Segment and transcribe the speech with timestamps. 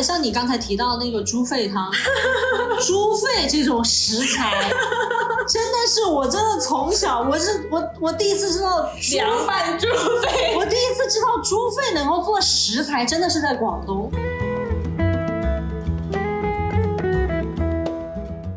[0.00, 1.92] 很像你刚才提到那个猪肺汤，
[2.80, 4.72] 猪肺这种食材，
[5.46, 9.86] 真的是我真的从小我是我我第一次知道猪凉拌猪
[10.22, 10.54] 肺。
[10.56, 14.10] 我第一次知道猪肺能够做食材，真的是在广东。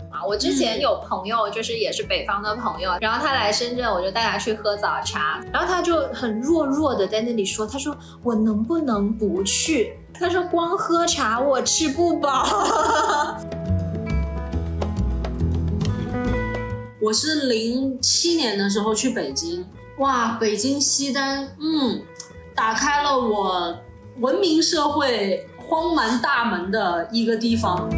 [0.10, 10.00] 啊，我之前有朋友，就是也是北方的朋友，然后他来深圳，我就带他去喝早茶，然后他就很弱弱的在那里说，他说我能不能不去？
[10.24, 12.46] 他说光喝茶我吃不饱。
[17.02, 19.66] 我是零七年的时候去北京，
[19.98, 22.02] 哇，北京西单，嗯，
[22.56, 23.78] 打开了我
[24.20, 27.90] 文明社会荒蛮大门的一个地方。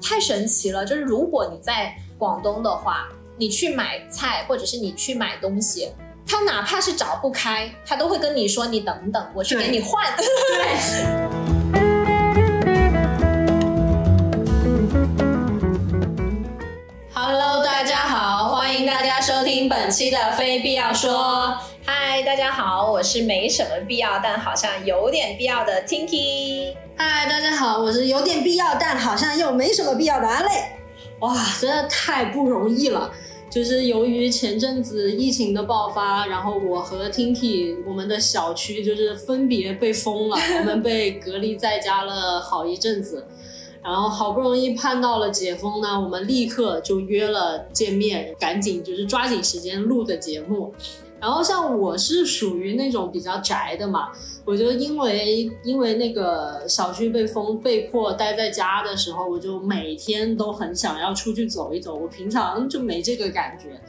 [0.00, 0.82] 太神奇了！
[0.86, 3.06] 就是如果你在广东的话，
[3.36, 5.92] 你去买菜或者是你去买东西，
[6.26, 10.24] 他哪怕是找不开，他都会跟你说：“你等等，我去给你换。”对。
[17.14, 21.12] Hello，大家好，欢迎大家收听本期的《非必要说》。
[21.84, 26.74] 嗨，大家好，我是没什么必要，但好像有点必要的 Tinky。
[26.96, 30.48] 嗨，大家好，我是有点必要，但好像又没什么必要的阿累。
[31.20, 33.10] 哇，真的太不容易了。
[33.52, 43.26] 就是由于前阵子疫情的爆发，然后我和 Tinky 我们的小区就是分别被封了，我们被隔离在家了好一阵子。
[43.82, 50.72] 然后好不容易盼到了解封呢，我们立刻就约了见面，赶紧就是抓紧时间录的节目。
[51.22, 54.08] 然后像我是属于那种比较宅的嘛，
[54.44, 61.94] 我就因为因为那个小区被封，被迫待在家的时候，我就每天都很想要出去走一走。
[61.94, 63.80] 我平常就没这个感觉，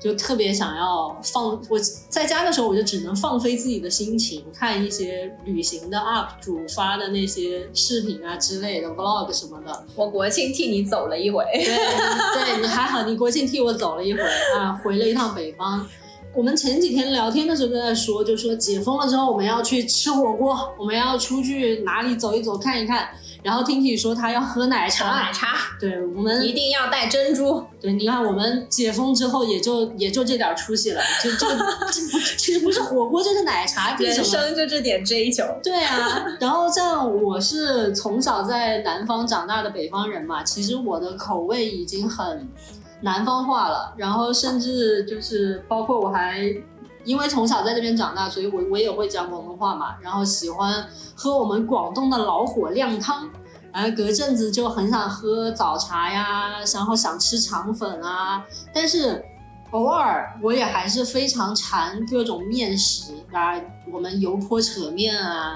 [0.00, 1.62] 就特别想要放。
[1.68, 9.84] 我在家的时候，我就只能放飞自己的心情，看一些旅行的 UP 主发的那些视频啊之类的 Vlog 什么的。
[9.94, 14.20] 我国庆替你走了一回，对对，你还好，你国庆替我走了一回
[14.58, 15.86] 啊，回了一趟北方。
[16.32, 23.08] 我们前几天聊天的时候都在说，就说解封了之后我们要去吃火锅，我们要出去哪里走一走看一看。
[23.42, 27.64] 然后 Tinky 说他要喝奶茶，奶茶，对我们一定要带珍珠。
[27.80, 35.42] 对，你看我们解封之后也就也就这点出息了，就就这不其实不是火锅就是奶茶，人生就这点追求。
[35.62, 42.46] 对啊，然后像我是从小在南方长大的北方人嘛，其实我的口味已经很。
[43.02, 46.40] 南方话了，然后甚至就是包括我还
[47.04, 49.94] 因为从小在这边长大，所以我我也会讲广东话嘛。
[50.02, 53.28] 然后喜欢喝我们广东的老火靓汤，
[53.72, 58.44] 然后隔阵子就很想喝早茶呀，然后想吃肠粉啊。
[58.74, 59.24] 但是
[59.70, 63.54] 偶尔我也还是非常馋各种面食啊，
[63.90, 65.54] 我们油泼扯面啊。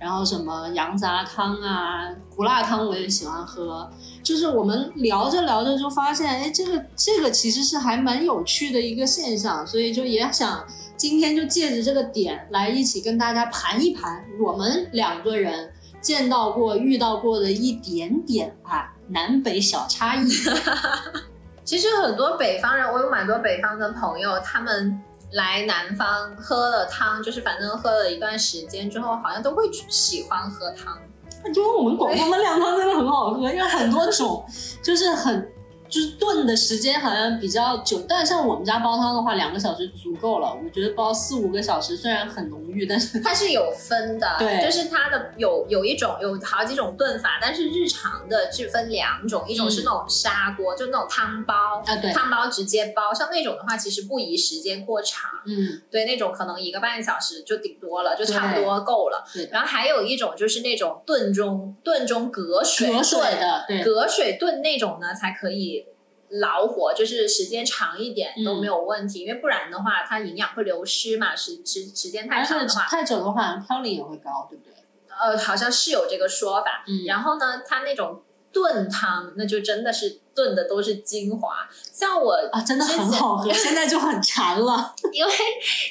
[0.00, 3.90] 然后什么羊杂汤啊、胡辣汤我也喜欢喝，
[4.28, 10.62] 就是我们聊着聊着就发现，哎，这个这个其实是还蛮有趣的一个现象，所以就也想
[10.98, 15.72] 今天就借着这个点来一起跟大家盘一盘我们两个人
[16.02, 20.28] 见到过、遇到过的一点点啊南北小差异。
[21.64, 25.00] 其实很多北方人，我有蛮多北方的朋友，他们。
[25.32, 30.98] 来南方喝了汤，就是反正喝了一段时间之后，好像都会喜欢喝汤。
[31.44, 34.44] 因为我们广东的靓汤真的很好喝，因为很多种，
[34.82, 35.52] 就是很。
[35.88, 40.52] 就是炖的时间好像比较久，但像我们家煲汤的话，两个小时足够了。
[40.52, 51.54] 我觉得煲四五个小时虽然很浓郁，但是它是有分的，对，就是它的有有一种有好几种炖法，但是日常的是分两种，一种是那种砂锅，就那种汤煲
[51.86, 59.24] 啊，对，汤煲直接煲，像那种的话其实不宜时间过长，嗯，对，那种可能一个半小时就顶多了，就差不多够了。
[59.32, 65.77] 对，然后还有一种就是那种炖中炖中隔水隔水的，对，隔水炖那种呢才可以。
[66.30, 74.74] 老火就是时间长一点都没有问题，因为不然的话它营养会流失嘛，时时时间太长的话，太久的话嘌呤也会高，对不对？
[75.08, 76.84] 呃，好像是有这个说法。
[76.86, 78.22] 嗯，然后呢，它那种
[78.52, 84.94] 炖汤那就真的是炖的都是精华，像我啊，真的很好喝，现在就很馋了。
[85.12, 85.32] 因为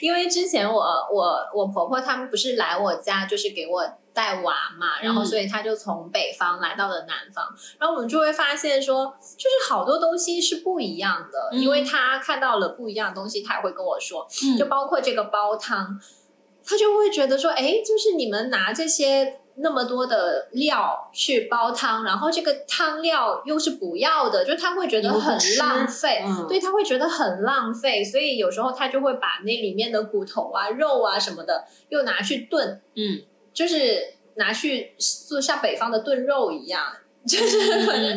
[0.02, 0.82] 因为之前我
[1.12, 3.84] 我我婆婆他们不是来我家就是给我。
[4.18, 7.46] 带娃嘛，然后所以他就从北方来到了南方，
[7.78, 14.28] 然后我们就会发现说，就是好多东西是不一样的，因为他看到了不一样的东西，他也会跟我说，
[14.58, 16.00] 就包括这个煲汤，
[16.66, 33.22] 他就会觉得说，哎，就是你们拿这些那么多的料去煲汤，然后这个汤料又是不要的，就他会觉得很浪费，对他会觉得很浪费，所以有时候他就会把那里面的骨头啊、肉啊什么的又拿去炖，嗯。
[33.58, 34.94] 就是拿去
[35.28, 36.84] 做像北方的炖肉一样。
[37.28, 37.68] 就是，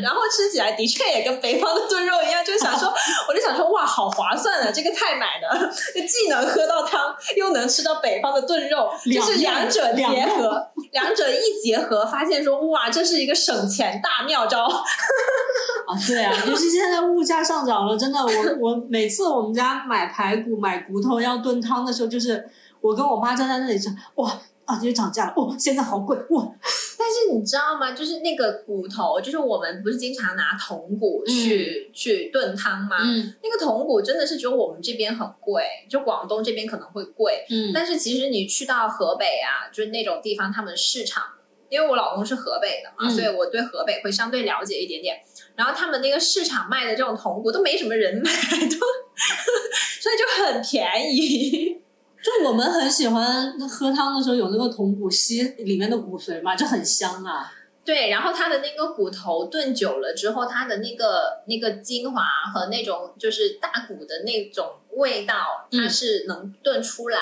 [0.03, 2.89] 然后吃起来的确也跟北方的炖肉一样，就想说，
[3.29, 4.71] 我就想说，哇，好划算啊！
[4.71, 5.69] 这个菜买的，
[6.07, 14.63] 既能喝到汤，又能吃到北方的炖肉，就是两者结合，两者一结合，发现说，哇，这是一个省钱大妙招。
[14.63, 22.49] 啊，对啊，就是现在物价上涨了，真的，我我每次我们家买排骨、买骨头要炖汤的时候，就是
[22.81, 23.91] 我跟我妈站在那里说，
[24.23, 24.41] 哇。
[24.71, 25.35] 啊，就涨价了！
[25.37, 26.49] 哇，现在好贵哇！
[26.97, 27.93] 但是你知道吗？
[27.93, 32.99] 就是那个骨头，就是我们不是经常拿筒骨去去炖汤吗？
[33.03, 37.45] 嗯，那个筒骨真的是只有我们这边很贵，就广东这边可能会贵。
[37.51, 41.25] 嗯，但是其实你去到河北啊，就是那种地方，他们市场，
[41.69, 45.17] 因为我老公是河北的嘛，所以我对河北会相对了解一点点。
[45.57, 48.77] 然后他们那个市场卖的这种铜骨都没什么人买，都
[50.01, 51.81] 所以就很便宜。
[52.23, 57.51] 就我们很喜欢喝汤的时候有那个筒骨吸里面的骨髓嘛，就很香啊。
[57.83, 62.23] 对，然后它的那个骨头炖久了之后，它的那个那个精华
[62.53, 67.19] 和那种就是大骨的那种味道，它是能炖出来，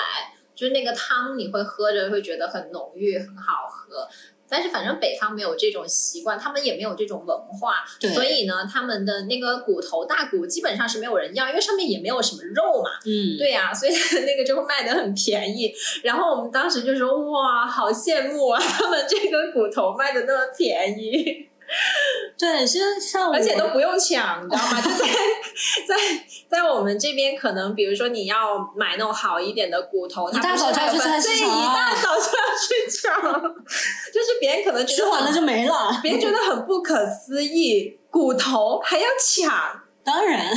[0.53, 4.07] 就是那个汤你会喝着会觉得很浓郁，很好喝。
[4.49, 12.89] 但是反正北方没有这种习惯，他们也没有这种文化，所以呢，他们的那个骨头大骨基本上是没有人要，因为上面也没有什么肉嘛。
[13.05, 13.91] 嗯，对呀，所以
[14.25, 15.73] 那个就会卖的很便宜。
[16.03, 21.48] 然后我们当时就说：“哇，好羡慕啊，他们这个骨头卖的那么便宜。”
[22.37, 24.81] 对，其实像而且都不用抢， 你知道吗？
[24.81, 25.05] 就在
[25.87, 25.95] 在
[26.49, 39.51] 在我们这边，可能比如说你要买那种好一点的骨头，一大早就要去菜市场，一大早就要去抢，就是别人可能吃完了就没了，别人觉得很不可思议，骨头还要抢。
[40.03, 40.51] 当然，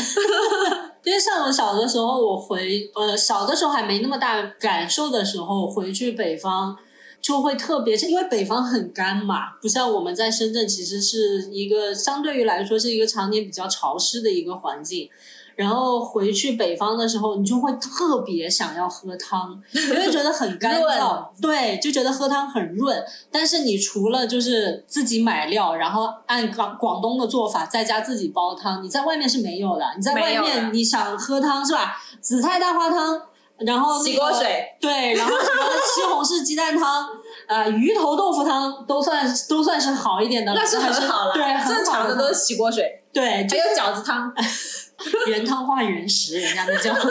[1.04, 6.74] 因为像我小的时候，我回呃小的时候还没那么大感受的时候，回去北方。
[7.22, 15.08] 就会特别是因为北方很干嘛，不像我们在深圳，其实是一个相对于来说是一个常年比较潮湿的一个环境。
[15.54, 23.00] 然后回去北方的时候，你就会特别想要喝汤，因为觉得很干燥， 对，就觉得喝汤很润。
[23.30, 29.84] 但是你除了就是自己买料，然后按广广东的做法在家自己煲汤，你在外面是没有的。
[29.94, 31.96] 你在外面你想喝汤是吧？
[32.20, 33.20] 紫菜蛋花汤。
[33.66, 35.62] 然后洗锅水，对，然后什么
[35.94, 37.08] 西红柿鸡蛋汤，
[37.46, 41.32] 呃，鱼头豆腐汤都算都算是好一点的，那是很好了。
[41.32, 43.02] 对，正常的都是洗锅水。
[43.12, 44.32] 对，还有饺子汤，
[45.26, 46.92] 原汤化原食，人家那叫。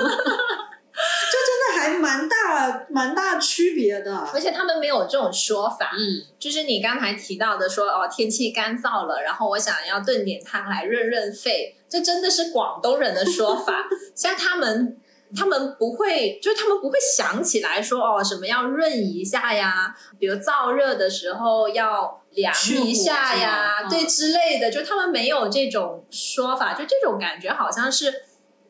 [1.31, 5.91] 就真的还蛮大蛮大区别的，而且他们没有这种说法。
[5.93, 13.85] 嗯，就是你刚才提到的说哦，天气干燥了，然后我想要炖点汤来润润肺，这真的是广东人的说法。
[14.15, 14.97] 像他们。
[15.35, 28.13] 他们不会，就是他们不会想起来说哦，什么要润一下呀，比如燥热的时候要凉一下呀，对之类的，就他们没有这种说法，就这种感觉好像是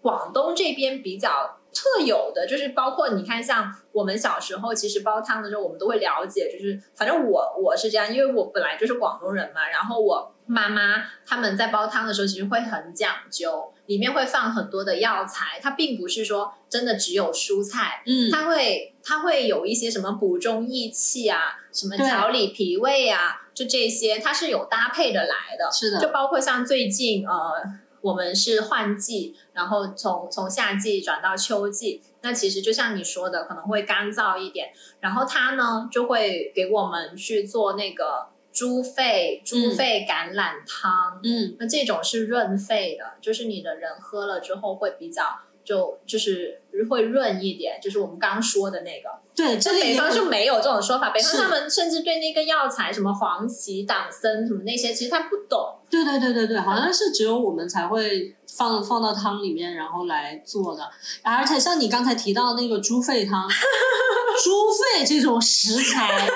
[0.02, 10.36] 广东这边比较特有的，就是包括你看，像我们小时候其实煲汤的时候，我们都会了解，就是反正我我是这样，因为我本来就是广东人嘛，然后我。
[10.48, 15.60] 妈妈他们在煲汤的时候，其实会很讲究，里面会放很多的药材。
[15.62, 25.70] 它并不是说真的只有蔬菜，嗯，它会它会有一些什么补中益气啊，什么调理脾胃啊，就这些，它是有搭配的来的。
[25.70, 27.52] 是的，就包括像最近呃，
[28.00, 34.72] 我们是换季，然后从从夏季转到秋季，那其实就像你说的，可能会干燥一点，
[35.02, 38.31] 然后它呢就会给我们去做那个。
[38.52, 45.24] 猪肺猪肺橄榄汤，嗯，那这种是润肺的，就是你的人喝了之后会比较
[45.64, 49.10] 就就是会润一点，就是我们刚说的那个。
[49.34, 55.78] 对，这北方就没有这种说法，北方他们甚至对那个药材什么黄芪、党参什么那些，其实他不懂。
[55.90, 60.84] 对对对对对，好像是只有我们才会放放到汤里面，然后来做的。
[61.24, 63.48] 而且像你刚才提到那个猪肺汤，
[64.44, 64.52] 猪
[65.00, 66.28] 肺这种食材。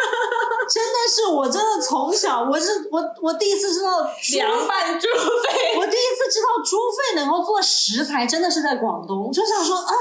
[0.69, 4.01] 真的是，我真的从小我是我我第一次知道
[4.33, 9.31] 凉拌猪肺，我第一次知道猪 肺能够做食材，真的是在广东。
[9.31, 9.93] 就想说啊，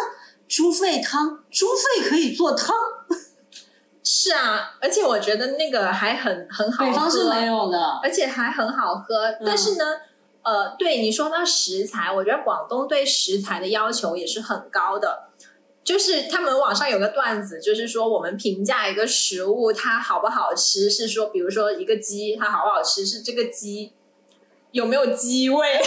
[0.48, 2.74] 猪肺汤，猪肺可以做汤，
[4.02, 9.14] 是啊，而且我觉得那个还很很好，北方是没有的，而且还很好喝。
[9.44, 9.84] 但是呢，
[10.42, 15.30] 呃，对你说到食材，我觉得广东对食材的要求也是很高的。
[15.84, 23.92] 就是他们网上有个段子，就是说我们评价一个食物它好不好吃，是说比如说一个鸡它好不好吃，是这个鸡
[24.72, 25.80] 有没有鸡味。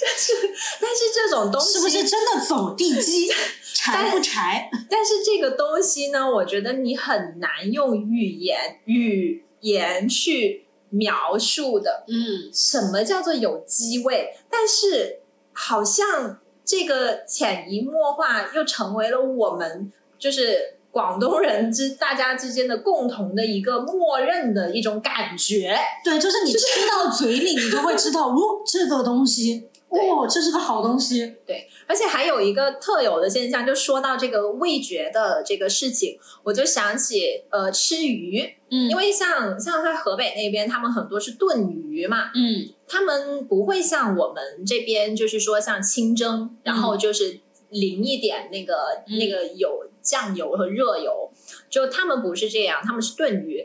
[0.00, 0.32] 就是，
[0.80, 3.28] 但是这种东西是不是真的走地鸡？
[3.74, 4.70] 柴不柴？
[4.88, 12.04] 但是这个东西呢，我觉得你很难用语言语言去描述的。
[12.08, 14.36] 嗯，什么叫做有机味？
[14.50, 15.20] 但是
[15.52, 25.74] 好像这个潜移默化又成为了我们就是广东人之大家之间的共同的一个默认的一种感觉。
[26.04, 31.36] 对，就是你吃到嘴里，你就会知道，哦，这个东西，哦，这是个好东西。
[31.46, 47.40] 对，而且还有一个特有的现象，就说到这个味觉的这个事情，我就想起呃吃鱼，嗯因为像像在河北那边，他们很多是炖鱼嘛，嗯他们不会像我们这边，就是说像清蒸，然后就是
[47.70, 51.30] 淋一点那个、嗯那个油酱油和热油，
[51.68, 53.64] 就他们不是这样，他们是炖鱼。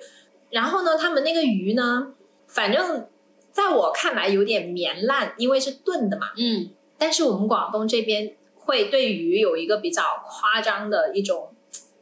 [0.50, 2.13] 然后呢，他们那个鱼呢，
[2.48, 3.08] 反正
[3.51, 6.27] 在我看来有点绵烂，因为是炖的嘛。
[6.38, 11.53] 嗯但是我们广东这边会对鱼有一个比较夸张的一种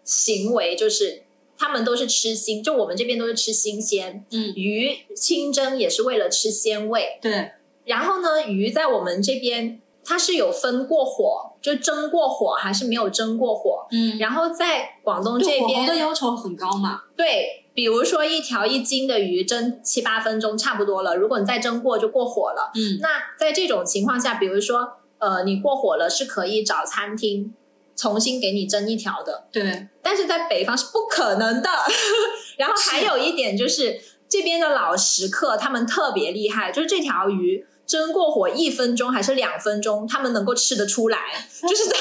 [0.04, 1.24] 行为，就是
[1.62, 7.20] 他们都是吃新，就我们这边都是吃新鲜，嗯，鱼清蒸也是为了吃鲜味。
[7.22, 7.52] 对，
[7.86, 13.86] 然后呢，鱼在我们这边它是有分过火，就蒸过火还是没有蒸过火。
[13.92, 17.04] 嗯，然后在广东这对火候的，要求很高嘛。
[17.16, 22.72] 对，比如说一条一斤的鱼蒸七八分钟差不多了，如果你再蒸过就过火了。
[22.74, 27.54] 嗯那在这种情况下，比如说呃你过火了，是可以找餐厅
[28.02, 29.46] 重新给你蒸一条的。
[29.52, 31.70] 对，但是在北方是不可能的。
[32.58, 41.20] 然后还有一点就是，这边的老食客他们特别厉害，就是这条鱼蒸过火一分钟还是两分钟，他们能够吃得出来，
[41.70, 41.96] 就是到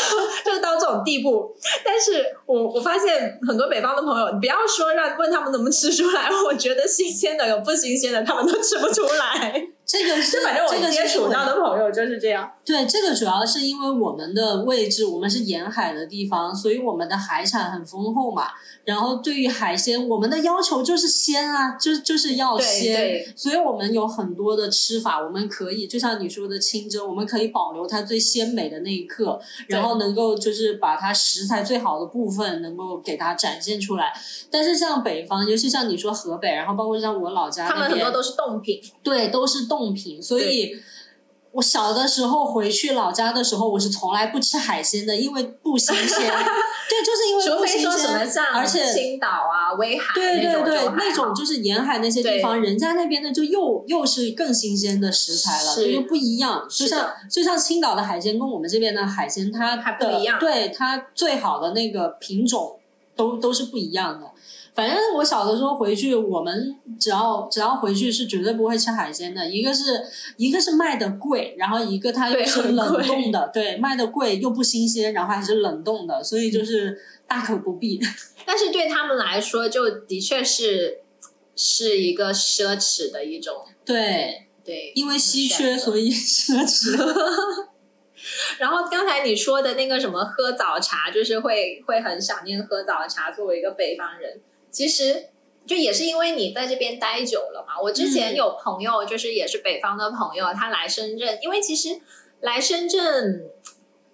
[0.47, 1.55] 就是到这种地步。
[1.85, 9.69] 但是我我发现很多北方的朋友，你不要说让问他们能不能吃出来，我觉得新鲜的有不新鲜的，他们都吃不出来。
[9.91, 12.49] 这个是反正我这个接触到的朋友就是这样。
[12.65, 18.45] 对，这个主要是因为我们的位置，我们是沿海的地方，所以我们的海产很丰厚嘛。
[18.85, 34.13] 然后对于海鲜，我们的要求就是鲜啊，就就是要鲜对，所以我们有很多的吃法，我们可以就像你说的清蒸，我们可以保留它最鲜美的那一刻，然后能够就是把它食材最好的部分能够给它展现出来。
[34.51, 40.77] 但是像北方，尤其像你说河北，然后包括像我老家他那边，们很多都是冻品，对，都是冻品，所以
[41.53, 46.07] 我小的时候回去老家的时候，我是从来不吃海鲜的，因为不新鲜。
[46.91, 48.29] 对，就是因为不新非说什么鲜。
[48.33, 56.67] 像而且青岛啊、威海对对对，那种就是沿海那些地方，人家那边的就又又是更新鲜的食材了，是就又不一样。
[56.69, 62.79] 就像就像青岛的海鲜跟我们这边的海鲜，它还不的一样对它最好的那个品种
[63.15, 64.27] 都都是不一样的。
[64.75, 69.49] 反正我小的时候回去，我们只要只要回去是绝对不会吃海鲜的。
[69.51, 70.01] 一个是
[70.37, 78.01] 一个是卖的贵，然后一个它又是冷冻的，对，卖的贵又不新鲜，然后还是冷冻的，所以就是大可不必。
[78.47, 81.01] 但是对他们来说，就的确是
[81.57, 84.93] 是一个奢侈的一种，对，对。
[84.95, 86.97] 因为稀缺，所以奢侈。
[88.59, 93.31] 然后刚才你说的那个什么喝早茶，就是会会很想念喝早茶。
[93.31, 95.29] 作为一个北方人，其实
[95.67, 97.81] 就也是因为你在这边待久了嘛。
[97.81, 102.01] 我之前嗯有朋友，就是也是北方的朋友，他来深圳，因为其实
[102.41, 103.47] 来深圳。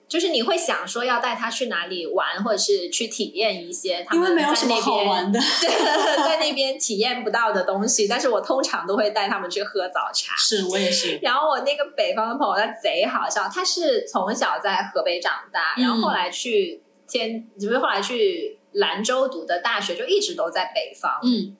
[0.09, 10.37] 就是你会想说要带他去哪里玩，或者是去体验一些他因们为没有什么在那边好玩的， 对，在那边体验不到的东西，但是我通常都会带他们去喝早茶。
[10.37, 11.19] 是我也是。
[11.23, 21.19] 然后我那个北方的朋友，他贼好笑，他是从小在河北长大，嗯然后后来去天，就是后来去兰州读的大学，就一直都在北方。
[21.23, 21.57] 嗯，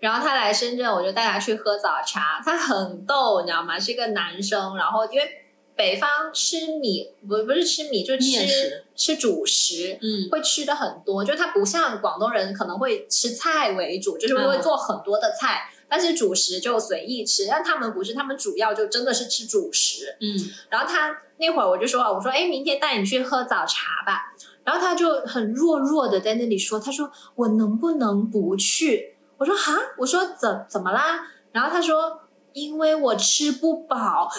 [0.00, 3.78] 然后他来深圳，我就带他去喝早茶，他很逗，你知道吗？
[3.78, 5.42] 是一个男生，然后因为
[5.74, 17.46] 北方吃米不不是吃米，就吃面食吃主食，嗯会吃的很多，就他不像广东人可能会吃菜为主，就是嗯会做很多的菜，但是主食就随意吃。
[17.48, 20.16] 但他们不是，他们主要就真的是吃主食。
[20.20, 20.36] 嗯
[20.68, 24.31] 然后他那会儿我就说，我说哎，明天带你去喝早茶吧。
[24.64, 29.16] 然后他就很弱弱的在那里说，他说我能不能不去？
[29.38, 31.20] 我说哈，我说怎怎么啦？
[31.50, 32.20] 然后他说
[32.52, 34.28] 因为我吃不饱。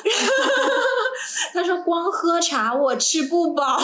[1.54, 3.80] 他说光喝茶我吃不饱，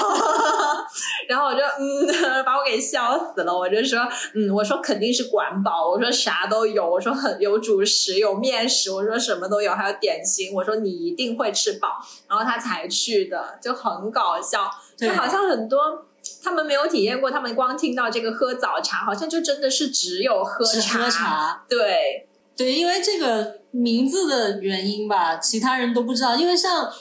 [1.29, 3.55] 然后我就嗯，把我给笑死了。
[3.55, 4.00] 我就说
[4.34, 16.05] 嗯，我说肯定是管饱，我说啥都有，我说很有主食有面食，我说什么都有，还有点心，我说你一定会吃饱，然后他才去的，就很搞笑，就好像很多。
[16.43, 21.00] 他们没有体验过，他们光听到这个喝早茶，好像就真的是只有喝只茶。
[21.00, 21.65] 喝茶。
[21.69, 26.36] 对，对，因为这个名字的原因吧，其他人都不知道。
[26.36, 26.91] 因为像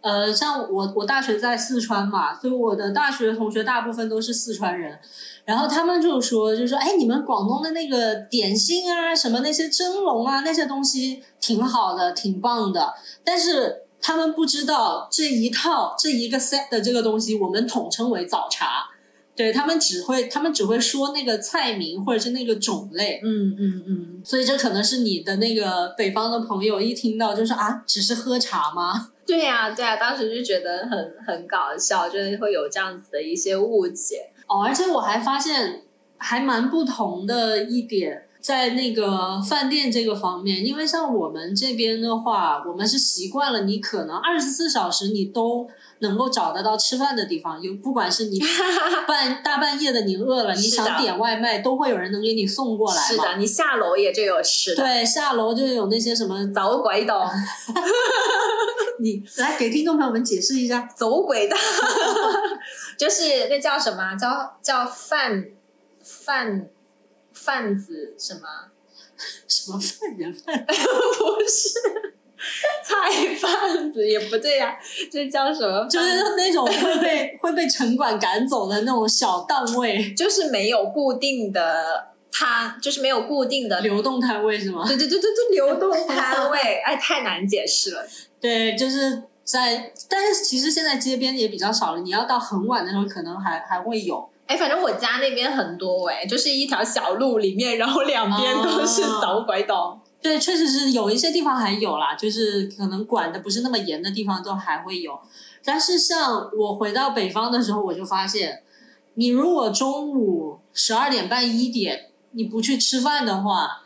[0.00, 4.98] 呃，像我我大学在四川嘛，所以我的大学同学大部分都是四川人，
[5.46, 12.92] 然后他们就说，就说，哎，你们广东的那个点心啊，什么那些蒸笼啊，那些东西挺好的，挺棒的，
[13.24, 18.90] 但是他们不知道这一套这一个 set 的这个东西，我们统称为早茶。
[19.34, 29.10] 对他们只会，他们只会说那个菜名或者是那个种类，嗯嗯嗯，所以这可能是你的那个北方的朋友一听到就说啊，只是喝茶吗？
[29.26, 34.62] 对呀对呀，当时就觉得很很搞笑，就是会有这样子的一些误解哦。
[34.62, 35.82] 而且我还发现
[36.18, 45.66] 还蛮不同的一点，在那个饭店这个方面，因为像我们这边的话，我们是习惯了，你可能二十四小时你都。
[46.00, 48.38] 能够找得到吃饭的地方，有不管是你
[49.08, 53.00] 半大半夜的，你饿了，你想点外卖，都会有人能给你送过来。
[53.00, 54.82] 是的，你下楼也就有吃的。
[54.82, 57.24] 对，下楼就有那些什么走鬼道。
[59.00, 61.56] 你来给听众朋友们解释一下，走鬼道
[62.98, 64.14] 就是那叫什么？
[64.16, 65.46] 叫叫饭
[66.02, 66.66] 饭
[67.34, 68.40] 贩子什么？
[69.46, 70.64] 什么犯人饭？
[70.66, 70.72] 不
[71.46, 72.14] 是。
[72.84, 74.76] 菜贩子也不对呀，
[75.10, 75.86] 这叫什么？
[75.88, 84.84] 就是那种会被 会被城管赶走的那种小档位，就是没有固定的摊，就是没有固定的流动摊位是吗？
[84.86, 88.06] 对对对对对，流动摊位， 哎，太难解释了。
[88.38, 92.00] 对，就是在，但是其实现在街边也比较少了。
[92.02, 94.28] 你要到很晚的时候，可能还还会有。
[94.46, 100.00] 哎，反正我家那边很多哎，就是一条小路里面，然后两边都是走拐道。
[100.20, 105.18] 对，确实是有一些地方还有啦，就是可能管的不是那么严的地方都还会有。
[105.64, 108.62] 但是像我回到北方的时候，我就发现，
[109.14, 113.82] 你如果中午十二点半一点你不去吃饭的话，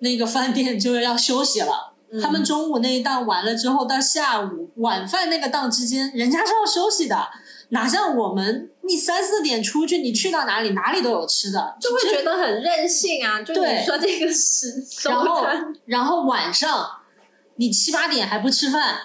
[0.00, 1.92] 那个饭店就要休息了。
[2.22, 7.16] 他们中午那一档完了之后，到下午晚饭那个档之间，人家是要休息的。
[7.72, 13.40] 哪像我们，你三四点出去，你去到哪里，哪里都有吃的，就会觉得很任性啊。
[13.40, 15.46] 就你说这个是，然后
[15.86, 16.86] 然后晚上
[17.56, 18.98] 你七八点还不吃饭，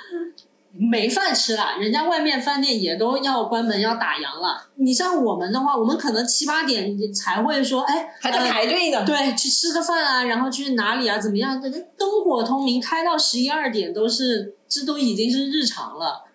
[0.73, 4.67] 没饭吃了，人家外面饭店也都要关门要打烊了。
[4.75, 9.05] 你像我们的话，我们可能七八点才会说，哎， 还在排队呢。
[9.05, 11.61] 对，去吃个饭啊，然后去哪里啊，怎么样？
[11.97, 16.25] 灯火通明，开到十一二点都是，这都已经是日常了。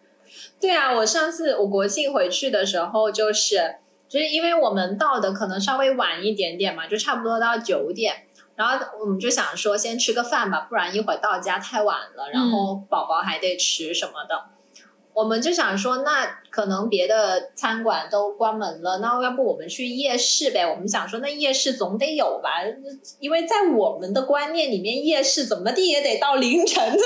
[0.63, 3.57] 对啊，我上次我国庆回去的时候，就是
[4.09, 14.52] 就是因为我们到的可能稍微晚一点点嘛，就差不多到九点，然后我们就想说先吃个饭吧，不然一会儿到家太晚了，然后宝宝还得吃什么的。
[15.15, 20.67] 我们就想说，那可能别的餐馆都关门了，那要不我们去夜市呗？
[20.67, 22.51] 我们想说，那夜市总得有吧？
[23.21, 27.03] 因为在我们的观念里面，夜市怎么地也得到凌晨的。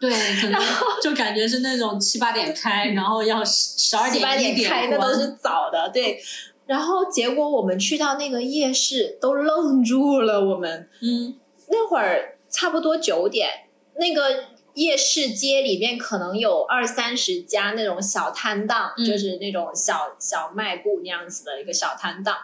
[0.00, 0.60] 对，可能
[1.00, 5.88] 就感觉是那种七八点开，然后要十二点一点开，那都是早的。
[5.90, 6.20] 对，
[6.66, 11.36] 然后结果我们去到那个夜市都愣住了，我们嗯，
[11.68, 13.48] 那会儿差不多九点，
[13.94, 14.57] 那个。
[14.74, 22.36] 夜市街里面可能有二三十家那种小摊档，就是那种小小卖部那样子的一个小摊档，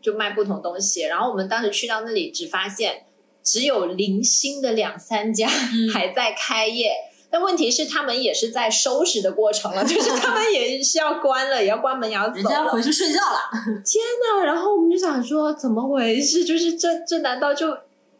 [0.00, 1.02] 就卖不同东西。
[1.02, 3.04] 然后我们当时去到那里，只发现
[3.42, 5.46] 只有零星的两三家
[5.92, 6.92] 还在开业，
[7.30, 13.38] 但问题是他们也是在收拾的过程了，就是他们也是要关了，也要关门，也要走，人家回去睡觉了。
[13.84, 16.44] 天呐，然后我们就想说，怎么回事？
[16.44, 17.76] 就是这这难道就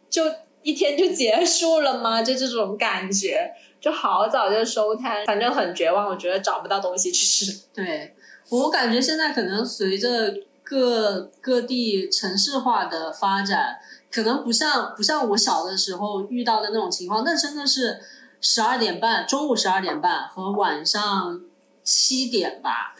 [0.09, 0.23] 就？
[0.63, 2.21] 一天就结束了吗？
[2.23, 6.07] 就这种感觉，就好早就收摊，反正很绝望。
[6.07, 7.45] 我觉得找不到东西吃。
[7.75, 8.15] 对
[8.49, 13.77] 我感觉现在可能随着各各地城市化的发展，
[14.11, 17.23] 可能不像不像我小的时候遇到的那种情况。
[17.23, 17.99] 那真的是
[18.41, 21.41] 十二点半，中午十二点半和晚上
[21.83, 22.95] 七点吧，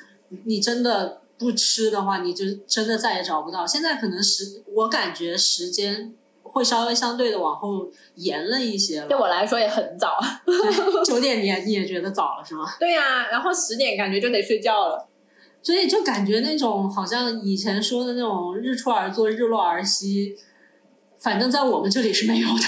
[0.46, 3.66] 你真的不吃的话，你就真的再也找不到。
[3.66, 6.14] 现在可能时，我感觉时间。
[6.54, 10.20] 会稍微相对的往后延了一些，对我来说也很早。
[11.04, 12.64] 九点你也你也觉得早了是吗？
[12.80, 15.08] 对呀，然后十点感觉就得睡觉了，
[15.64, 20.38] 所以就感觉那种好像以前说的那种日出而作日落而息，
[21.18, 22.64] 反正在我们这里是没有的。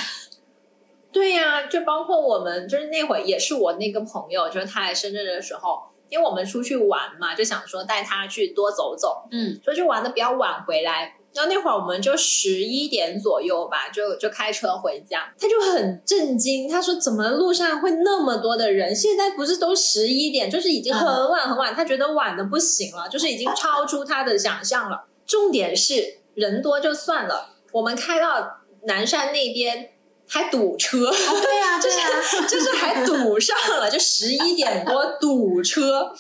[1.12, 11.15] 对呀，就包括我们就是那会也是我那个朋友，就是他来深圳的时候，因为我们出去玩嘛，就想说带他去多走走，嗯，出去玩的比较晚回来。
[11.36, 18.96] 然后那会儿我们就十一点左右吧，就就开车回家，他就很震惊，他说怎么路上会那么多的人？
[18.96, 25.06] 现在不是都十一点，就是已经很晚很晚，他觉得晚的不行了，就是已经 超出他的想象了。
[25.28, 29.90] 重点是人多就算了，我们开到南山那边，
[30.28, 32.08] 还堵车，对呀、对呀、
[32.48, 36.14] 就是还堵上了，就十一点多堵车，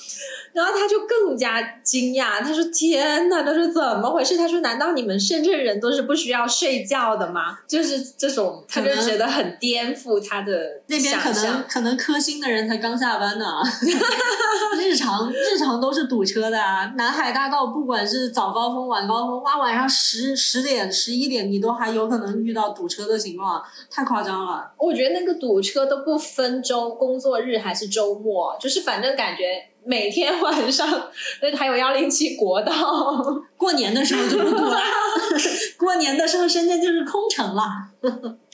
[0.55, 4.37] 然后他就更加惊讶，他说：“天呐，他说怎么回事？
[4.37, 7.59] 他说难道你们深圳人都是不需要睡觉的吗？
[7.67, 13.45] 就是这种，他就觉得很颠覆他的那边可能可能科兴的人才刚下班呢，
[14.79, 16.93] 日常日常都是堵车的啊。
[16.95, 24.71] 南海大道不管是早高峰、晚高峰，哇，晚上十十点、十一点，你都还有可能遇到堵车的情况，太夸张了。
[24.77, 29.43] 我觉得那个堵车都不分周工作日还是周末，就是反正感觉
[29.85, 31.09] 每天晚上
[31.41, 32.73] 那还有幺零七国道。
[33.55, 34.77] 过年的时候就不堵了，
[35.77, 37.63] 过年的时候深圳就是空城了。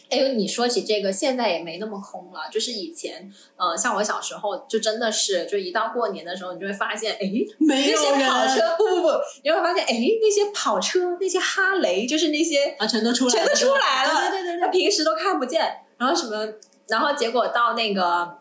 [0.10, 2.42] 哎呦，你说起这个，现在也没那么空了。
[2.52, 7.20] 就是以前，呃，像我小时候，就真的是，就一到过年的时候，你就会发现，哎，
[7.60, 9.08] 没那些有跑车，不不不，
[9.44, 15.62] 你会发现，哎，那些跑车，那些哈雷，就是那些啊，全都出来了，全都出来了对对对对他平时都看不见，
[15.98, 16.46] 然后什么，
[16.90, 18.38] 然后结果到那个，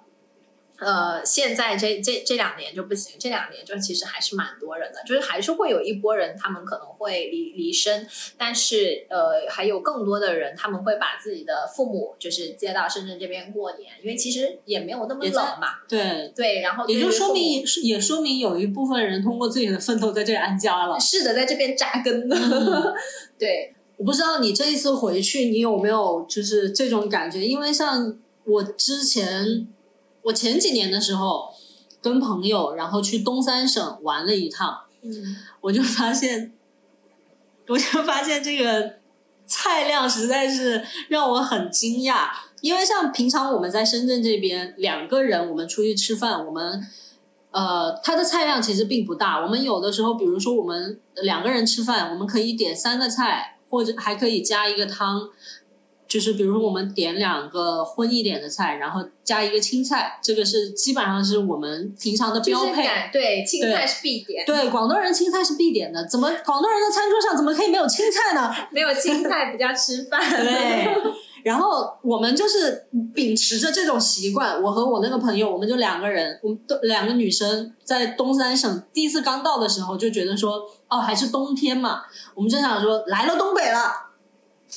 [0.81, 8.07] 呃，现在这这这两年就不行，这两年就其实还是蛮多人的，就是还是会有一波人，他们可能会离离身，
[8.39, 20.99] 但是呃，还有更多的人，他们会把自己的父母就是接到深圳这边过年，因为其实也没有那么冷嘛，对，对，然后也就说明也说明有一部分人通过自己的奋斗在这里安家了。
[20.99, 22.95] 是的，在这边扎根的，嗯
[23.39, 27.47] 对， 我不知道你这一次回去，你有没有就是这种感觉？
[27.47, 29.67] 因为像我之前，
[30.23, 31.53] 我前几年的时候
[32.01, 35.37] 跟朋友，然后去东三省玩了一趟，嗯。
[35.61, 36.53] 我就发现，
[37.69, 38.95] 我就发现这个
[39.47, 42.31] 菜量实在是让我很惊讶。
[42.61, 46.87] 因为像平常我们在深圳这边两个人，我们出去吃饭，我们
[47.51, 49.41] 呃，它的菜量其实并不大。
[49.43, 55.29] 我们有的时候，比如说我们两个人吃饭，我们可以点三个菜，或者还可以加一个汤。
[56.11, 62.89] 就是比如说我们点两个荤一点的菜，然后加一个青菜，这个是基本上是我们平常的标就是配。
[63.13, 68.53] 对青菜是必点，对，广东人青菜是必点的，怎么广东人的餐桌上怎么可以没有青菜呢？
[68.75, 70.21] 没有青菜不叫吃饭。
[70.43, 70.89] 对，
[71.45, 82.03] 然后我们就是秉持着这种习惯，我和我那个朋友，我们就两个人，我们都两个女生在东三省第一次刚到的时候，就觉得说，哦，还是冬天嘛，
[82.35, 84.10] 我们就想说，来了东北了。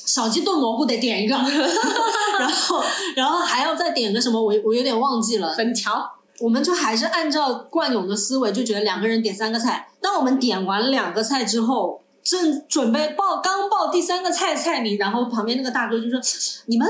[0.06, 1.36] 小鸡炖蘑菇得点一个，
[2.40, 2.84] 然后，
[3.16, 5.54] 然后还要再点个什么，我我有点忘记了。
[5.56, 9.90] 粉条，我们就还是按照惯有的思维，就觉得两个人点三个菜。
[10.02, 16.20] 当我们点完两个菜之后，正准备报刚报第三个菜菜名，然后旁边那个大哥就说
[16.68, 16.88] ：“你们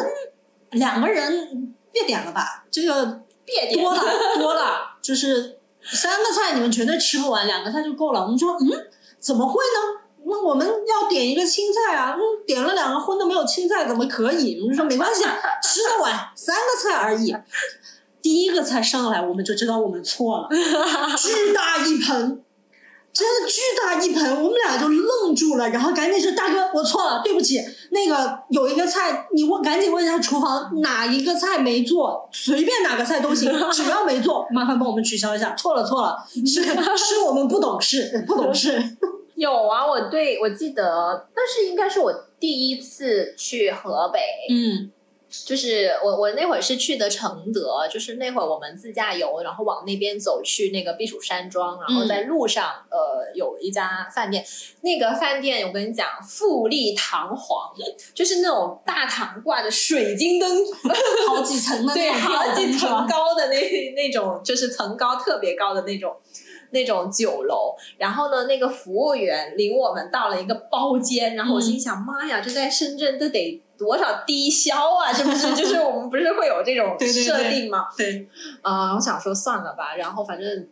[0.72, 4.02] 两个人别点了吧，这个别点多了
[4.40, 8.70] 多了，就是三个菜你们绝对吃不完，两个菜就够了。”我们说：“嗯，
[9.20, 14.60] 怎么会呢？”那我们要点一个青菜啊，嗯，点了两个荤的没有青菜怎么可以？
[14.62, 15.24] 我们说没关系，
[15.64, 17.36] 吃得完，三个菜而已。
[18.22, 20.48] 第一个菜上来，我们就知道我们错了，
[21.18, 22.42] 巨大一盆，
[23.12, 27.60] 真的巨大一盆，我们俩就愣住了，然后赶紧说：“大哥，我错了，对不起，
[27.92, 35.54] 那个有一个菜，你问赶紧问一下厨房哪一个菜没做，随便哪个菜都行， 只要没做，麻烦帮我们取消一下。
[35.56, 36.64] 错了错了，是
[36.96, 38.82] 是我们不懂事，不懂事。”
[39.44, 44.92] 有啊，我对我记得，但是应该是我第一次去河北，嗯。
[45.48, 54.46] 就是我我那会儿是去的承德，就是那会儿我们自驾游，然后往那边走去那个避暑山庄，然后在路上、呃有一家饭店，
[54.82, 57.74] 那个饭店我跟你讲富丽堂皇，
[58.14, 60.48] 就是那种大堂挂着水晶灯，
[61.28, 66.16] 好几层的对，好几层高的那那种，就是层高特别高的那种。
[66.74, 75.14] 那种酒楼，然后呢，那个服务员领我们到了一个包间，然后我心想，妈呀，这在深圳这得多少低消啊？
[75.14, 75.54] 是不是？
[75.56, 77.86] 就是我们不是会有这种设定吗？
[77.98, 78.28] 对，
[78.62, 80.68] 啊、我想说算了吧，然后反正。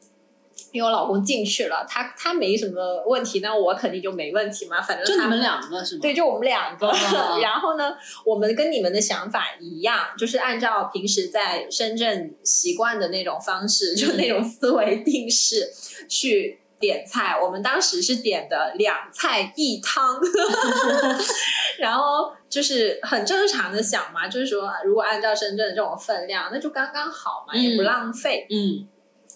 [0.71, 4.81] 因为我老公进去了，他他没什么问题，那我肯定就没问题嘛。
[4.81, 6.01] 反正他就你们两个是吗？
[6.01, 6.87] 对，就我们两个。
[6.87, 15.69] 哦 然后呢，我们跟你们的想法一样，就是按照平时在深圳习惯的那种方式，就那种思维定式
[16.07, 17.37] 去点菜。
[17.41, 20.19] 我们当时是点的两菜一汤，
[21.79, 28.47] 然后就是很正常的想嘛，就是说如果按照深圳的这种分量，那就刚刚好嘛，也不嗯浪费。
[28.49, 28.87] 嗯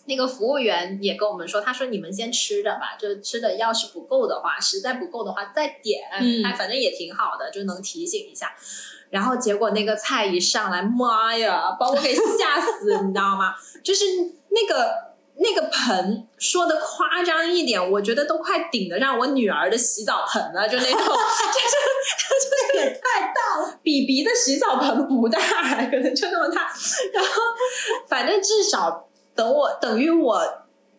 [0.08, 8.56] 那个服务员也跟我们说，他说你们先吃着吧，就吃的要是不够的话，实在不够的话再点，嗯他反正也挺好的，就能提醒一下。
[9.10, 13.56] 然后结果那个菜一上来，妈呀，把我给吓死，你知道吗？
[13.84, 14.06] 就是
[14.50, 14.94] 那个
[15.38, 21.16] 那个盆说的夸张一点，我觉得都快顶得上我女儿的洗澡盆了，就那种， 就是
[22.74, 23.80] 这也太大了。
[23.82, 26.62] 比比的洗澡盆不大，可能就那么大。
[27.14, 27.30] 然后
[28.08, 30.42] 反正至少等我等于我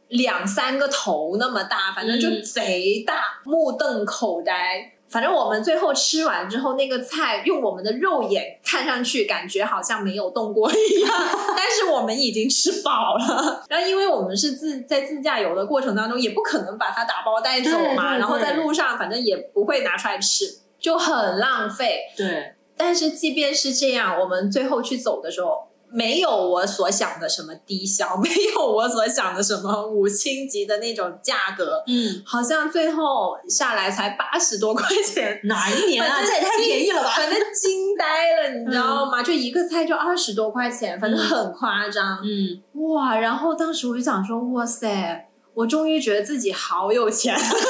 [0.08, 4.92] 两三个头那么大，反正就嗯贼大，目瞪口呆。
[5.08, 11.10] 反正我们最后吃完之后，那个菜用我们的肉眼看上去感觉好像没有动过一样，
[11.56, 13.64] 但是我们已经吃饱了。
[13.68, 22.00] 然后因为我们是自在自驾游的过程当中，也不可能把它打包带走嘛，对对然后在路上反正也不会拿出来吃，就很浪费。
[22.16, 35.40] 对，但是即便是这样，我们最后去走的时候，没有我所想的什么低消，没有我所想的什么五星级的那种价格，嗯，好像最后下来才八十多块钱。
[35.44, 36.22] 哪一年啊？
[36.24, 37.10] 这也太便宜了吧？
[37.16, 39.22] 反正惊呆了，你知道吗？
[39.22, 42.60] 就一个菜就二十多块钱，反正很夸张、嗯，
[42.92, 43.16] 哇！
[43.16, 47.66] 然后当时我就想说，哇塞，我终于觉得自己好有钱，就是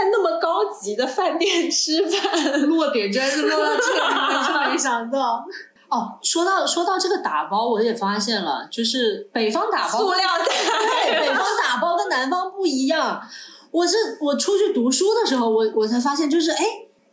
[0.00, 2.62] 在那么高级的饭店吃饭。
[2.62, 5.44] 落点真是落到这个地方，是没想到。
[5.88, 13.20] 哦，说到说到这个打包，我也发现了，就是北方打包塑料对，袋，北方打包跟南方不一样。
[13.72, 16.64] 我是我出去读书的时候，我我才发现，就是哎，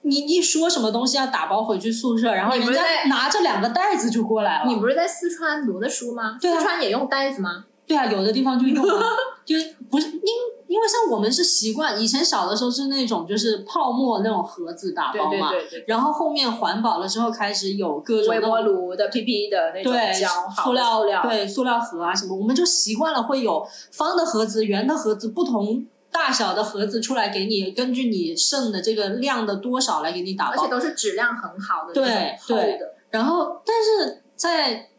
[0.03, 4.69] 你一说什么东西要打包回去宿舍，然后人家拿着两个袋子就过来了。
[4.69, 6.37] 你不是在四川读的书吗？
[6.39, 7.65] 对啊四川也用袋子吗？
[7.87, 9.05] 对啊，有的地方就用啊，
[9.47, 10.21] 就是不是因
[10.67, 20.27] 因为像我们是习惯，以前小的时候是那种就是泡沫那种盒子打包嘛，对，然后后面环保了之后开始有各种微波炉的 PP 的那种对胶，
[20.63, 30.63] 塑料料，对塑料盒啊什么，我们就习惯了会有方的盒子、圆的盒子、不同大小的盒子出来给你，根据你剩的这个量的多少来给你打包。
[30.63, 32.93] 而且都是质量很好的，对厚对的。
[33.09, 34.89] 然后，但是在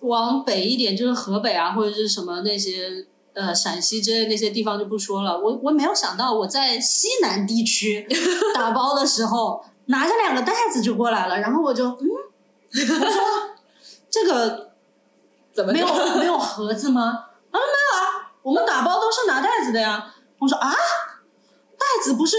[0.00, 5.38] 往北一点，就是河北啊，或者是什么那些呃陕西之类那些地方就不说了。
[5.38, 8.06] 我我没有想到我在西南地区
[8.54, 12.00] 打包的时候，拿着两个袋子就过来了，然后我就嗯，
[12.72, 13.22] 我说
[14.10, 14.70] 这个
[15.52, 17.02] 怎么没有没有盒子吗？
[17.50, 20.14] 啊，没有啊，我们打包都是拿袋子的呀。
[20.38, 22.36] 我说啊，袋子不是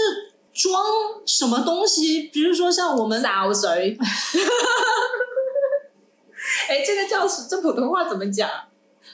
[0.52, 0.82] 装
[1.26, 2.22] 什么东西？
[2.32, 3.96] 比如说像我们烧 水？
[6.68, 8.48] 哎，这个叫这普通话怎么讲？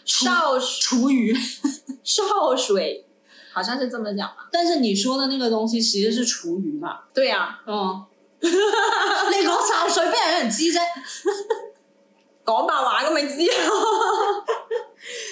[0.09, 1.37] 烧厨余，
[2.03, 3.07] 少水，
[3.53, 4.49] 好像是这么讲吧？
[4.51, 7.01] 但是你说的那个东西其实是厨余嘛？
[7.15, 8.05] 对呀、嗯，
[8.41, 10.81] 你講潲水俾人知啫，
[12.45, 14.45] 講白話咁咪知咯。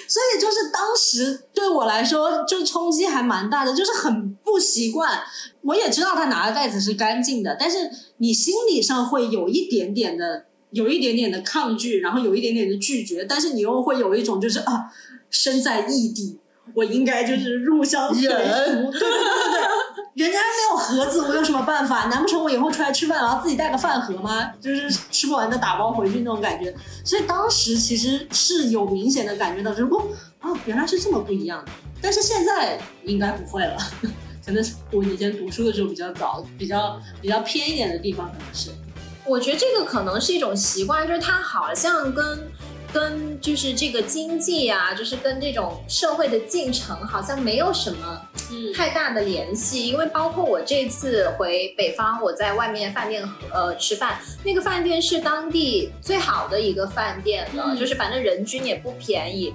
[0.07, 5.21] 所以就是当时对我来说就冲击还蛮大的，就是很不习惯。
[5.61, 14.91] 我也知道他拿的袋子是干净的，但是你心理上会有一点点的，有一点点的抗拒，然后有一点点的拒绝，但是你又会有一种就是啊，
[15.29, 16.39] 身在异地，
[16.73, 19.67] 我应该就是入乡随俗， 對對對對對。
[20.15, 22.05] 人家没有盒子，我有什么办法？
[22.07, 24.51] 难不成我以后出来吃饭，然后自己带个饭盒吗？
[24.59, 26.73] 就是吃不完的打包回去那种感觉。
[27.05, 30.07] 所以当时其实是有明显的感觉到，就是哦，
[30.41, 31.71] 哦，原来是这么不一样的。
[32.01, 33.77] 但是现在应该不会了，
[34.43, 38.71] 可能是我以前读书的时候比较早，比较比较偏一点的地方可能是。
[39.27, 42.51] 我觉得这个可能是一种习惯，就是它好像跟
[42.93, 48.73] 跟就是这个经济啊，就是跟这种社会的进程好像没有什麼嗯。
[48.73, 57.77] 太大的联系，因为包括我这次回北方，我在外面饭店呃吃饭，那个饭店是当地最好的一个饭店了，嗯。
[57.77, 59.53] 就是反正人均也不便宜。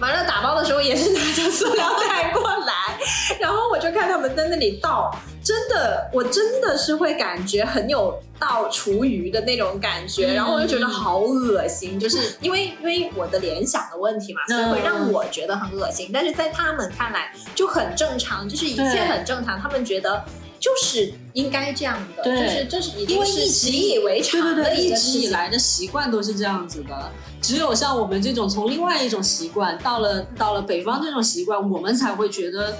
[0.00, 2.98] 完了打包的时候也是拿着塑料袋过来，
[3.40, 5.10] 然后我就看他们在那里倒，
[5.48, 20.22] 真的，我真的是会感觉很有倒厨余的那种感觉，嗯然后我就觉得好恶心，就是因为因为我的联想的问题嘛，所以会让我觉得很恶心，但是在他们看来就很正常，就是一切很正常，他们觉得
[20.60, 24.94] 就是应该这样的，就是这是一直習以为常的一。
[24.94, 27.10] 直以来的习惯都是这样子的。
[27.40, 32.76] 只有像我们这种从另外一种习惯到了到了北方这种习惯，我们才会觉得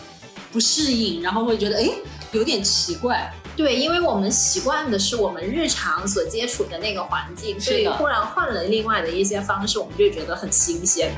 [0.53, 1.93] 不适应，然后会觉得誒
[2.33, 3.33] 有点奇怪。
[3.57, 11.11] 对，因为我们习惯的是我们日常所接触的那个环境，所以是的忽然换了另外的一些方式，我们就觉得很新鲜。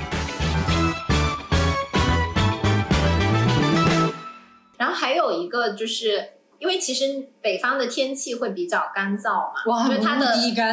[4.79, 6.27] 然后还有一个就是
[6.61, 10.27] 因为其实北方的天气会比较干燥嘛，哇，就是它的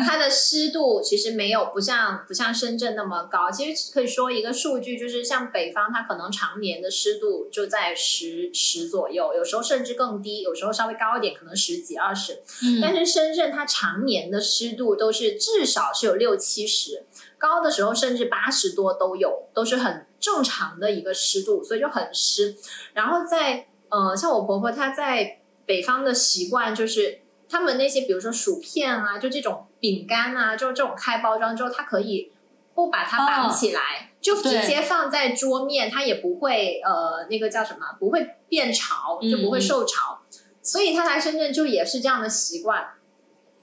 [0.06, 3.50] 它的湿度其实没有不像不像深圳那么高。
[3.50, 12.44] 其实可以说一个数据，就是像北方，它可能常年的湿度就在十十左右，有时候甚至更低，有时候稍微高一点，可能十几二十。
[12.64, 17.06] 嗯但是深圳它常年的湿度都是至少是有六七十，
[17.38, 22.58] 高的时候甚至八十多都有，都是很正常的一个湿度，所以就很湿。
[22.94, 27.20] 然后在呃，像我婆婆她在北方的习惯就是。
[27.50, 32.30] 他们那些，比如说薯片啊，就这种饼干啊，就这种开包装之后，它可以
[32.76, 40.20] 不把它绑起来，就直接放在桌面，它也不会呃那个叫什么，不会变潮，就不会受潮。
[40.62, 42.86] 所以他来深圳就也是这样的习惯。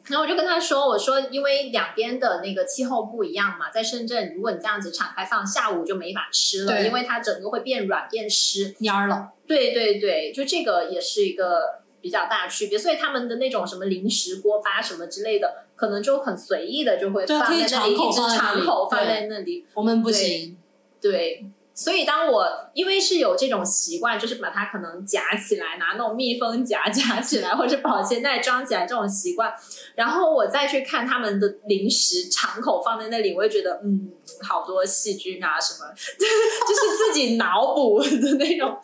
[0.07, 8.73] 然后我就跟他说：“我说，因为两边的那个气候不一样嘛，在深圳，如果你这样子敞开放，下午就没法吃了，因为它整个会变软变湿。
[8.81, 9.33] 蔫儿了。
[9.47, 12.77] 对对对，就这个也是一个比较大区别。
[12.77, 19.65] 所以他们的那种什么零食锅巴什么之类的，可能就很随意的就会放在那里，一直敞口放在那里。
[19.73, 20.59] 我们不行，
[21.01, 29.53] 对，所以当我因为是有这种习惯，就是把它可能夹起来，拿那种密封夹 夹起来，或者保鲜袋装起来这种习惯，
[29.97, 38.09] 然后我再去看他们的零食敞口放在那里，我会觉得嗯，好多细菌啊什么， 就是自己脑补的
[38.39, 38.71] 那种。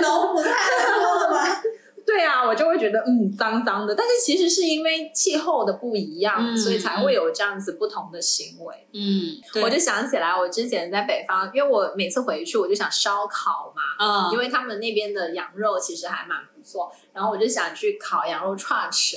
[0.00, 1.62] 脑补太多了吧？
[2.12, 8.88] 对啊，我就会觉得嗯脏脏的，但是其实是因为气候的不一样，嗯所以才会有这样子不同的行为。
[8.92, 19.16] 嗯，我就想起来，我之前在北方，因为我每次回去我就想烧烤嘛，嗯因，为他们那边的羊肉其实还蛮不错，然后我就想去烤羊肉串吃，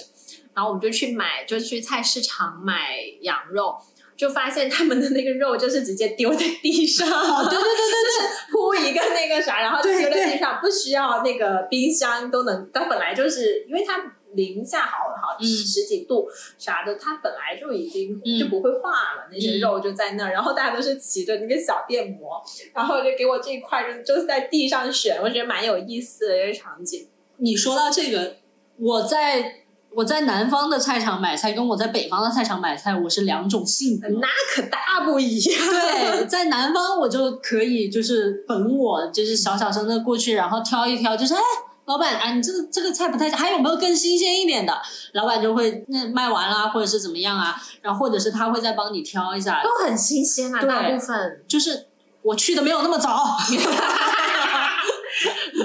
[0.54, 3.76] 然后我们就去买，就去菜市场买羊肉。
[4.24, 12.70] 就发现他们的那个肉就是直接丢在地上，哦对对对对 铺一个那个啥，然后就丢在地上，不需要那个冰箱都能。
[12.74, 14.02] 它本来就是因为它
[14.34, 16.26] 零下好好嗯十几度
[16.58, 20.32] 啥的，它本来就已经嗯就不会化了，那些嗯肉就在那儿。
[20.32, 22.42] 然后大家都是骑着那个小电摩，
[22.74, 27.10] 然后就给我这一块就就是在地上选，我觉得蛮有意思的一个场景。
[27.38, 28.38] 你说到这个，
[28.80, 29.63] 我在
[29.96, 34.08] 我在南方的菜场买菜，跟我在北方的菜场买菜，我是两种性格。
[34.10, 35.66] 那可大不一样。
[35.66, 41.40] 对，在南方我就可以就是本我，就是小小声的过去，然后挑一挑，就是哎，
[41.86, 44.76] 老板啊，你这个这个菜不太，还有没有更新鲜一点的？
[45.14, 51.86] 老板就会那卖完啦，或者是怎么样啊，然后或者是他会再帮你挑一下，都很新鲜啊，大部分就是
[52.24, 53.24] 我去的没有那么早。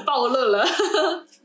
[0.05, 0.67] 暴露了。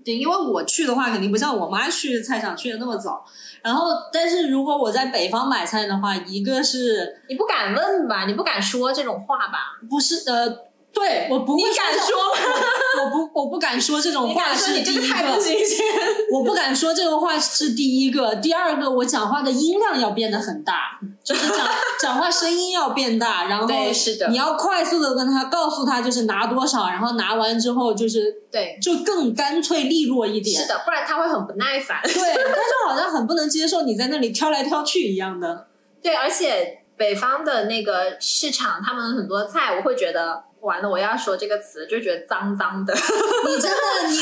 [0.04, 3.24] 对，因为我去的话，肯定不像我妈去菜场去的那么早。
[3.62, 8.26] 然后，但是如果我在北方买菜的话，一个是你不敢问吧？
[8.26, 9.80] 你不敢说这种话吧？
[9.90, 10.50] 不是呃，
[10.94, 12.56] 对我不敢说吗？
[13.04, 15.84] 我不我不敢说这种你话是第一这个太不，新鲜。
[16.32, 18.36] 我不敢说这个话是第一个。
[18.36, 21.68] 第二个，我讲话的音量要变得很大，就是讲
[22.00, 30.62] 讲话声音要变大，然后对是的你要快速的跟他告诉他就是拿多少，然后拿完之后就是对，就更干脆利落一点。
[30.62, 32.00] 是的，不然他会很不耐烦。
[32.04, 35.66] 对，但是好像很不能接受你在那里挑来挑去一样的。
[36.04, 42.94] 对，而且北方的那个市场，他们很多菜，我会觉得完了，我要说这个词，就觉得脏脏的
[43.48, 43.78] 你真的，
[44.10, 44.18] 你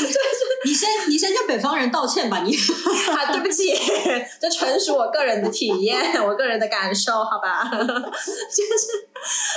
[0.70, 2.54] 你先你先跟北方人道歉吧，你。
[2.54, 3.32] 啊！
[3.32, 3.72] 对不起，
[4.40, 7.68] 这纯属我个人的体验，我个人的感受，好吧？
[7.70, 9.08] 就是，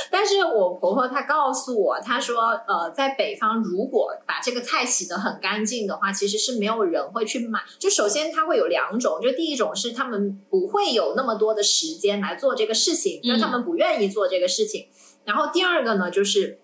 [0.10, 7.60] 但是我婆婆她告诉我，她说，呃，在北方如果把这个菜洗得很干净的话，其实是没有人会去买。
[7.80, 14.88] 就首先它会有两种，就第一种是他们不会有那么多的时间来做这个事情，因为他们不愿意做这个事情。
[15.24, 16.60] 然后第二个呢，就是。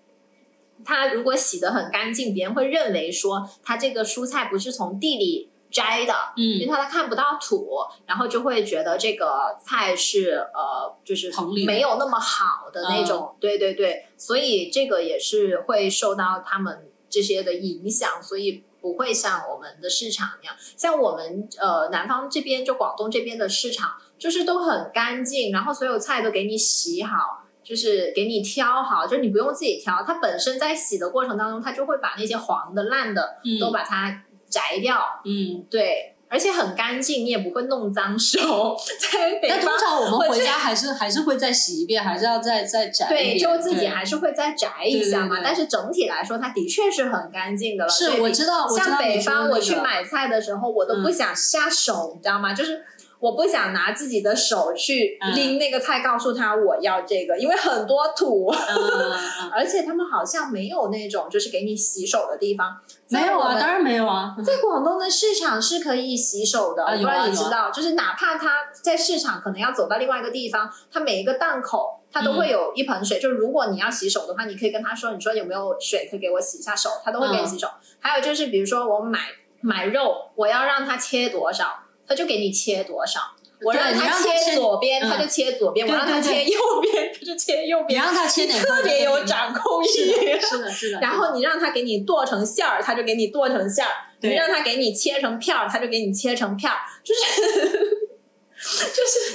[0.84, 11.32] 它如果洗得很干净，别人会认为说它这个蔬菜不是从地里摘的，嗯因为它，它看不到土，然后就会觉得这个菜是呃，就是
[11.64, 13.34] 没有那么好的那种。
[13.40, 20.54] 对对对，所以这个也是会受到他们这些的影响，所以不会像我们的市场那样。
[20.76, 27.41] 像我们呃南方这边，就广东这边的市场，就是都很干净，然后所有菜都给你洗好。
[27.64, 35.00] 就是给你挑好，就是你不用自己挑，它本身在洗的过程当中，它就会把那些黄的、烂的嗯都把它摘掉。
[35.24, 35.64] 嗯。
[35.70, 38.76] 对，而且很干净，你也不会弄脏手。
[39.12, 45.28] 在北但通，常我们回家还是还是会再洗一遍，还是要再再摘一对，就自己还是会再摘一下嘛。
[45.28, 47.90] 对对对但是整体来说，它的确是很干净的了。
[47.90, 52.52] 是我知道，像北方，我去买菜的时候，我都不嗯想下手，你知道吗？
[52.52, 52.84] 就是。
[53.22, 58.52] 我不想拿自己的手去嗯拎那个菜，告诉他我要这个，因为很多土。
[59.54, 62.76] 而且他们好像没有那种就是给你洗手的地方。
[63.10, 64.34] 没有啊，当然没有啊。
[64.44, 77.68] 在广东的市场是可以洗手的，不知道啊啊你知道，就是哪怕他在市场可能要走到另外一个地方，他每一个档口他都会有一盆水，就如果你要洗手的话，你可以跟他说，你说有没有水可以给我洗一下手，他都会给你洗手。
[78.00, 79.20] 还有就是比如说我买
[79.60, 81.81] 买肉，我要让他切多少，
[82.12, 83.20] 他就给你切多少。
[83.64, 88.04] 我让他切切左边，嗯他就切左边；我让他切右边，他就切右边你。
[88.04, 90.32] 让他切哪特别有掌控是欲。
[90.34, 90.98] 的，是的， 是的。
[91.00, 93.90] 然后你让他给你剁成馅儿，他就给你剁成馅儿；
[94.20, 96.76] 你让他给你切成片儿，他就给你切成片儿。
[97.04, 97.20] 就是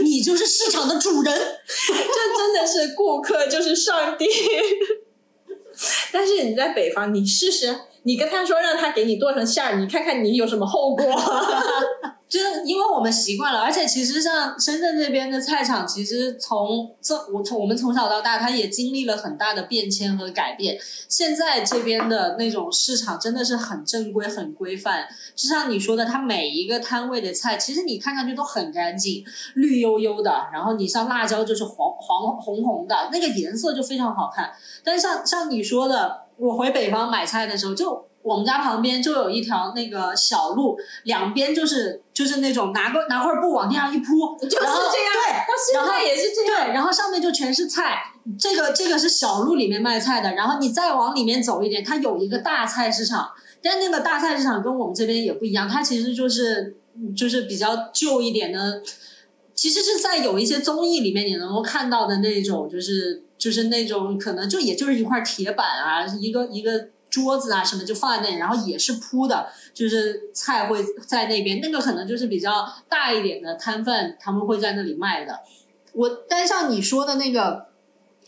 [0.03, 1.34] 你就是市场的主人。
[1.34, 4.28] 这真的是顾客就是上帝。
[6.11, 7.73] 但是你在北方，你试试，
[8.03, 11.05] 你跟他说让他给你剁成馅儿，你看看你有什么后果。
[12.30, 20.78] 就是因为我们习惯了，而且其实像深圳这边的菜场，其实从这我从我们从小到大，它也经历了很大的变迁和改变。
[21.07, 25.07] 现在这边的那种市场真的是很正规、很规范。
[25.36, 29.23] 就像你说的，它每一个摊位的菜，其实你看上去都很干净，
[29.55, 30.47] 绿油油的。
[30.51, 34.51] 然后你像辣椒就是黄黄红红的，那个颜色就非常好看。
[34.84, 44.74] 但像像你说的，我回北方买菜的时候，就我们家旁边就有一条那个小路，两边就是就是那种拿个拿块布往地上一铺，就是这样，
[45.13, 48.13] 对，到现在也是这样对，然后上面就全是菜。
[48.38, 53.30] 这个这个是小路里面卖菜的，然后你再往里面走一点，它有一个大菜市场，
[53.61, 56.76] 但那个大菜市场跟我们这边也不一样，它其实就是
[57.15, 58.82] 就是比较旧一点的，
[59.55, 75.39] 其实是在有一些综艺里面你能够看到的那种，就是就是那种可能就也就是一块铁板啊，一个一个桌子啊什么就放在那里，然后也是铺的，就是菜会在那边，那个可能就是比较大一点的摊贩，他们会在那里卖的。
[75.93, 77.68] 我但像你说的那个，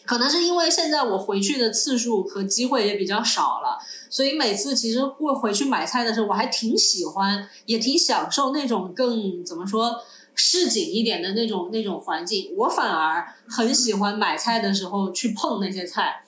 [0.06, 3.78] 可能是因为现在我回去的次数和机会也比较少了，
[4.10, 10.02] 所以每次其实过回去买菜的时候，我还挺喜欢，也挺享受那种更怎么说
[10.34, 12.52] 市井一点的那种那种环境。
[12.58, 16.24] 我反而很喜欢买菜的时候去碰那些菜，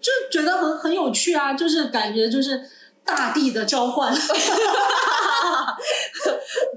[0.00, 2.62] 就觉得很很有趣啊，就是感觉就是
[3.04, 4.12] 大地的召唤。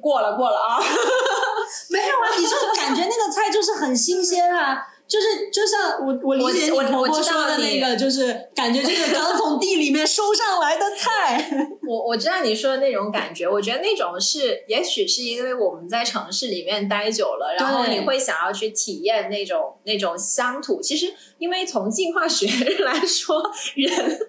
[0.01, 0.78] 过了过了啊！
[1.89, 11.49] 没有啊，你就感觉那个菜就是很新鲜啊，就是就像我我理解你我我婆婆说的那个，就是感觉就是刚从地里面收上来的菜。
[11.88, 20.82] 我我知道你说的那种感觉，我觉得那种是，也许是因为我们在城市里面待久了，然后你会想要去体验那种那种乡土。
[20.82, 22.47] 其实，因为从进化学
[22.80, 23.43] 来说，
[23.76, 24.20] 人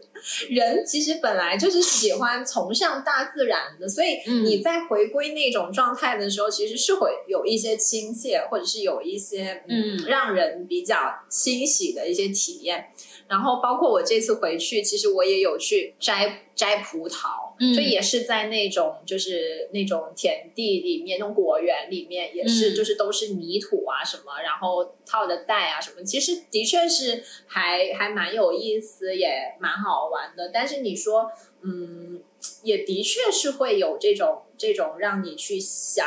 [0.48, 10.96] 人其实本来就是喜欢崇尚大自然的，所以嗯你在回归那种状态的时候，其实是会有一些亲切，或者是有一些嗯让人比较
[11.28, 12.86] 欣喜的一些体验。
[13.26, 30.50] 然后包括我这次回去，其实我也有去摘摘葡萄，嗯就也是在那种就是那种田地里面，那种果园里面，也是嗯就是都是泥土啊什么，然后套的袋啊什么，其实的确是还还蛮有意思，也蛮好玩的。
[30.52, 31.30] 但是你说，
[31.62, 32.22] 嗯，
[32.62, 36.06] 也的确是会有这种这种让你去想。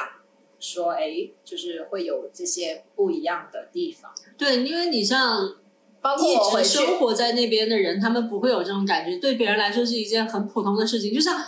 [0.59, 5.55] 说，哎，就是会有这些不一样的地方，对，因为你像
[6.16, 11.14] 包括一直生活在那边的人，他们不会有这种感觉，对别人来说是一件很普通的事情。
[11.14, 11.43] 就像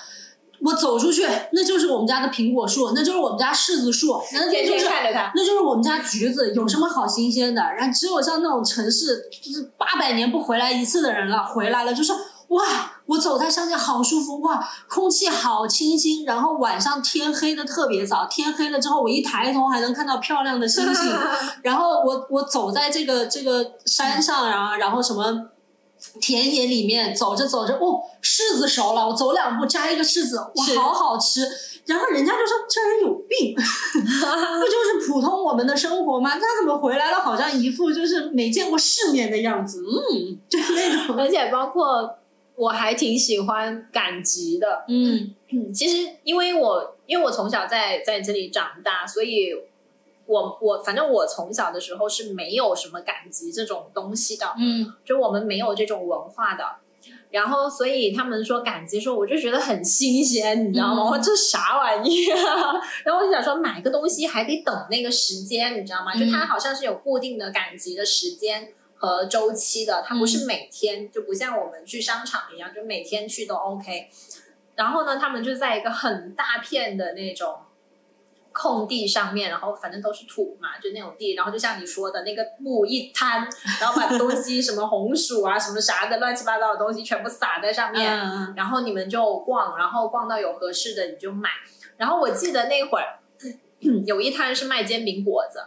[0.61, 7.61] 我走出去，那就是我们家的苹果树，那就是我们家柿子树，那就是天看着它，那就是我们家橘子，有什么好新鲜的？
[7.61, 12.15] 然后只有像那种城市，就是八百年不回来一次的人了，回来了就说
[12.49, 16.23] 哇，我走在乡间好舒服，哇，空气好清新。
[16.25, 21.11] 然后晚上天黑的特别早，天黑了之后，我一抬头还能看到漂亮的星星。
[21.63, 25.49] 然后我我走在这个这个山上啊，然后什么。
[26.21, 31.45] 田野里面走着走着，哦，柿子熟了，我走两步摘一个柿子，哇，好好吃。
[31.85, 36.35] 然后人家就说这人有病， 不就是普通我们的生活吗？
[36.35, 39.83] 他怎么回来了，好像一副就是没见过世面的样子？
[39.83, 42.09] 嗯，就是那种，而且包括
[42.59, 44.83] 我还挺喜欢赶集的。
[44.87, 49.53] 嗯嗯，其实因为我因为我从小在在这里长大，所以
[50.25, 56.63] 我我反正我从小的时候是没有什么赶集这种东西的，嗯就我们没有这种文化的。
[57.31, 61.03] 然后，所以他们说赶集说，我就觉得很新鲜，你知道吗？
[61.03, 62.73] 嗯我说这啥玩意啊？
[63.05, 66.13] 然后我就想说，买个东西还得等那个时间，你知道吗？
[66.13, 74.09] 就它好像是有固定的赶集的时间和周期的，它不是每天，就不像我们去商场一样，就每天去都 OK。
[74.75, 77.59] 然后呢，他们就在一个很大片的那种
[78.51, 83.47] 空地上面，然后反正都是土嘛，就那种地，然后就像你说的那个布一摊，
[83.79, 91.49] 然后把东西什么红薯啊什么啥的乱七八糟的东西全部撒在上面，嗯然后你们就逛，然后逛到有合适的你就买。
[91.95, 93.19] 然后我记得那会儿
[94.05, 95.59] 有一摊是卖煎饼果子，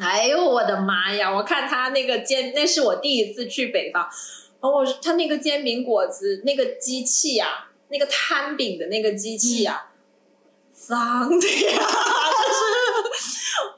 [0.00, 1.32] 哎呦我的妈呀！
[1.32, 4.02] 我看他那个煎，那是我第一次去北方，
[4.60, 9.86] 然后我他那个煎饼果子那个机器呀、那个摊饼的那个机器呀、
[10.74, 11.82] 脏的呀，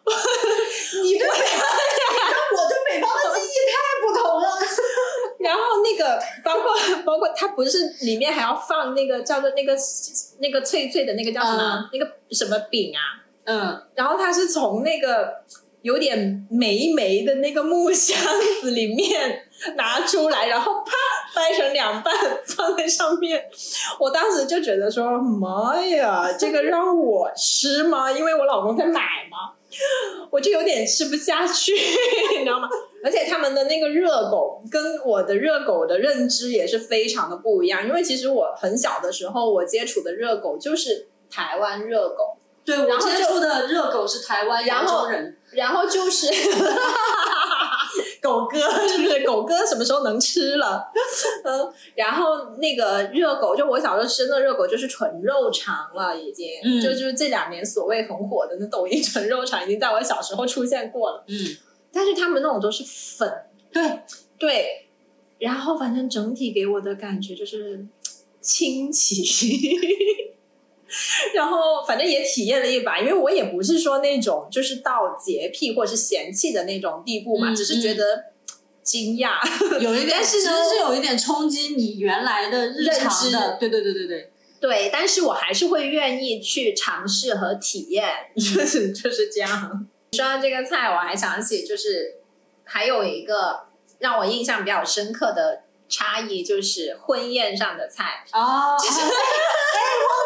[0.05, 3.75] 就是你对北方 跟我对北方的记忆太
[4.07, 4.47] 不同了。
[5.39, 9.77] 然后那个包括包括它不是里面还要放那个叫做那个
[10.39, 15.45] 那个脆脆的那个叫什么、那个什么饼啊，嗯，然后它是从那个
[15.87, 18.19] 有点霉霉的那个木箱
[18.61, 19.41] 子里面
[19.77, 20.93] 拿出来，然后啪
[21.33, 22.13] 掰成两半
[22.45, 23.45] 放在上面。
[24.01, 28.11] 我当时就觉得说，妈呀，这个让我吃吗？
[28.11, 29.55] 因为我老公在买嘛，
[30.33, 31.73] 我就有点吃不下去，
[32.37, 32.69] 你知道吗？
[33.05, 42.39] 而且他们的那个热狗跟我的热狗的认知也是非常的不一样，因为其实我很小的时候我接触的热狗就是台湾热狗。
[42.67, 46.27] 对我然后接触的热狗是台湾扬然后州人，然后就是
[48.21, 48.59] 狗哥，
[48.89, 49.25] 是不是？
[49.25, 50.85] 狗哥什么时候能吃了？
[51.45, 61.25] 嗯，然后那个热狗，就我小时候吃的热狗就是纯肉肠了，已经，嗯就就是这两年所谓很火的那抖音纯肉肠，已经在我小时候出现过了。
[61.29, 61.35] 嗯，
[61.93, 63.33] 但是他们那种都是粉，
[63.73, 64.01] 对，
[64.39, 64.89] 对，
[65.39, 67.87] 然后反正整体给我的感觉就是
[68.43, 69.23] 清奇。
[71.35, 78.25] 然后反正也体验了一把，因为我也不是说那种就是到洁癖或者是嫌弃的那种地步嘛，嗯只是觉得
[78.83, 79.39] 惊讶。
[79.81, 84.31] 有一点， 但是其实是有一点冲击你原来的日常认的，对对对对对，
[84.61, 89.87] 对，但是我还是会愿意去尝试和体验，就是就是这样。
[90.13, 92.15] 说到这个菜，我还想起就是
[92.65, 93.65] 还有一个
[93.99, 98.25] 让我印象比较深刻的差异，就是婚宴上的菜。
[98.33, 98.77] 哦，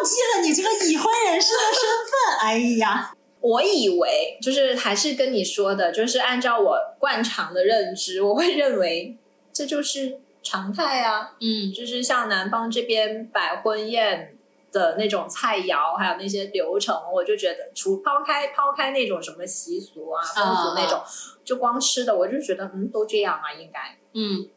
[0.05, 9.17] 记了你这个已婚人士的身份，哎呀，我以为就是还是跟你说的，就是按照我惯常的认知，我会认为
[9.53, 11.33] 这就是常态啊。
[11.41, 14.37] 嗯就是像南方这边摆婚宴
[14.73, 21.03] 的那种菜肴，还有那些流程，我就觉得除抛开抛开那种什么习俗啊、风俗那种，
[21.45, 23.99] 就光吃的，我就觉得嗯都这样啊，应该。
[24.13, 24.49] 嗯，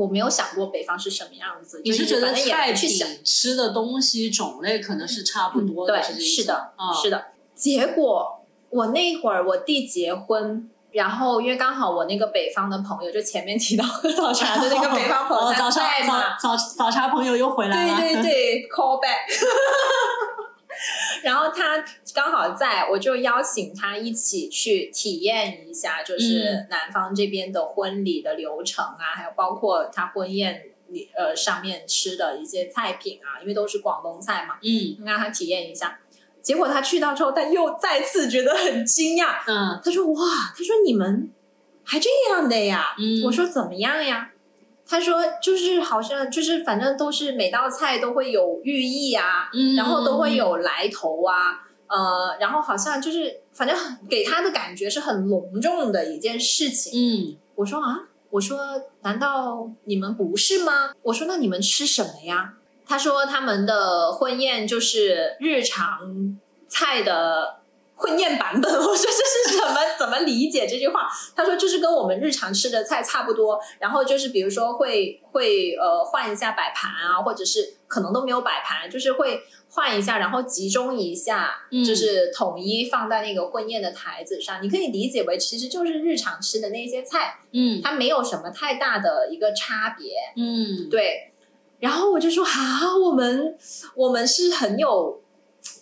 [0.00, 7.26] 我没有想过北方是什么样子，你是觉得菜去想，品吃的东西种类可能是差不多的，是的，啊，是的。
[7.54, 10.68] 结果我那会儿我弟结婚。
[10.92, 19.30] 然后，因为刚好我那个北方的朋友，就前面提到喝早茶的那个北方朋友早茶在嘛，早早早茶朋友又回来了，对对对，call back。
[21.22, 35.98] 然后他刚好在，我就邀请他一起去体验一下，就是南方这边的婚礼的流程啊，还有包括他婚宴里呃上面吃的一些菜品啊，因为都是广东菜嘛，嗯让他体验一下。
[36.42, 40.20] 结果他去到之后，他又再次觉得很惊讶，嗯他说：“哇，
[40.56, 41.30] 他说你们
[41.84, 44.29] 还这样的呀？”嗯，我说怎么样呀？
[44.90, 53.76] 他说就是好像就是反正都是每道菜都会有寓意啊，嗯，然后都会有来头啊，呃，然后好像就是反正
[54.08, 56.92] 给他的感觉是很隆重的一件事情。
[56.92, 58.58] 嗯我说啊，我说
[59.02, 60.90] 难道你们不是吗？
[61.02, 62.54] 我说那你们吃什么呀？
[62.84, 66.36] 他说他们的婚宴就是日常
[66.66, 67.59] 菜的
[68.00, 68.72] 婚宴版本。
[68.72, 69.76] 我说这是什么？
[69.98, 71.06] 怎么理解这句话？
[71.36, 84.62] 他说就是跟我们日常吃的菜差不多，然后就是比如说会会呃换一下摆盘啊，或者是可能都没有摆盘，就是会换一下，然后集中一下，嗯就是统一放在那个婚宴的台子上。
[84.62, 90.14] 你可以理解为其实就是日常吃的那些菜，嗯它没有什么太大的一个差别。
[90.36, 91.32] 嗯，对，
[91.78, 93.58] 然后我就说啊，我们
[93.94, 95.20] 我们是很有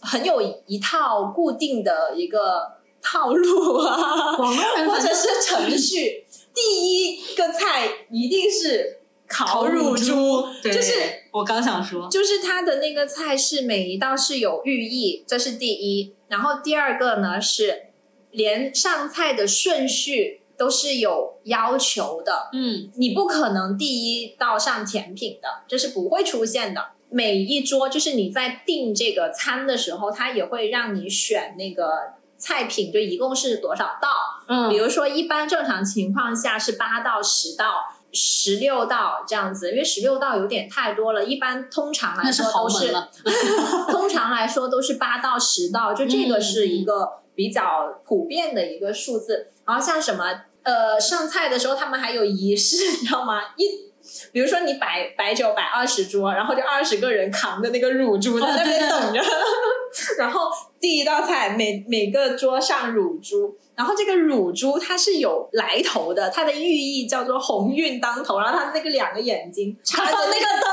[0.01, 6.26] 很有一套固定的一个套路啊，或者是程序。
[6.55, 8.99] 第一个菜一定是
[9.29, 10.93] 烤乳猪，对就是
[11.31, 16.14] 我刚想说，就是它的那个菜是每一道是有寓意，这是第一。
[16.29, 17.87] 然后第二个呢是
[18.33, 26.89] 连上菜的顺序都是有要求的，嗯你不可能第一道上甜品的，这是不会出现的。
[27.11, 31.91] 每一桌就是你在订这个餐的时候，它也会让你选那个
[32.37, 34.09] 菜品，就一共是多少道。
[34.47, 37.75] 嗯比如说，一般正常情况下是八到十道，
[38.13, 42.95] 十六道这样子，因为十六道有点太多了，一般通常来说都是。
[43.93, 49.49] 通常来说都是八到十道， 就这个是一个比较普遍的一个数字。
[49.67, 50.25] 然后像什么
[50.63, 53.43] 呃上菜的时候，他们还有仪式，你知道吗？
[53.57, 53.88] 一
[54.33, 59.21] 比如说你摆摆酒摆二十桌，然后就二十个人扛着那个乳猪在那边等着，
[60.19, 60.51] 然后
[60.81, 63.57] 第一道菜每每个桌上乳猪。
[63.77, 68.41] 然后这个乳猪它是有来头的，它的寓意叫做鸿运当头。
[68.41, 70.71] 然后它那个两个眼睛插着那个灯，他放着那个灯，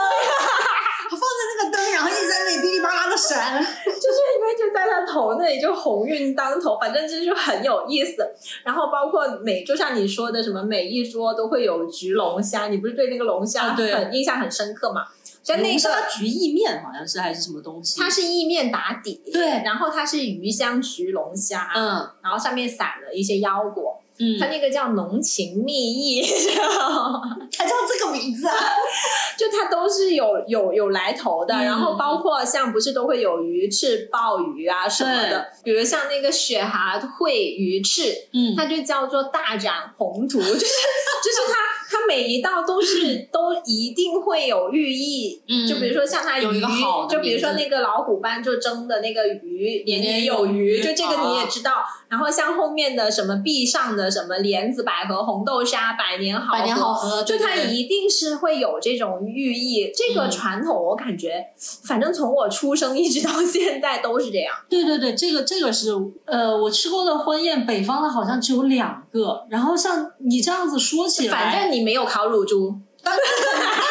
[1.94, 3.62] 然后一直在那里噼里啪啦的闪。
[3.64, 8.28] 就是因为就在他头那里就鸿运当头，反正就是很有意思。
[8.64, 15.06] 然后包括每就像你说的，什么每一桌都会有焗龙虾，你不是对那个龙虾很印象很深刻嘛？
[15.44, 18.02] 像那个焗意面好像是还是什么东西？
[18.02, 24.40] 它是意面打底，对然后它是鱼香焗龙虾，嗯然后上面撒了一些腰果，嗯。
[24.40, 26.22] 他那个叫浓情蜜意，
[27.58, 28.56] 他叫这个名字啊？
[29.38, 31.64] 就他都是有有有来头的，嗯。
[31.66, 38.56] 然后包括像不是都会有鱼翅、鲍鱼啊什么的，比如像那个雪蛤烩鱼翅，嗯。
[38.56, 40.66] 它就叫做大展宏图，就是
[41.24, 41.56] 就是它
[41.90, 51.72] 它每一道都是 都一定会有寓意，嗯就比如说像它鱼有一个好，的就比如说名字那个老虎斑就蒸的那个鱼年年有余，就这个你也知道。
[52.08, 59.92] 然后像后面的什么壁上的什么莲子百合红豆沙百年好合，百年好合，就它对对对一定是会有这种寓意。
[59.94, 61.46] 这个嗯传统我感觉，
[61.84, 64.56] 反正从我出生一直到 现在都是这样。
[64.70, 65.90] 对对对，这个这个是
[66.26, 69.46] 呃，我吃过的婚宴，北方的好像只有两个。
[69.50, 72.74] 然后像你这样子说起来，反正你没有烤乳猪，
[73.04, 73.12] 那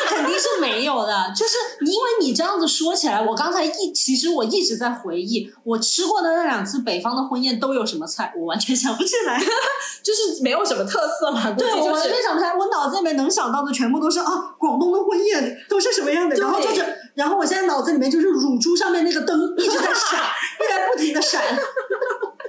[0.09, 1.32] 肯定是没有的。
[1.34, 1.55] 就是
[1.86, 9.40] 因为你这样子说起来，我刚才一其实我一直在回忆我吃过的那两次北方的婚宴都有什么菜，我完全想不起来。
[10.03, 14.26] 就是没有什么特色嘛，估对，我完全想不起来，我脑子里面能想到的全部都是啊，
[14.59, 16.84] 广东的婚宴都是什么样的，然后就是，
[17.14, 20.20] 然后我现在脑子里面就是乳猪上面那个灯一直在闪，
[20.61, 21.42] 一直在不停的闪。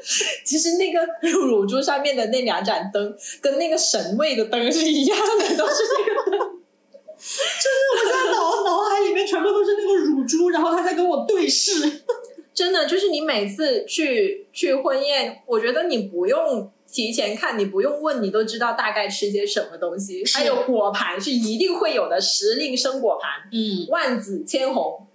[0.46, 6.40] 其实那个乳猪上面的那两盏灯，跟那个神位的灯是一样的，都是那个灯。
[6.46, 12.04] 我在脑脑海里面全部都是那个乳猪，然后他在跟我对视。
[12.54, 20.24] 真的，就是你每次去去婚宴，我觉得你不用提前看，你不用问，你都知道大概吃些什么东西。
[20.34, 23.50] 还有果盘是一定会有的，时令生果盘。
[23.52, 25.06] 嗯万紫千红，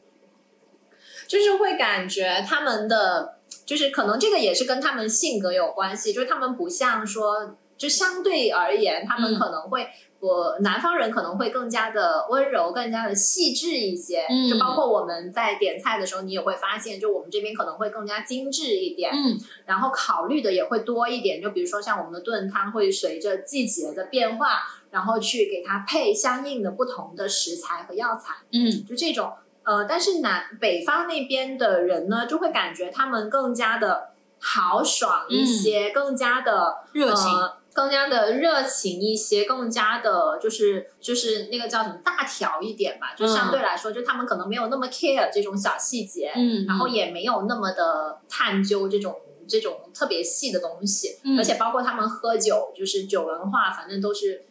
[1.27, 9.89] 就是会感觉他们的，就是可能这个也是跟他们性格有关系，就是他们不像说，就相对而言，他们嗯可能会。
[10.21, 14.27] 我南方人可能会更加的温柔，更加的细致一些。
[14.29, 21.41] 嗯就包括我们在点菜的时候，你也会发现，就我们这边可能会更加精致一点，嗯然后考虑的也会多一点。
[21.41, 24.59] 就比如说像我们的炖汤，会随着季节的变化，
[24.91, 28.35] 然后去给它配相应的不同的食材和药材。
[28.53, 29.33] 嗯就这种
[29.71, 34.11] 呃，但是南北方那边的人呢，就会感觉他们更加的
[34.41, 49.15] 豪爽一些，更加的热情呃更加的热情一些，更加的就是就是那个叫什么大条一点吧，就相对来说，就他们可能没有那么 care 这种小细节，嗯，然后也没有那么的探究这种
[49.49, 54.43] 这种特别细的东西，嗯而且包括他们喝酒，就是酒文化，反正都是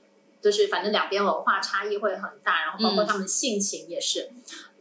[0.41, 4.29] 就是反正两边文化差异会很大，然后包括嗯他们性情也是，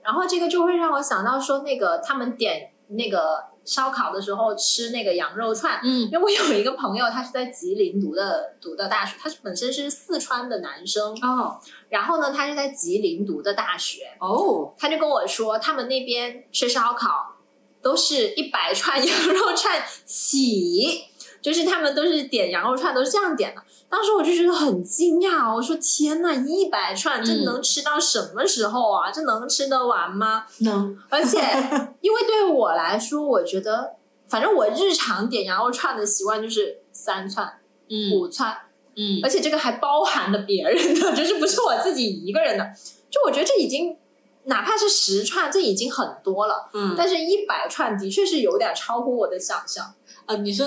[0.08, 5.78] 然后这个就会让我想到说，那个他们点那个烧烤的时候吃那个羊肉串。
[5.84, 6.08] 嗯。
[6.10, 11.60] 因为我有一个朋友，他是在吉林读的读的大学，他是本身是四川的男生，哦。
[11.90, 14.72] 然后呢，他是在吉林读的大学，哦。
[14.78, 17.36] 他就跟我说，他们那边吃烧烤
[17.82, 21.04] 都是一百串 羊肉串起，
[21.40, 23.62] 就是他们都是点羊肉串都是这样点的。
[23.88, 29.10] 当时我就觉得很惊讶，我说天呐，一百串这嗯能吃到什么时候啊？
[29.10, 30.44] 这能吃得完吗？
[30.60, 31.38] 能而且，
[32.00, 33.94] 因为对我来说，我觉得
[34.26, 37.58] 反正我日常点羊肉串的习惯就是三串、
[37.88, 38.54] 嗯五串，
[38.96, 42.70] 嗯而且这个还包含了别人的，就是不是我自己一个人的。
[43.10, 43.96] 就我觉得这已经，
[44.44, 46.68] 哪怕是十串，这已经很多了。
[46.74, 49.94] 嗯但是，一百串的确是有点超乎我的想象。
[50.26, 50.66] 啊，你说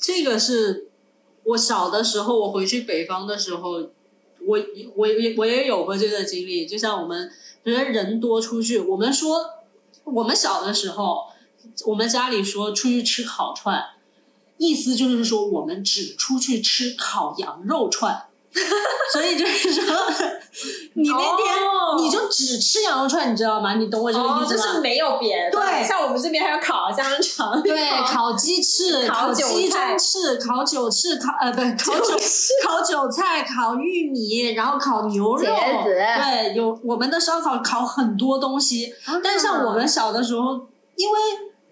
[0.00, 0.88] 这个是
[1.44, 3.70] 我小的时候，我回去北方的时候，
[4.46, 4.58] 我
[4.94, 6.66] 我也我也有过这个经历。
[6.66, 7.30] 就像我们
[7.64, 9.44] 人人多出去，我们说
[10.04, 11.26] 我们小的时候，
[11.86, 13.84] 我们家里说出去吃烤串，
[14.56, 18.27] 意思就是说我们只出去吃烤羊肉串。
[19.12, 19.84] 所以就是说，
[20.94, 23.74] 你那天、哦你就只只吃羊肉串，你知道吗？
[23.74, 24.62] 你懂我这个哦，意思吗？
[24.62, 25.50] 就是没有别的。
[25.50, 32.14] 对像我们这边还有烤香肠，对， 烤鸡翅、烤鸡菜中翅、烤韭翅、烤呃不烤韭
[32.64, 35.44] 烤韭菜、烤玉米，然后烤牛肉。
[35.84, 38.94] 对，有我们的烧烤烤很多东西，
[39.24, 41.18] 但是像我们小的时候，因为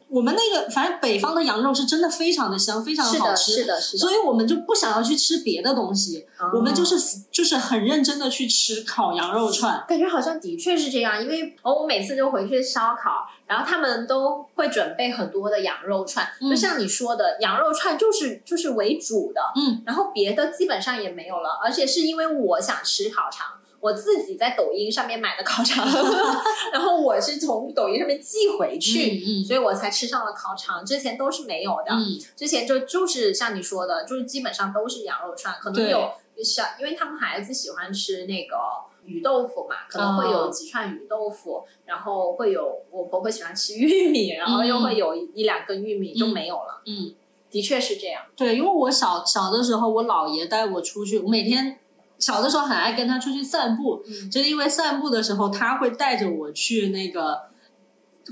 [0.09, 3.53] 我们那个反正北方的羊肉是真的非常的香，非常的，好吃。
[3.53, 6.97] 是的，是的，所以我们就不想要去吃别的东西，我们就是
[7.31, 9.85] 就是很认真的去吃烤羊肉串。
[9.89, 16.51] 感觉好像的确是这样，因为哦，我每次就回去烧烤，然后他们都会准备很多的羊肉串，嗯。
[16.51, 23.49] 就像你说的，羊肉串就是就是为主的，嗯，然后别的基本上也没有了，而且是因为我想吃烤肠。
[23.87, 25.87] 我自己在抖音上面买的烤肠，
[26.73, 30.85] 然后我是从抖音上面寄回去，嗯嗯所以我才吃上了烤肠。
[30.85, 36.11] 之前都是没有的，嗯，之前就就是像你说的，就是基本上都是羊肉串，可能对有
[36.43, 38.57] 小因为他们孩子喜欢吃那个
[39.05, 46.83] 鱼豆腐嘛，可能会有哦几串鱼豆腐，然后会有我婆婆喜欢吃玉米，然后又会有一一两根玉米就没有了。
[46.87, 47.15] 嗯，
[47.51, 48.23] 的确是这样。
[48.37, 51.79] 对，因为我小小的时候，我姥爷带我出去，我每天
[52.19, 57.43] 小的时候很爱跟他出去散步，嗯就是因为散步的时候，他会带着我去那个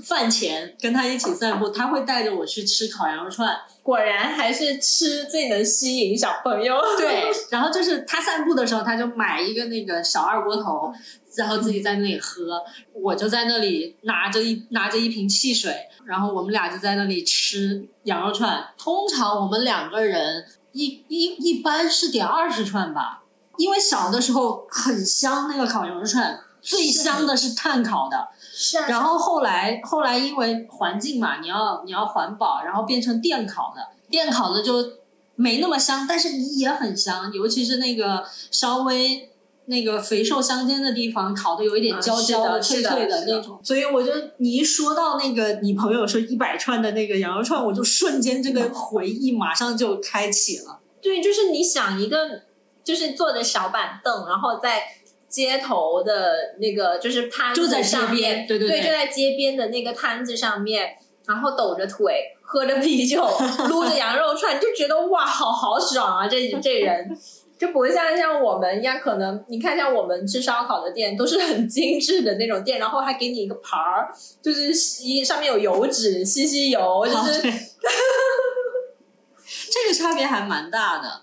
[0.03, 3.57] 饭前跟他一起散步，他会带着我去吃烤羊肉串。
[3.83, 6.81] 果然还是吃最能吸引小朋友。
[6.97, 10.91] 对， 然后就是他散步的时候，他就买一个那个小二锅头，
[11.37, 12.63] 然后自己在那里喝，
[12.93, 15.71] 我就在那里拿着一拿着一瓶汽水，
[16.05, 18.65] 然后我们俩就在那里吃羊肉串。
[18.75, 23.21] 通常我们两个人一一一般是点二十串吧，
[23.57, 28.29] 因为小的时候很香，那个烤羊肉串最香的是炭烤的。
[28.57, 34.73] 是啊，然后后来后来因为环境嘛，你要你要环保，然后变成电烤的，电烤的就
[35.35, 39.29] 没那么香，但是你也很香，尤其是那个稍微
[39.65, 43.59] 那个肥瘦相间的地方，烤的有一点啊焦焦的脆脆的那种。
[43.61, 50.79] 所以我就你一说到那个你朋友说一百串的那个羊肉串，我就瞬间这个回忆马上就开启了。
[51.01, 52.17] 对，就是你想一个，
[52.85, 54.83] 就是坐着小板凳，然后在
[55.27, 63.27] 街头的那个就是摊子就在街上面，边对对对就在街边的那个摊子上面，然后抖着腿，喝着啤酒，
[63.67, 66.27] 撸着羊肉串，就觉得哇，好好爽啊！
[66.29, 67.17] 这这人。
[67.57, 74.11] 就不会像像我们一样，可能你看像我们吃烧烤的店都是很精致的那种店，然后还给你一个盘儿，
[74.41, 77.41] 就是吸上面有油脂，吸吸油，就是
[79.71, 81.21] 这个差别还蛮大的。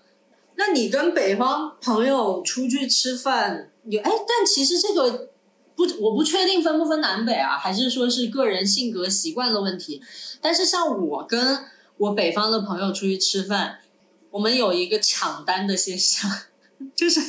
[0.57, 5.31] 那你跟北方朋友出去吃饭，有哎，但其实这个
[5.75, 10.03] 不，我不确定分不分南北啊，还是说是个人性格习惯的问题。
[10.41, 11.65] 但是像我跟
[11.97, 13.79] 我北方的朋友出去吃饭，
[14.31, 16.31] 我们有一个抢单的现象，
[16.95, 17.21] 就是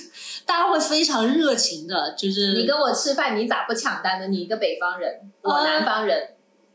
[0.45, 4.27] 大家会非常热情的，就是你跟我吃饭，你咋不抢单呢？
[4.27, 6.29] 你一个北方人，我呃南方人，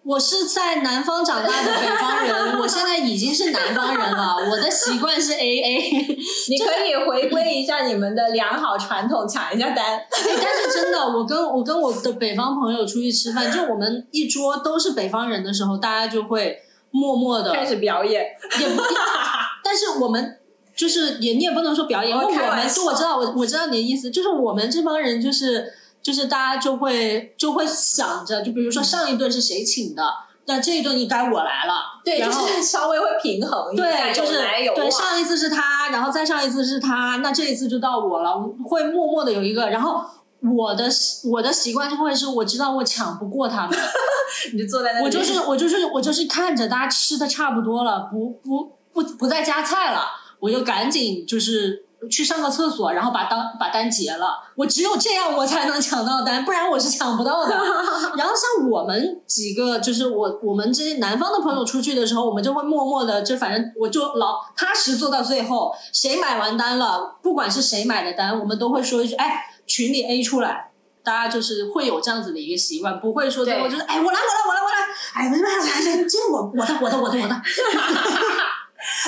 [0.09, 5.79] 我是在南方长大的北方人，我现在已经是南方人了， 我的习惯是 A A。
[6.49, 9.99] 你可以回归一下你们的良好传统，抢一下单。
[9.99, 18.25] 哎，但是真的，我跟我跟我的北方朋友出去吃饭，就我们一桌都是北方人的时候，大家就会默默的，开始表演，
[18.61, 18.83] 也不，
[19.63, 20.39] 但是我们
[20.75, 25.71] 就是也你也不能说表演，因为我们哦开玩笑我知道我我知道你的意思，就是我们这帮人就是
[26.09, 30.03] 就是大家就会就会想着，就比如说上一顿是谁请的，
[30.47, 34.39] 那这一顿应该我来了，对，就然后是稍微会平衡一下，对，就是
[34.75, 40.03] 对，上一次是他，然后再上一次是他，那这一次就到我了，会默默的有一个，然后
[40.41, 40.89] 我的
[41.31, 43.79] 我的习惯就会是我知道我抢不过他们，
[44.55, 50.07] 你就坐在那里，我就是我就是我就是看着大家吃的差不多了，不不不不再加菜了，
[50.41, 54.39] 我就赶紧就是去上个厕所，然后把单把单结了。
[54.55, 57.51] 我只有这样我才能抢到单，不然我是抢不到的。
[58.17, 65.75] 然后像我们几个，就是我我们这些南方的朋友出去的时候，我们就会默默的，就反正我就老踏实做到最后。
[65.93, 70.67] 谁买完单了，不管是谁买的单，我们都会说一句：“哎，群里 A 出来。”
[71.05, 74.77] 大家就是会有这样子的一个习惯，不会说最后对就是哎，我来，我来，我来，我来，
[75.15, 77.43] 哎，没办法，这这我我的，我的，我的，我的。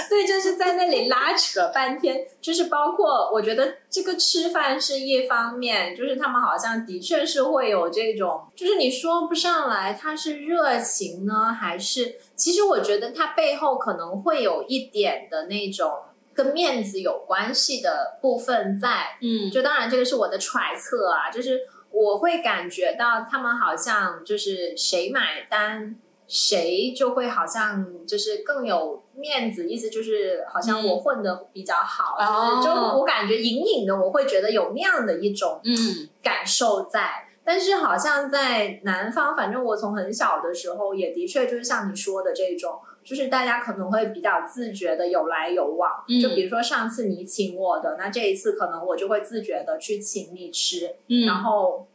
[0.08, 15.90] 对，就是在那里拉扯半天，就是包括我觉得这个吃饭是一方面，就是他们好像的确是会有这种，就是你说不上来他是热情呢，还是其实我觉得他背后可能会有一点的那种
[16.34, 21.60] 跟面子有关系的部分在，嗯，就当然这个是我的揣测啊，就是
[21.90, 25.96] 我会感觉到他们好像就是谁买单。
[26.32, 36.08] 谁就会好像就是更有面子，意思就是好像我混的比较好，哦就是就我感觉隐隐的我会觉得有那样的一种嗯。
[36.22, 46.04] 感受在，但是好像在南方，反正我从很小的时候也的确就是像你说的这种，就是大家可能会比较自觉的有来有往。
[46.08, 46.20] 嗯。
[46.20, 51.26] 就比如说上次你请我的，那这一次可能我就会自觉的去请你吃，嗯。
[51.26, 51.86] 然后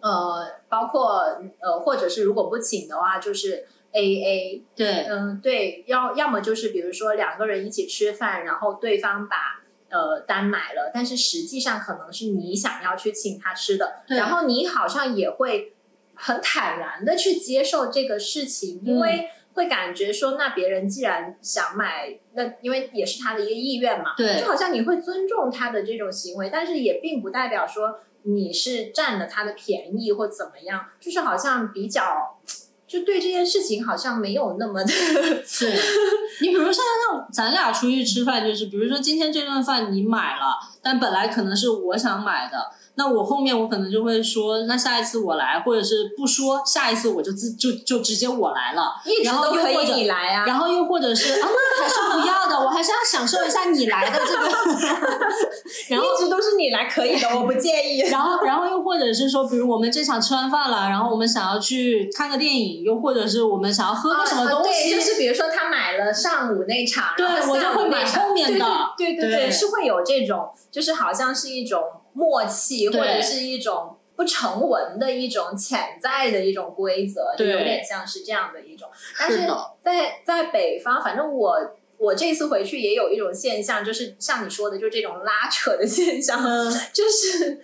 [0.00, 1.22] 呃，包括
[1.60, 4.62] 呃，或者是如果不请的话，就是 A A。
[4.74, 15.74] 对，嗯，对，要要么就是比如说两个人一起吃饭，然后对方把呃单买了，但是实际上可能是你想要去请他吃的，对然后你好像也会
[16.14, 32.40] 很坦然的去接受这个事情，因嗯为会感觉说，那别人既然想买，那因为也是他的一个意愿嘛，对就好像你会尊重他的这种行为，但是也并不代表说你是占了他的便宜或怎么样，就是好像比较。
[32.86, 34.92] 就对这件事情好像没有那么的
[35.46, 35.72] 是
[36.40, 54.40] 你比如像像咱俩出去吃饭，就是比如说今天这顿饭你买了，但本来可能是我想买的，那我后面我可能就会说，那下一次我来，或者是不说，下一次我就自就就直接我来了，一直然后都可以又或者你来啊，然后又或者是啊，那还是不要的，我还是要享受一下你来的这个，
[55.90, 57.98] 然后一直都是你来可以的，我不介意。
[58.10, 68.66] 然后，然后又或者是说，比如我们这场吃完饭了，然后我们想要去看个电影，又或者是我们想要喝个什么东啊对，西，就是比如说他买了上午那场，对我就会买后面的
[68.96, 71.82] 对对对是会有这种，就是好像是一种
[72.14, 78.88] 默契，或者是一种不成文的一种潜在的一种规则，就有点像是这样的一种。
[79.18, 79.46] 但是是
[79.82, 81.58] 在在北方，反正我。
[81.96, 86.70] 我这次回去也有一种现象，就是像你说的，就这种拉扯的现象，嗯。
[86.92, 87.62] 就是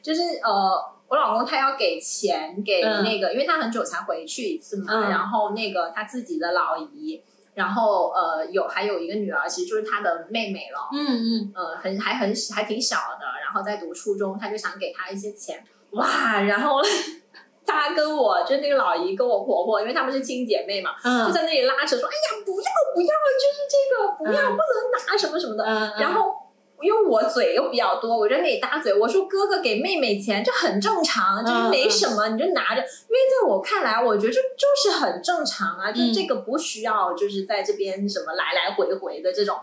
[0.00, 3.02] 就是呃，我老公他要给钱给嗯。
[3.02, 5.10] 那个，因为他很久才回去一次嘛，嗯。
[5.10, 7.20] 然后那个他自己的老姨，
[7.56, 16.82] 然后呃有还有一个女儿，其实就是他的妹妹了，嗯嗯，呃，很还很还挺小的，然后在读初中，他就想给她一些钱，哇，然后
[17.64, 26.34] 他跟我就那个老姨跟我婆婆，因为她们是亲姐妹嘛，就嗯在那里拉扯说，哎呀，不要不要，就是这个不要、嗯不能拿什么什么的，嗯，然后
[26.80, 32.80] 因为我嘴又比较多，我就在那里搭嘴，我说哥哥给妹妹钱，这很正常，就是没什么，你就拿着。
[32.80, 39.58] 因为在我看来，我觉得这就是很正常啊，就嗯这个不需要就是在这边什么来来回回的这种，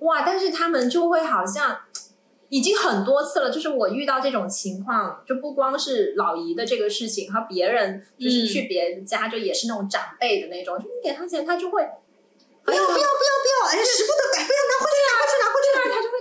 [0.00, 0.22] 哇！
[0.22, 1.78] 但是他们就会好像。
[2.48, 11.82] 已经很多次了，就是我遇到这种情况，就不光是老姨的这个事情，和别人就是嗯去别人家，就也是那种长辈的那种，就你给他钱，他就会
[12.62, 15.45] 不要不要不要不要，哎呀，舍不得买，不要拿回去拿回去拿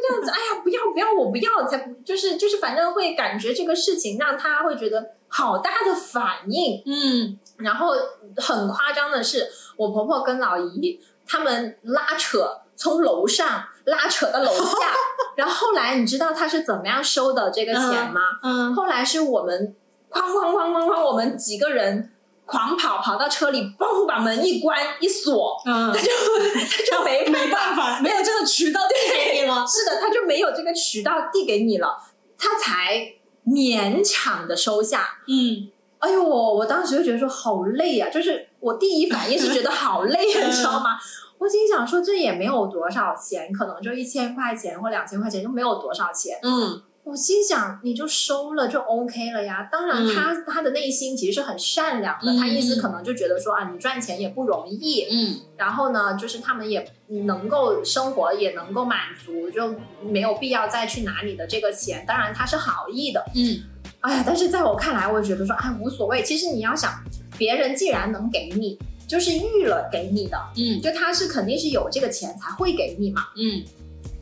[0.08, 6.82] 这样子，哎呀，不要不要，我不要，才不就是就是，反正会感觉这个事情让他会觉得好大的反应。
[6.86, 7.93] 嗯然后
[8.38, 9.47] 很夸张的是，
[9.78, 14.93] 我婆婆跟老姨他们拉扯，从楼上拉扯到楼下，
[15.38, 18.22] 然后后来你知道他是怎么样收的这个钱吗？
[18.43, 19.74] 嗯，后来是我们
[20.12, 22.12] 哐哐哐哐哐，我们几个人
[22.45, 29.65] 狂跑跑到车里，嘣把门一关一锁，嗯，他就他就没没办法，没有这个渠道递给你了。
[29.67, 31.97] 是的，他就没有这个渠道递给你了，
[32.37, 33.13] 他才
[33.45, 35.19] 勉强的收下。
[35.27, 35.69] 嗯
[35.99, 40.99] 哎呦，我当时就觉得说好累啊，就是我第一反应是觉得好累啊， 你知道吗？
[41.39, 46.37] 我心想说这也没有多少钱，可能就一千块钱或两千块钱，就没有多少钱。
[46.43, 49.70] 嗯我心想你就收了就 OK 了呀。
[49.72, 55.39] 当然他，他、的内心其实是很善良的，嗯他意思可能就觉得说啊，你赚钱也不容易，嗯。
[55.56, 56.84] 然后呢，就是他们也
[57.26, 62.03] 能够生活，也能够满足，就没有必要再去拿你的这个钱。
[62.08, 63.62] 当然他是好意的，嗯。
[64.01, 66.24] 哎呀，但是在我看来，我觉得说，哎，无所谓。
[66.24, 66.91] 其实你要想，
[67.38, 70.82] 别人既然能给你，就是预了给你的，嗯。
[70.82, 73.64] 就他是肯定是有这个钱才会给你嘛，嗯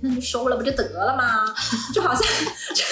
[0.05, 1.45] 那就收了不就得了吗？
[1.95, 2.21] 就好像
[2.75, 2.83] 就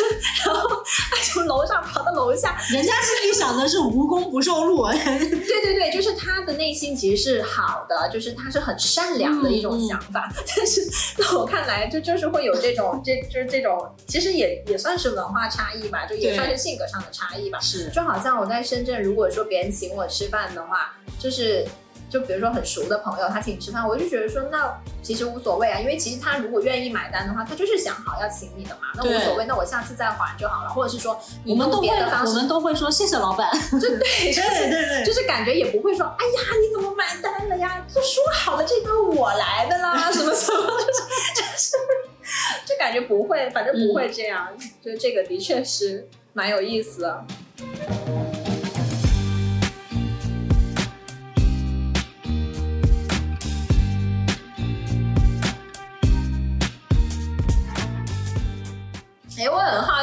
[0.45, 0.69] 然后
[1.09, 4.87] 他从楼上跑到楼下，人家心里想的是无功不受禄。
[4.95, 10.31] 对对对，就是他的内心其实是好的，就是他是很善良的一种想法。
[10.55, 17.59] 但是在我看来，就就是会有这种这就是这种，其实也也算是文化差异吧，就也算是性格上的差异吧。
[17.59, 21.67] 是，就好像我在深圳，如果说别人请我吃饭的话，就是
[22.11, 33.49] 就比如说很熟的朋友，他请你吃饭，我就觉得说那其实无所谓啊，因为其实他如果愿意买单的话，他就是想好要请你的嘛，那无所谓，那我下次再还就好了，或者是说我们都会我们都会说谢谢老板。
[33.79, 37.85] 就对， 就是对对就是感觉也不会说，哎呀，你怎么买单了呀？
[37.87, 41.01] 就说好了，这顿我来的啦，什么什么，就是
[41.35, 41.77] 就是，
[42.67, 44.49] 就感觉不会，反正不会这样。
[44.83, 47.25] 就这个的确是蛮有意思的。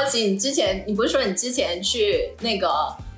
[0.09, 2.69] 奇，你之前你不是说你之前去那个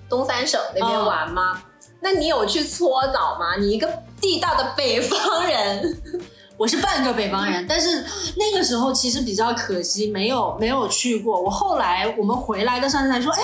[0.09, 1.62] 东三省那边玩吗？
[2.01, 3.57] 那你有去搓澡吗？
[3.59, 3.86] 你一个
[4.20, 6.03] 地道的北方人，
[6.57, 8.05] 我是半个北方人，但是
[8.36, 11.41] 那个时候其实比较可惜，没有没有去过。
[11.41, 13.41] 我后来我们回来的时候才说，哎，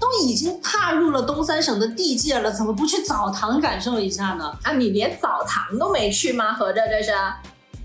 [0.00, 4.56] 都已经踏入了东三省的地界了，怎么不去澡堂感受一下呢？
[4.62, 6.54] 啊，你连澡堂都没去吗？
[6.54, 7.12] 合着这是？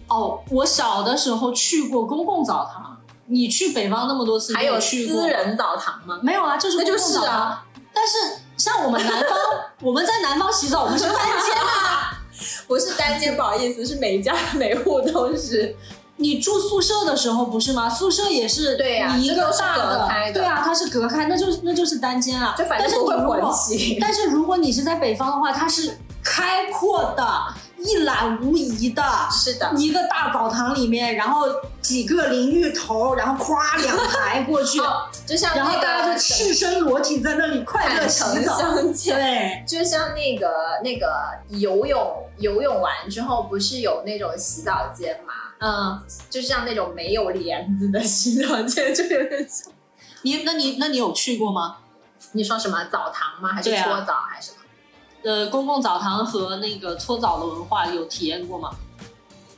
[0.07, 2.93] 哦，我小的时候去过公共澡堂。
[3.28, 6.19] 你去北方那么多次，还有去私人澡堂吗？
[6.21, 7.65] 没有啊，就是那就是啊。
[7.93, 8.17] 但是
[8.57, 9.38] 像我们南方，
[9.82, 12.17] 我们在南方洗澡，我们是单间啊，
[12.67, 15.76] 不是单间，不好意思，是每家每户都是。
[16.18, 17.89] 你住宿舍的时候不是吗？
[17.89, 22.55] 宿舍也是对呀，一个大的，对啊，它是隔开，那就是那就是单间啊。
[22.57, 23.97] 就反正不会混洗。
[23.99, 27.26] 但是如果你是在北方的话，它是开阔的。
[27.86, 31.47] 一览无遗的，是的，一个大澡堂里面，然后
[31.82, 34.80] 几个淋浴头，然后夸两排过去，
[35.28, 38.57] 就像然后大家就赤身裸体在那里快乐洗澡，
[39.14, 40.47] 对，就像那个
[40.82, 41.11] 那个
[41.49, 45.34] 游泳游泳完之后不是有那种洗澡间吗？
[45.59, 49.71] 嗯，就像那种没有帘子的洗澡间，就有点像。
[50.23, 51.77] 你那你那你有去过吗？
[52.31, 53.49] 你说什么澡堂吗？
[53.49, 54.63] 还是搓澡还是什么？
[55.23, 58.71] 呃，公共澡堂和那个搓澡的文化有体验过吗？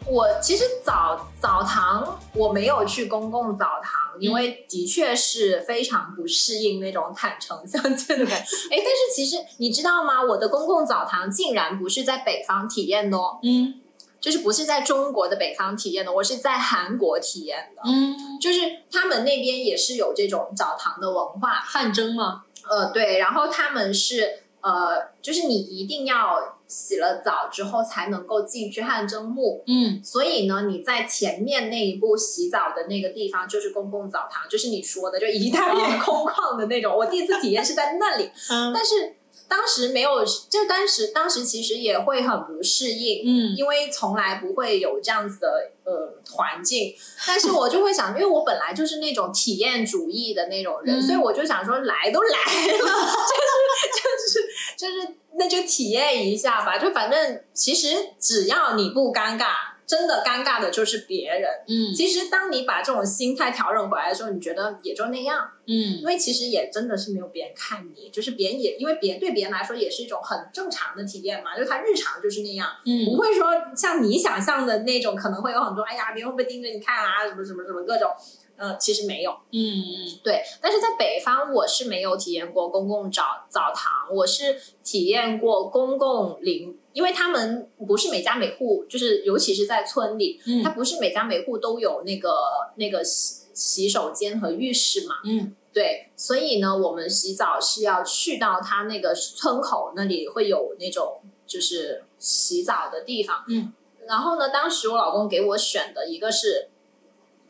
[0.07, 8.55] 我其实澡澡堂我没有去公共澡堂，因为的确是非常不适应那种坦诚相见的感觉。
[8.71, 10.21] 哎，但是其实你知道吗？
[10.23, 13.81] 我的公共澡堂竟然不是在北方体验的哦，嗯，
[14.19, 18.59] 就是不是在中国的北方体验的，我是在韩国体验的，嗯，就是
[18.91, 22.43] 他们那边也是有这种澡堂的文化，汗蒸吗？
[22.69, 24.41] 呃，对，然后他们是。
[24.65, 36.95] 呃，就是你一定要洗了澡之后才能够进去汗蒸木，嗯，所以呢，你在前面那一步洗澡的那个地方就是公共澡堂，就是你说的就一大片空旷的那种。
[36.97, 38.29] 我第一次体验是在那里，
[38.73, 39.15] 但是。
[39.47, 46.95] 当时没有，就当时当时其实也会很不适应，嗯，因为从来不会有这样子的呃环境。
[47.27, 53.53] 但是我就会想，因为我本来就是那种体验主义的那种人，所以我就想说，来都来了， 就是
[53.93, 54.39] 就是
[54.77, 56.77] 就是，那就体验一下吧。
[56.77, 59.75] 就反正其实只要你不尴尬。
[59.87, 61.47] 真的尴尬的就是别人。
[61.67, 65.47] 嗯，其实当你把这种心态调整回来的时候，你觉得也就那样。
[65.67, 78.09] 嗯，因为其实也真的是没有别人看你，就是别人也因为别对别人来说也是一种很正常的体验嘛，就他日常就是那样，嗯，不会说像你想象的那种，可能会有很多，哎呀，别人会不会盯着你看啊，什么什么什么各种。
[78.57, 79.31] 嗯，其实没有。
[79.51, 80.41] 嗯嗯，对。
[80.61, 86.77] 但是在北方，我是没有体验过公共澡澡堂，我是体验过公共淋。
[86.93, 92.29] 因为他们不是每家每户，就是尤其是在村里，嗯，它不是每家每户都有那个
[92.75, 103.73] 那个洗洗手间和浴室嘛，嗯，对，所以呢，我们洗澡是要去到他那个村口那里会有那种就是洗澡的地方，嗯，
[104.07, 106.69] 然后呢，当时我老公给我选的一个是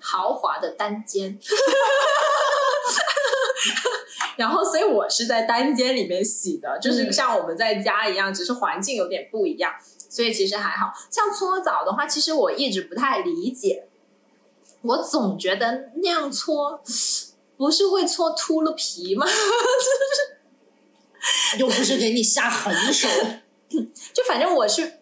[0.06, 1.40] 豪华的单间。
[4.38, 9.74] 然后，所以我是在单间里面洗的，就是像我们在家一样，只是环境有点不一样，
[10.10, 13.88] 所以其实还好像搓澡的话，其实我一直不太理解，
[14.82, 16.82] 我总觉得那样搓
[17.58, 19.26] 不是会搓秃了皮吗？
[21.58, 23.08] 又不是给你下狠手，
[24.14, 25.00] 就反正我是，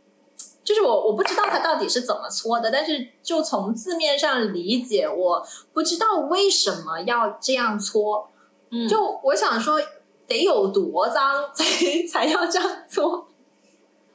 [0.64, 8.30] 就是我我不知道它到底是怎么搓的，但是就从字面上理解，我不知道为什么要这样搓。
[8.72, 9.80] 嗯就我想说，
[10.26, 11.64] 得有多脏才
[12.08, 13.28] 才要这样做？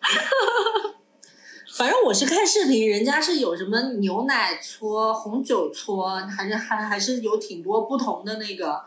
[1.76, 8.80] 反正我是看视频，人家是有什么牛奶搓、红酒搓，还是还还是有挺多不同的那个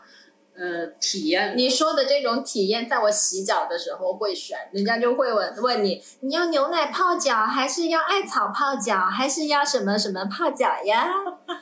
[0.62, 1.54] 呃体验。
[1.56, 11.08] 你说的这种体验，在我洗脚的时候会选，人家就会问问你，你要牛奶泡脚，还是要艾草泡脚，还是要什么什么泡脚呀？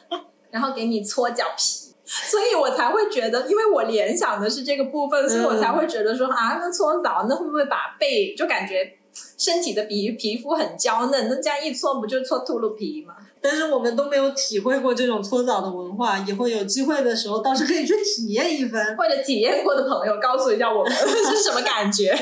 [0.53, 1.89] 然后给你搓脚皮。
[2.05, 8.99] 所以我才会觉得，因为我联想的是这个部分，所以我才会觉得说啊，那搓澡那会不会把背就感觉
[9.39, 13.15] 身体的皮皮肤很娇嫩，那这样一搓不就搓秃噜皮吗？
[13.41, 18.97] 但是我们都没有体会过这种搓澡的文化，以后有机会的时候倒是可以去体验一番。
[18.97, 22.17] 或者体验过的朋友告诉一下我们 是什么感觉？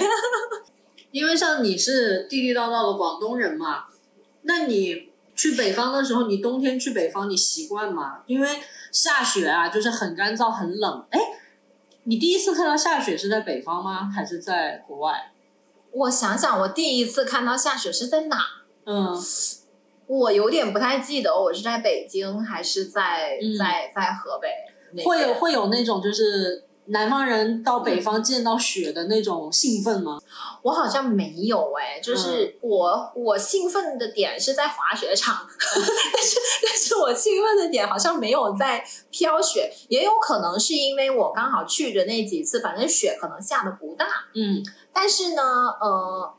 [1.11, 3.85] 因为像你是地地道道的广东人嘛，
[4.43, 8.21] 那你去北方的时候，你冬天去北方你习惯吗？
[8.27, 8.49] 因为。
[8.91, 11.05] 下雪啊，就是很干燥、很冷。
[11.11, 11.21] 哎，
[12.05, 14.11] 你第一次看到下雪是在北方吗？
[14.11, 15.31] 还是在国外？
[15.93, 18.39] 我想想，我第一次看到下雪是在哪？
[18.87, 19.15] 嗯，
[20.09, 25.05] 我有点不太记得，我是在北京还是在在在河北？
[25.05, 30.19] 会有会有那种就是南方人到北方见到雪的那种兴奋吗？
[30.63, 36.37] 我好像没有哎、就是我、我兴奋的点是在滑雪场， 但是
[36.67, 44.63] 但是我兴奋的点好像没有在飘雪，也有可能是因为我刚好去的那几次，反正雪可能下的不大，嗯。
[44.91, 45.43] 但是呢，
[45.81, 46.35] 呃，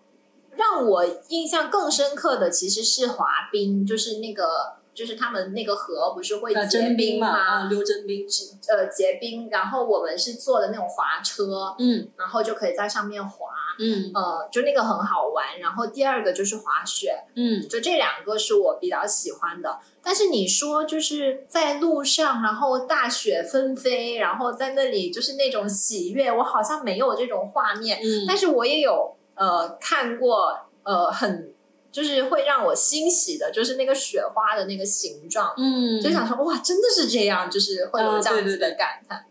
[0.60, 7.38] 让我印象更深刻的其实是滑冰，就是那个就是他们那个河不是会呃，结冰嘛，吗？
[7.38, 8.28] 啊，溜真冰，
[8.68, 13.48] 呃，结冰，然后我们是坐的那种滑车，嗯然后就可以在上面滑，
[13.80, 15.58] 嗯呃，就那个很好玩。
[15.62, 19.80] 然后第二个就是滑雪，嗯就这两个是我比较喜欢的。
[20.04, 28.00] 但是你说就是在路上，然后大雪纷飞，然后在那里就是那种喜悦，我好像没有这种画面。
[28.02, 31.52] 嗯，但是我也有呃看过呃很
[31.92, 39.26] 就是会让我欣喜的，就是那个雪花的那个形状，嗯，就想说哇，真的是这样，就是会有啊这样子的对对对感叹。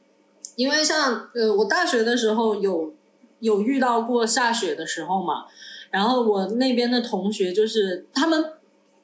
[0.56, 2.92] 因为像呃，我大学的时候有
[3.38, 5.44] 有遇到过下雪的时候嘛，
[5.92, 8.54] 然后我那边的同学就是他们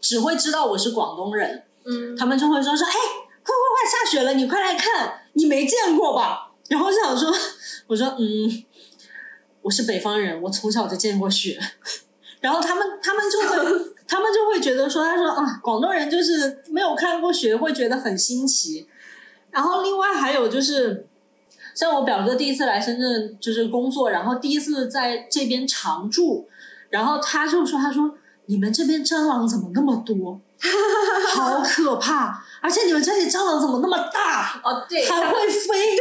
[0.01, 2.99] 只会知道我是广东人，嗯，他们就会说说，哎，快
[3.45, 6.51] 快快下雪了，你快来看，你没见过吧？
[6.69, 7.33] 然后就想说，
[7.87, 8.65] 我说嗯，
[9.65, 11.59] 我是北方人，我从小就见过雪。
[12.41, 13.57] 然后他们他们就会
[14.07, 18.87] 他们就会觉得说，他说啊，广东人就是没有看过雪，会觉得很新奇。
[19.51, 21.07] 然后另外还有就是，
[21.75, 26.47] 像我表哥第一次来深圳就是工作，然后第一次在这边常住，
[26.91, 30.39] 然后他就说，他说你们这边蟑螂怎么那么多？
[31.35, 32.45] 好可怕！
[32.61, 35.97] 而且你们这里蟑螂怎么那么大，哦，对，还会飞？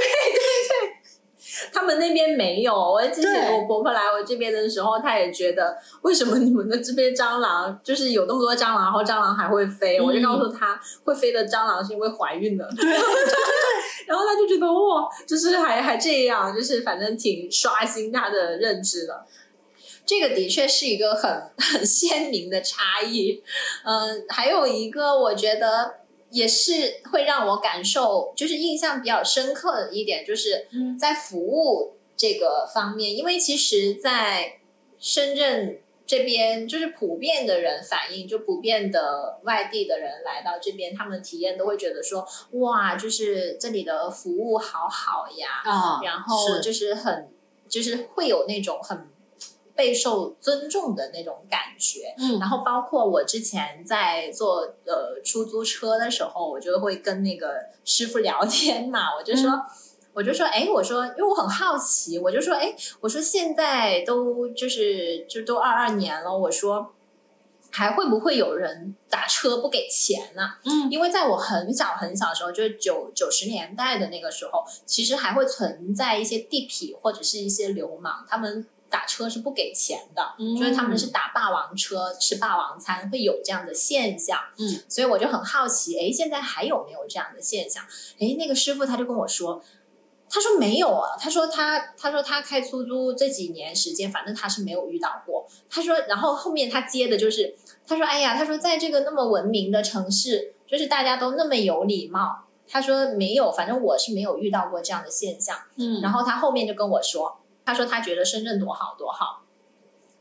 [1.74, 2.74] 他们那边没有。
[2.74, 9.98] 我之前我婆婆来我这边的时候，她也觉得为什么你们的这边蟑螂就是有那么多蟑螂，然后蟑螂还会飞？
[9.98, 12.70] 嗯我就告诉她，会飞的蟑螂是因为怀孕了。
[12.76, 12.86] 对，
[14.06, 19.26] 然后她就觉得哇，就是还还这样，就是反正挺刷新她的认知的。
[20.06, 23.42] 这个的确是一个很很鲜明的差异，
[23.86, 25.94] 嗯，还有一个我觉得
[26.34, 30.98] 也是会让我感受，就是印象比较深刻的一点，就是嗯。
[30.98, 34.60] 在服务这个方面，因为其实，在
[35.00, 42.28] 深圳这边，就是普遍的人反映，就普遍的外地的人来到这边，他们体验都会觉得说，
[42.60, 47.30] 哇，就是这里的服务好好呀，啊，然后就是很，
[47.68, 49.08] 就是会有那种很
[49.76, 52.14] 备受尊重的那种感觉。
[52.18, 59.52] 嗯然后包括我之前在坐呃出租车的时候，我就会跟那个师傅聊天嘛，我就说。
[60.16, 66.94] 我就说，哎，我说，因为我很好奇，我就说，哎，我说现在都就是就都二二年了，我说
[67.72, 70.44] 还会不会有人打车不给钱呢？
[70.66, 84.38] 嗯因为在我很小很小的时候，就是九九十年代的那个时候，其实还会存在一些地痞或者是一些流氓，他们打车是不给钱的，嗯就是他们是打霸王车吃霸王餐，会有这样的现象。
[84.60, 87.84] 嗯，所以我就很好奇，哎，现在还有没有这样的现象？
[88.20, 89.64] 哎，那个师傅他就跟我说。
[90.36, 95.46] 他说没有啊，他说他他说他开出租这几年时间，反正他是没有遇到过。
[95.70, 105.56] 他说，然后后面他接的就是他说：“哎呀，他说在这个那么文明的城市，就是大家都那么有礼貌。”他说没有，反正我是没有遇到过这样的现象。
[105.76, 109.41] 嗯，然后他后面就跟我说，他说他觉得深圳多好多好。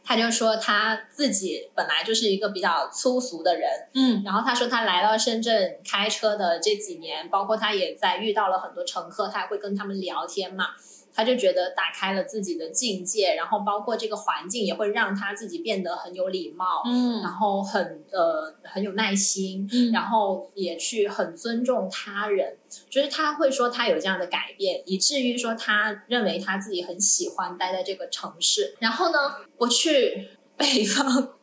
[0.04, 10.70] 他就说他自己本来就是一个比较粗俗的人，嗯然后他说他来到深圳开车的这几年，包括他也在遇到了很多乘客，他也会跟他们聊天嘛。
[11.14, 22.56] 他就觉得打开了自己的境界，然后包括这个环境也会让他自己变得很有礼貌，嗯然后很呃很有耐心，嗯然后也去很尊重他人，
[22.88, 28.76] 就是他会说他有这样的改变，以至于说他认为他自己很喜欢待在这个城市。
[28.78, 31.34] 然后呢，我去北方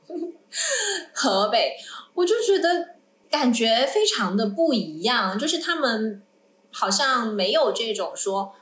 [1.14, 1.76] 河北，
[2.16, 2.96] 我就觉得
[3.30, 6.24] 感觉非常的不一样，就是他们
[6.72, 8.56] 好像没有这种说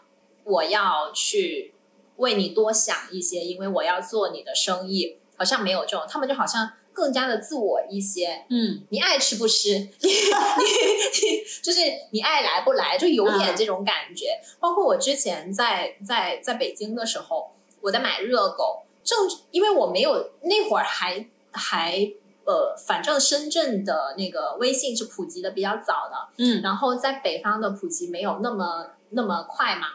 [0.47, 1.73] 我要去
[2.15, 8.45] 为你多想一些，因为我要做你的生意，好像没有这种，他们就好像更加的自我一些。
[8.49, 11.79] 嗯你爱吃不吃， 你你你就是
[12.11, 14.39] 你爱来不来，就有点这种感觉。
[14.59, 19.17] 包括我之前在在在北京的时候，我在买热狗，正
[19.51, 22.11] 因为我没有那会儿还还
[22.45, 29.87] 呃，反正深圳的那个微信是普及的比较早的，嗯然后在北方的普及没有那么那么快嘛。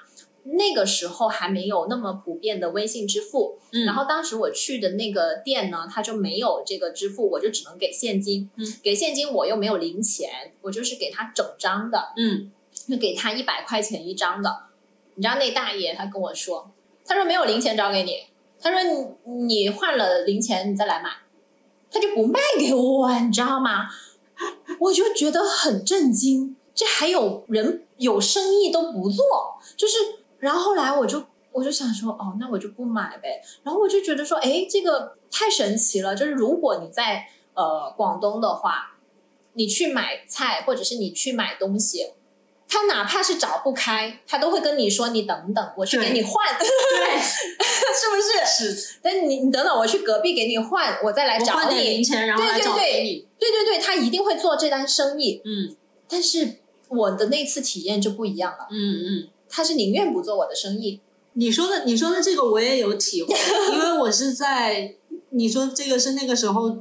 [0.44, 8.51] 那个时候还没有那么普遍的微信支付，嗯，然后当时我去的那个店呢，他就没有这个支付，我就只能给现金。
[8.56, 12.12] 嗯，给现金我又没有零钱，我就是给他整张的。
[12.16, 12.51] 嗯
[12.89, 14.64] 就给他一百块钱一张的。
[15.14, 16.73] 你知道那大爷他跟我说，
[17.05, 18.24] 他说没有零钱找给你，
[18.59, 21.10] 他说你你换了零钱你再来买，
[21.90, 23.89] 他就不卖给我，你知道吗？
[24.81, 29.24] 我就觉得很震惊，这还有人有生意都不做，
[29.77, 29.98] 就是，
[30.43, 33.40] 然后后来我就我就想说，哦，那我就不买呗。
[33.62, 38.98] 然后我就觉得说，哎，这个太神奇了，就是如果你在呃广东的话，
[39.52, 42.14] 你去买菜或者是你去买东西。
[42.69, 48.73] 他哪怕是找不开，他都会跟你说：“你等等，我去给你换。”对， 是不是？
[48.74, 48.97] 是。
[49.02, 51.51] 但你你等等，我去隔壁给你换，我再来找你。
[51.51, 53.27] 换点零钱，然后来找给你。
[53.39, 55.43] 对对对，他一定会做这单生意。
[55.44, 55.77] 嗯。
[56.09, 58.66] 但是我的那次体验就不一样了。
[58.70, 59.28] 嗯嗯。
[59.55, 60.99] 他是宁愿不做我的生意。
[61.35, 63.35] 你说的，你说的这个我也有体会，
[63.74, 64.95] 因为我是在
[65.31, 66.79] 你说这个是那个时候，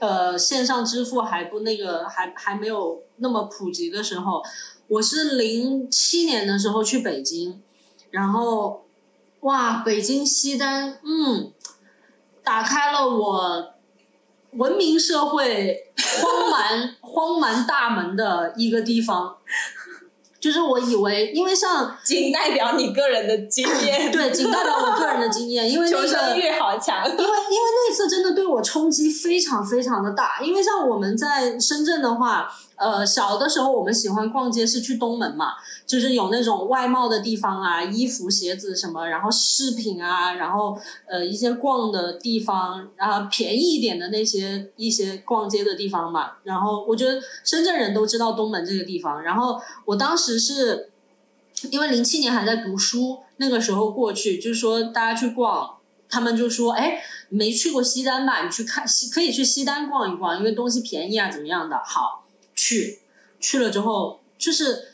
[0.00, 4.42] 呃，线上支付还不那个还还没有那么普及的时候。
[4.88, 7.60] 我是零七年的时候去北京，
[8.10, 8.84] 然后，
[9.40, 11.52] 哇，北京西单，嗯，
[12.42, 13.74] 打开了我
[14.52, 15.92] 文明社会
[16.22, 19.36] 荒蛮 荒蛮大门的一个地方。
[20.48, 27.06] 就是我以为，因为像 仅代表你个人的经验，对，仅代表我个人的经验，因为求生欲好强。
[27.06, 32.50] 因为因为那次真的对我冲击非常非常的大，因为像我们在深圳的话。
[32.78, 46.34] 呃，小的时候我们喜欢逛街是去东门嘛，就是有那种外贸的地方啊，衣服、鞋子什么，然后饰品啊，然后呃一些逛的地方，然后便宜一点的那些一些逛街的地方嘛。
[46.44, 49.22] 然后我觉得深圳人都知道东门这个地方。
[49.22, 50.90] 然后我当时是
[51.70, 55.78] 因为零七年还在读书，那个时候过去就是说大家去逛，
[56.08, 58.44] 他们就说哎没去过西单吧？
[58.44, 62.24] 你去看西可以去西单逛一逛，因为东西便宜啊，怎么样的好。
[62.68, 62.98] 去
[63.40, 64.88] 去了之后，就是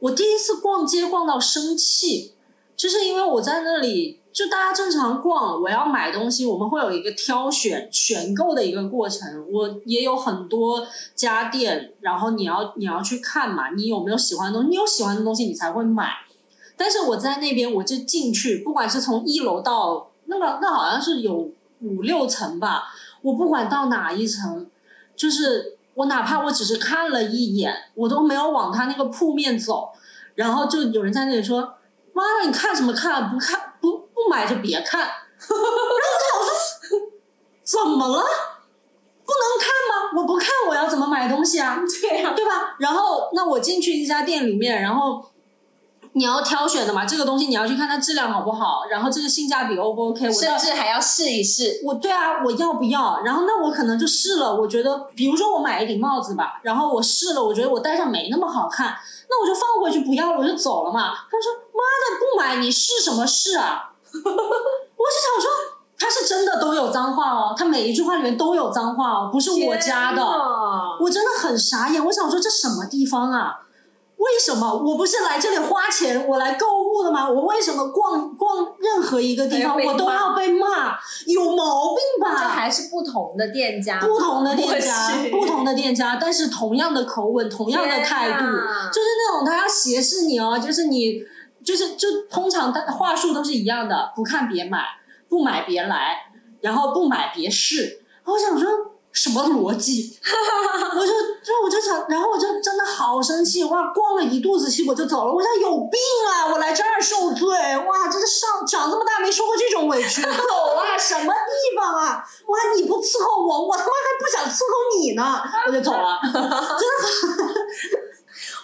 [0.00, 2.34] 我第一次逛街逛到生气，
[2.76, 9.46] 就是因为我在那里，就大家正常逛，我要买东西，我们会有一个挑选选购的一个过程。
[9.50, 14.68] 我也有很多家电，然后你要你要去看嘛，你有没有喜欢的东西？
[14.68, 16.10] 你有喜欢的东西，你才会买。
[16.76, 21.50] 但是我在那边，我就进去，不管是从一楼到那个，那好像是有
[21.80, 22.82] 五六层吧，
[23.22, 24.66] 我不管到哪一层，
[25.16, 25.75] 就是。
[25.96, 29.90] 我哪怕我只是看了一眼，我都没有往他那个铺面走，
[30.34, 31.74] 然后就有人在那里说
[32.12, 33.30] ：“妈的，你看什么看？
[33.30, 35.00] 不看不不买就别看。
[35.08, 37.10] ”然后我说
[37.64, 38.22] ：“怎么了？
[39.24, 40.12] 不能看吗？
[40.16, 41.82] 我不看我要怎么买东西啊？
[42.00, 42.76] 对呀，对吧？
[42.78, 45.24] 然后那我进去一家店里面，然后。
[46.16, 51.82] 你要挑选的嘛，这个东西你要去看它质量好不好，然后这个性价比 O 不 OK，我甚至还要试一试。
[51.84, 53.20] 我对啊，我要不要？
[53.22, 58.96] 然后那我可能就试了，我觉得，比如说我买一顶帽子吧，然后我试了，我觉得我戴上没那么好看，
[59.28, 61.12] 那我就放回去不要了，我就走了嘛。
[61.30, 65.50] 他说：“妈的，不买你试什么试啊？” 我是想说，
[65.98, 70.22] 他是真的都有脏话哦，他每一句话里面都有脏话哦，不是我加的，
[70.98, 72.02] 我真的很傻眼。
[72.06, 73.65] 我想说，这什么地方啊？
[74.16, 77.28] 为什么我不是来这里花钱，我来购物的吗？
[77.28, 80.96] 我为什么逛逛任何一个地方，我都要被骂？
[81.26, 82.34] 有毛病吧？
[82.40, 91.22] 这还是不同的店家，不同的店家，不同的店家，但是同样的口吻，同样的态度，就是那种他要斜视你哦，就是你，
[91.62, 94.80] 就是就通常的话术都是一样的，不看别买，
[95.28, 96.16] 不买别来，
[96.62, 98.02] 然后不买别试。
[98.24, 98.95] 我想说。
[99.16, 100.18] 什么逻辑？
[100.94, 101.12] 我就
[101.42, 105.32] 就我就想，然后我就真的好生气，哇，逛了一肚子气，我就走了。
[105.32, 105.98] 我想有病
[106.28, 106.52] 啊！
[106.52, 110.28] 我来这儿受罪，哇，这个上长这么大没受过这种委屈， 走
[110.76, 110.98] 啊！
[110.98, 112.22] 什么地方啊？
[112.46, 116.20] 哇，你不伺候我，我他妈还不想伺候你呢，我就走了。
[116.22, 117.98] 真的，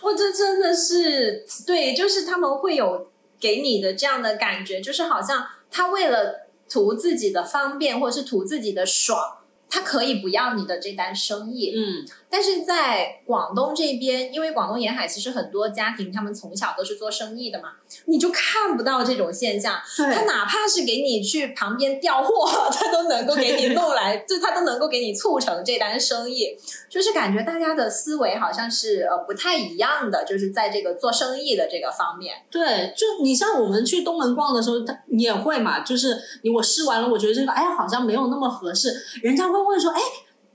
[0.02, 3.06] 我这真的是对，就是他们会有
[3.40, 9.38] 给你的这样的感觉，就是好像他为了图自己的方便，或者是图自己的爽。
[9.74, 17.72] 他可以不要你的这单生意，嗯，但是在广东这边，因为广东沿海其实很多家庭，他们从小都是做生意的嘛，
[18.06, 19.78] 你就看不到这种现象。
[19.96, 26.56] 他哪怕是给你去旁边调货， 他都能够给你弄来，就他都能够给你促成这单生意。
[26.88, 32.36] 就是感觉大家的思维好像是呃不太一样的，就是在这个做生意的这个方面。
[32.50, 39.62] 对，就你像我们去东门逛的时候，他你也会嘛，就是你我试完了，我觉得这个哎好像没有那么合适，人家会。
[39.62, 40.00] 问说：“哎，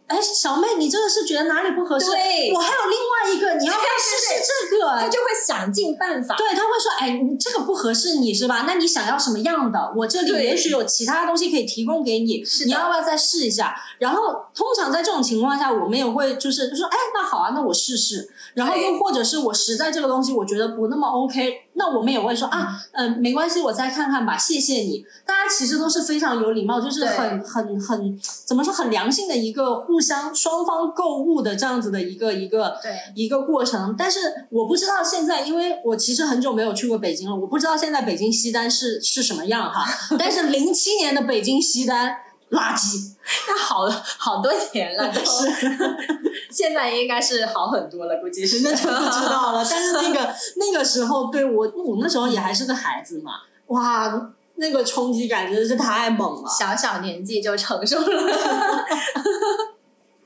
[0.08, 2.06] 哎，小妹，你这个是觉得哪里不合适？
[2.06, 4.98] 对我还有另外一个，你要不要试试这个？
[4.98, 6.36] 他就会想尽办法。
[6.38, 8.64] 对，他会说，哎，你这个不合适你是吧？
[8.66, 9.94] 那你想要什么样的？
[9.98, 13.76] 我这里也许有其他东西可以提供给你，你要不要再试一下？
[14.00, 18.30] 然后通常在这种情况下，我们也会就是就说，哎，那好啊，那我试试。
[18.54, 25.06] 然后又或者是我实在这个东西我觉得不那么 OK，那我们也会说啊，嗯、没关系，我再看看吧，谢谢你。
[25.26, 33.95] 大家其实都是非常有礼貌，就是很很很怎么说很良性的一个互相双方购物的这样子的一个一个对一个过程。
[33.98, 39.86] 但是我不知道现在，因为我其实很久没有去过北京了，我不知道现在北京西单是是什么样哈。
[40.18, 42.16] 但是零七年的北京西单
[42.52, 43.14] 垃圾，
[43.48, 45.48] 那好了好多年了，都是
[46.49, 49.66] 现在应该是好很多了，估计是那就不知道了。
[49.70, 53.34] 但是那个那个时候，对我我那时候也还是个孩子嘛，
[53.68, 56.49] 哇，那个冲击感真的是太猛了。
[56.49, 58.06] 小小年纪就承受了。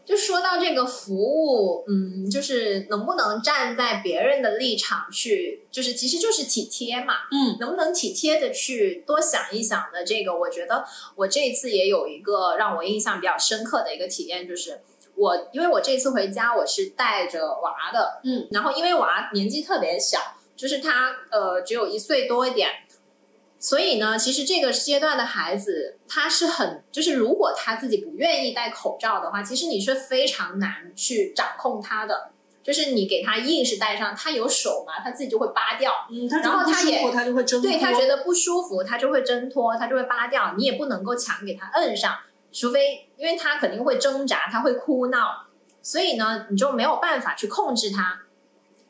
[0.03, 7.57] 就说到这个服务，嗯，就是能不能站在别人的立场去，就是其实就是体贴嘛，嗯。
[7.59, 10.83] 能不能体贴的去多想一想的这个，我觉得
[11.15, 14.81] 我这一次也有一个让我印象比较深刻的一个体验，就是
[15.15, 20.19] 我因为我这次回家我是带着娃的，嗯，然后因为娃年纪特别小，
[20.55, 22.69] 就是他呃只有一岁多一点，
[23.61, 32.31] 所以呢，其实这个阶段的孩子，他是很，就是如果他自己不愿意戴口罩的话，其实你是非常难去掌控他的。
[32.63, 35.91] 就是你给他硬是戴上，他有手嘛，他自己就会扒掉。
[36.11, 37.69] 嗯，他然后他也他就会挣脱。
[37.69, 40.55] 对他觉得不舒服，他就会挣脱，他就会扒掉。
[40.57, 42.15] 你也不能够强给他摁上，
[42.51, 45.47] 除非因为他肯定会挣扎，他会哭闹，
[45.83, 48.21] 所以呢，你就没有办法去控制他。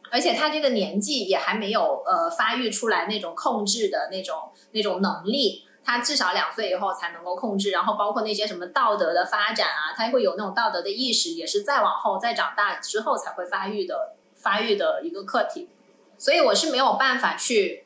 [0.09, 7.71] 而且他这个年纪也还没有呃发育出来那种控制的那种那种能力，他至少两岁以后才能够控制。
[7.71, 15.69] 然后包括那些什么道德的发展啊，他会有那种道德的意识，也是再往后再长大之后才会发育的发育的一个课题。
[16.17, 17.85] 所以我是没有办法去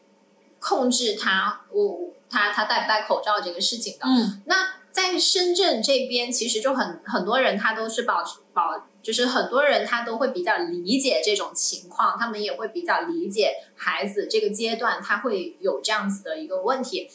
[0.60, 4.06] 控制他，我他他戴不戴口罩这个事情的。
[4.06, 17.08] 嗯那在深圳这边，其实就很很多人他都是保保，就是很多人他都会比较理解这种情况，他们也会比较理解孩子这个阶段他会有这样子的一个问题。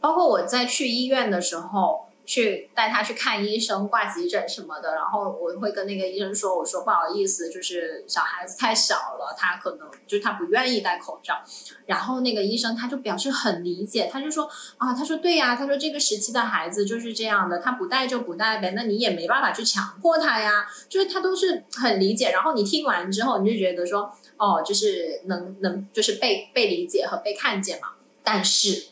[0.00, 11.42] 包括我在去医院的时候，去带他去看医生、挂急诊什么的，然后我会跟那个医生说：“我说不好意思，就是小孩子太小了，他可能就是他不愿意戴口罩。”
[11.86, 14.46] 然后那个医生他就表示很理解，他就说
[14.76, 22.30] ：“啊，他说对呀、他说这个时期的孩子就是这样的，他不戴就不戴呗，那你也没办法去强迫他呀。”就是他都是很理解。
[22.30, 27.88] 然后你听完之后，你就觉得说：“哦，就是能能就是被被理解和被看见嘛。”
[28.22, 28.88] 但是。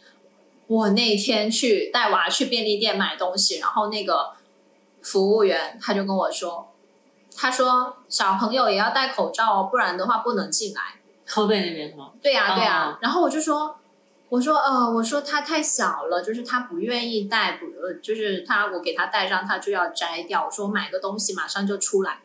[0.68, 4.32] 我那天去带娃去便利店买东西，然后那个
[5.02, 6.72] 服务员他就跟我说，
[7.36, 10.80] 他说小朋友也要戴口罩哦，不然的话不能进来。
[11.28, 12.10] 河北那边是吗？
[12.22, 13.76] 对呀、对呀、哦然后我就说，
[14.28, 20.47] 我说呃，我说他太小了，就是他不愿意戴，不呃，就是他我给他戴上，他就要摘掉。
[20.47, 22.20] 我说我买个东西马上就出来，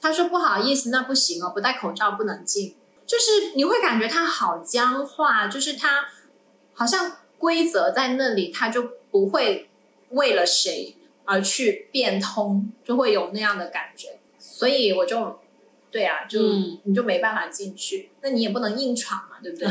[0.00, 2.76] 他说不好意思，那不行哦，不戴口罩不能进。
[3.06, 6.06] 就是你会感觉他好僵化，就是他
[6.74, 7.12] 好像
[7.42, 9.68] 规则在那里，他就不会
[10.10, 10.94] 为了谁
[11.24, 14.20] 而去变通，就会有那样的感觉。
[14.38, 15.40] 所以我就，
[15.90, 19.66] 对啊，就、嗯你就没办法进去，那你也不能硬闯嘛，对不对？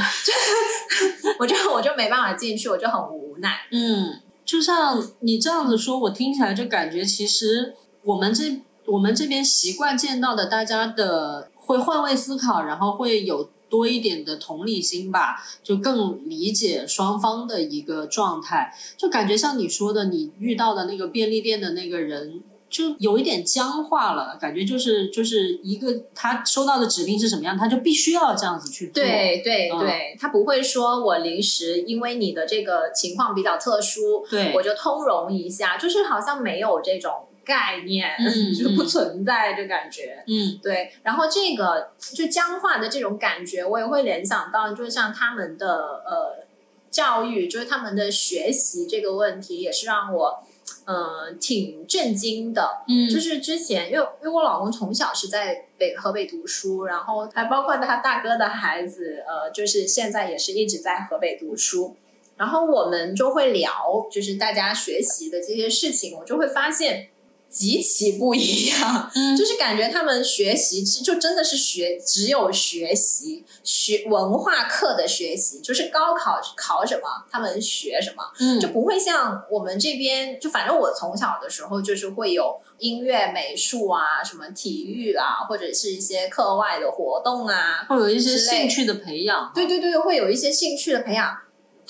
[1.39, 3.61] 我就我就没办法进去，我就很无奈。
[3.71, 7.73] 嗯，就像你这样子说，我听起来就感觉其实
[8.03, 8.43] 我们这
[8.85, 18.71] 我们这边习惯见到的，大家的会换位思考，然后会有多一点的同理心吧，就更理解双方的一个状态。
[18.95, 22.43] 就感觉像你说的，你遇到的那个便利店的那个人。
[22.71, 28.93] 就有一点僵化了，感觉就是就是一个他收到的指令是什么样，他就必须要这样子去做。
[28.93, 37.11] 对对嗯对，他不会说我临时因为你的这个情况比较特殊，对我就通融一下，就是好像没有这种
[37.51, 40.23] 概念，嗯 就是不存在这感觉。
[40.25, 45.67] 嗯对，然后这个就僵化的这种感觉，我也会联想到，就像他们的
[46.05, 46.45] 呃
[46.89, 50.43] 教育，就是他们的学习这个问题，也是让我
[50.85, 52.83] 呃挺震惊的。
[52.87, 61.97] 嗯，就是之前，因为因为我老公从小是在北河北读书，然后还包括他大哥的孩子，呃，就是现在也是一直在河北读书。
[62.37, 67.09] 然后我们就会聊，就是大家学习的这些事情，我就会发现，
[67.51, 89.51] 极其不一样，嗯 就是感觉他们学习就真的是学只有学习学文化课的学习，就是高考考什么他们学什么，嗯就不会像我们这边，就反正我从小的时候就是会有音乐、美术啊，什么体育啊，或者是一些课外的活动啊，会有一些兴趣的培养。
[89.53, 91.37] 对对对，会有一些兴趣的培养，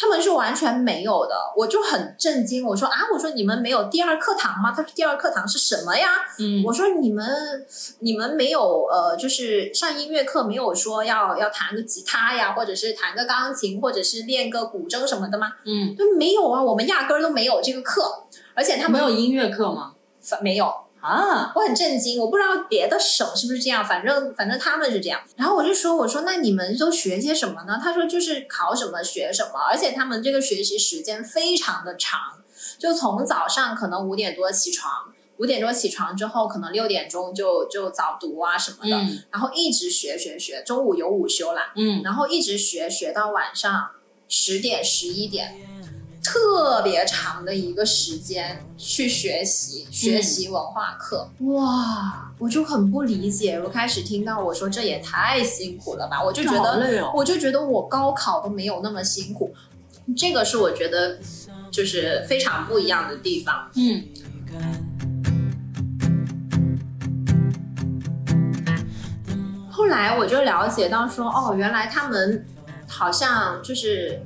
[0.01, 2.65] 他们是完全没有的，我就很震惊。
[2.65, 4.73] 我说啊，我说你们没有第二课堂吗？
[4.75, 6.07] 他说第二课堂是什么呀？
[6.39, 7.23] 嗯我说你们
[7.99, 15.51] 你们没有呃，就是上音乐课没有说要要弹个吉他呀，或者是弹个钢琴，或者是练个古筝什么的吗？
[15.65, 18.01] 嗯，就没有啊，我们压根儿都没有这个课，
[18.55, 19.93] 而且他们没有音乐课吗？
[20.41, 20.73] 没有。
[21.01, 25.19] 啊，我很震惊，我不知道别的省是不是这样，反正反正他们是这样。
[25.35, 27.79] 然后我就说，我说那你们都学些什么呢？
[27.81, 32.19] 他说就是考什么学什么，而且他们这个学习时间非常的长，
[32.77, 43.89] 就从早上可能五点多起床，五点多起床之后，可能六点钟就就早读啊什么的，嗯然后一直学学学，中午有午休啦，嗯然后一直学学到晚上
[44.29, 45.55] 十点十一点，
[46.23, 51.27] 特别长的一个时间去学习学习文化课。
[51.39, 57.11] 哇，我就很不理解，我开始听到我说这也太辛苦了吧，我就觉得哦。
[57.15, 59.53] 我就觉得我高考都没有那么辛苦，
[60.15, 61.17] 这个是我觉得
[61.71, 63.69] 就是非常不一样的地方。
[63.75, 64.03] 嗯
[69.69, 72.45] 后来我就了解到说，哦，原来他们
[72.87, 74.21] 好像就是，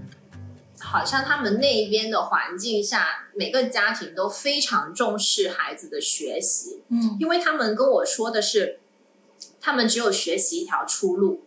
[0.96, 8.80] 好像他们那边的环境下，每个家庭都非常重视孩子的学习，嗯因为他们跟我说的是，
[9.60, 11.44] 他们只有学习一条出路，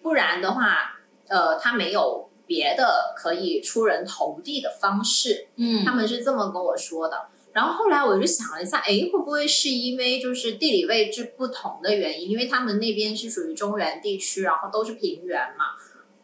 [0.00, 5.48] 不然的话，呃，他没有别的可以出人头地的方式。
[5.56, 7.26] 嗯他们是这么跟我说的。
[7.52, 12.30] 然后后来我就想了一下，哎，会不会是因为就是地理位置不同的原因？
[12.30, 15.74] 因为他们那边是属于中原地区，然后都是平原嘛，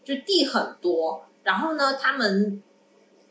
[0.05, 1.24] 就地很多。
[1.49, 2.62] 然后呢，他们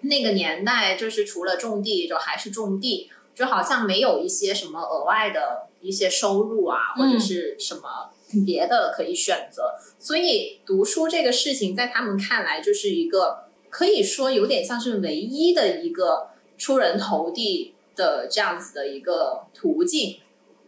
[0.01, 8.09] 那个年代就是除了种地，就还是种地，就好像没有一些什么额外的一些收入啊，或者是什么
[8.43, 9.75] 别的可以选择。
[9.99, 20.17] 所以读书这个事情，在他们看来就是一个可以说有点像是唯一的一个出人头地的这样子的一个途径。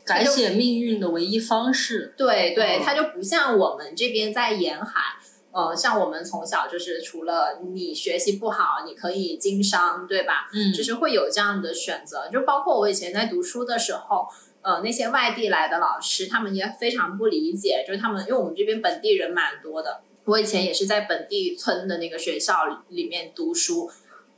[0.05, 2.13] 改写命运的唯一方式。
[2.15, 5.01] 对对，嗯它就不像我们这边在沿海。
[5.51, 10.49] 呃，像我们从小就是除了你学习不好，你可以经商，对吧？
[10.53, 12.29] 嗯就是会有这样的选择。
[12.31, 14.27] 就包括我以前在读书的时候，
[14.61, 23.89] 呃，那些外地来的老师，他们也非常不理解，就是他们因为我们这边本地人蛮多的，我以前也是在本地村的那个学校里面读书，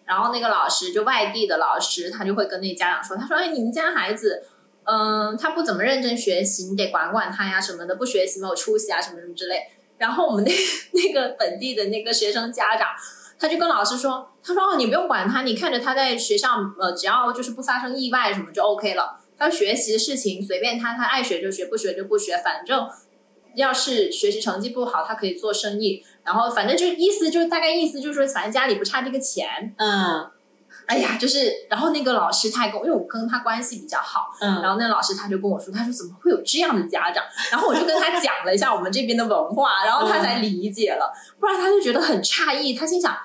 [0.05, 4.43] 然后那个老师就外地的老师，他就会跟那家长说，他说：“哎，你们家孩子。”
[4.83, 9.67] 嗯，他不怎么认真学习，你得管管他呀，什么的，不学习没有出息啊，什么什么之类。
[10.01, 10.51] 然后我们那
[10.93, 12.87] 那个本地的那个学生家长，
[13.39, 19.19] 他就跟老师说，他说哦，你不用管他，你看着他在学校，呃，只要就是不发生意外什么就 OK 了。
[19.37, 22.89] 他学习的事情随便他，他爱学就学，不学就不学，反正
[23.55, 26.03] 要是学习成绩不好，他可以做生意。
[26.23, 29.75] 然后反正就意思就是大概意思就是说，反正家里不差这个钱。
[29.77, 30.31] 嗯
[30.87, 37.23] 哎呀，就是，然后那个老师他还跟我，因为我跟他关系比较好，嗯然后那老师他就跟我说，他说怎么会有这样的家长？
[37.49, 43.17] 然后我就跟他讲了一下我们这边的文化，然后他才理解了，不然他就觉得很诧异，他心想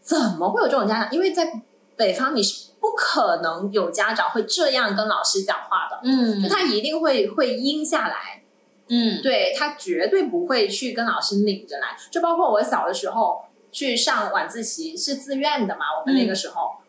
[0.00, 1.12] 怎么会有这种家长？
[1.12, 1.60] 因为在
[1.96, 8.42] 北方你是不可能有家长会这样跟老师讲话的，嗯就他一定会会阴下来，
[8.88, 11.88] 嗯对他绝对不会去跟老师拧着来。
[12.10, 16.79] 就包括我小的时候去上晚自习是自愿的嘛，我们那个时候。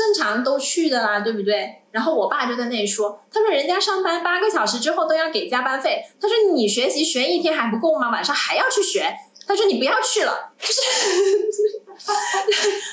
[0.00, 1.82] 正常都去的啦，对不对？
[1.90, 8.10] 然后我爸就在那里说，他说人家上班八个小时之后都要给加班费，他说你学习学一天还不够吗？
[8.10, 9.14] 晚上还要去学，
[9.46, 10.80] 他说你不要去了，就是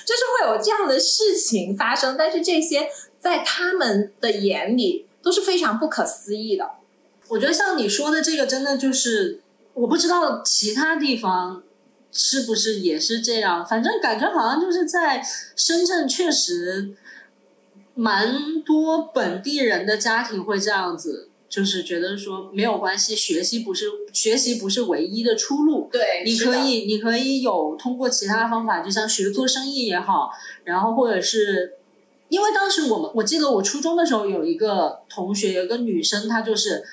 [0.06, 2.90] 就是会有这样的事情发生，但是这些
[3.20, 6.72] 在他们的眼里都是非常不可思议的。
[7.30, 9.42] 我觉得像你说的这个，真的就是
[9.74, 11.62] 我不知道其他地方
[12.12, 15.22] 是不是也是这样，反正感觉好像就是在
[15.56, 16.96] 深圳确实
[17.94, 26.24] 蛮多本地人的家庭会这样子，就是觉得说没有关系，学习不是学习不是唯一的出路，对。
[26.26, 30.30] 你可以，你可以有通过其他方法，就像学做生意也好，
[30.64, 31.74] 然后或者是，
[32.30, 36.84] 因为当时我们我记得我初中的时候有一个同学，有一个女生，她就是，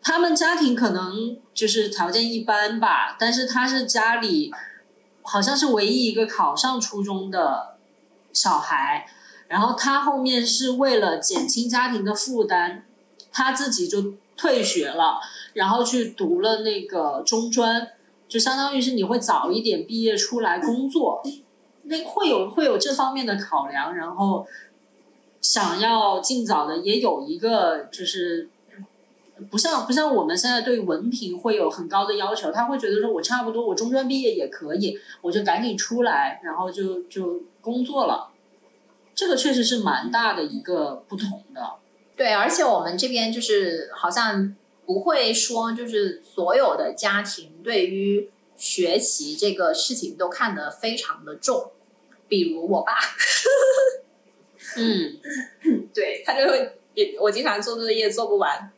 [0.00, 4.50] 他们家庭可能就是条件一般吧，但是他是家里
[5.22, 7.76] 好像是唯一一个考上初中的
[8.32, 9.06] 小孩，
[9.48, 12.86] 然后他后面是为了减轻家庭的负担，
[13.32, 15.18] 他自己就退学了，
[15.52, 17.88] 然后去读了那个中专，
[18.28, 21.22] 就相当于是你会早一点毕业出来工作，
[21.82, 24.46] 那会有会有这方面的考量，然后
[25.42, 28.48] 想要尽早的也有一个就是。
[29.50, 38.30] 不像不像我们现在对文凭会有很高的要求，他会觉得说我差不多我中专毕业也可以，我就赶紧出来，然后就就工作了。
[39.14, 41.60] 这个确实是蛮大的一个不同的。
[42.16, 44.54] 对，而且我们这边就是好像
[44.86, 51.70] 不会说，就是所有的家庭对于学习这个事情都看得非常的重。
[52.28, 52.92] 比如我爸，
[54.76, 55.16] 嗯，
[55.94, 56.76] 对他就会，
[57.20, 58.70] 我经常做作业做不完，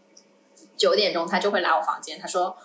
[0.81, 2.57] 九点钟他就会来我房间，他说：“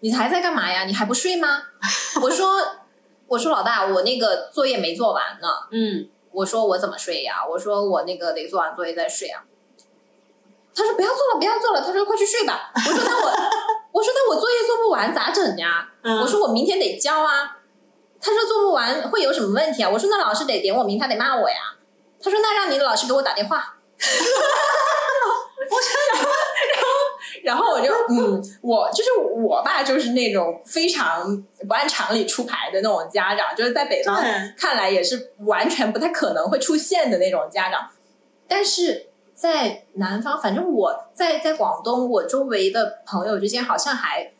[0.00, 0.84] 你还在干嘛呀？
[0.84, 1.62] 你还不睡吗？”
[2.22, 2.62] 我说
[3.26, 7.36] ：“我说老大，我那个作业没做完呢。”嗯，我说我怎么睡呀？
[7.48, 9.42] 我说我那个得做完作业再睡啊。
[10.74, 11.80] 他说不要做了，不要做了。
[11.80, 12.70] 他说快去睡吧。
[12.74, 13.30] 我说那我，
[13.92, 15.88] 我说那我作业做不完咋整呀？
[16.02, 17.56] 嗯我说我明天得交啊。
[18.20, 19.88] 他说做不完会有什么问题啊？
[19.88, 21.56] 我说那老师得点我名，他得骂我呀。
[22.22, 23.76] 他说那让你的老师给我打电话。
[27.42, 34.22] 然后我就嗯，我就是我爸，就是那种非常不按常理出牌的那种家长，就是在北方
[34.56, 37.88] 看来也是完全不太可能会出现的那种家长。
[38.46, 44.32] 但是在南方，反正我在在广东，我周围的朋友之间好像还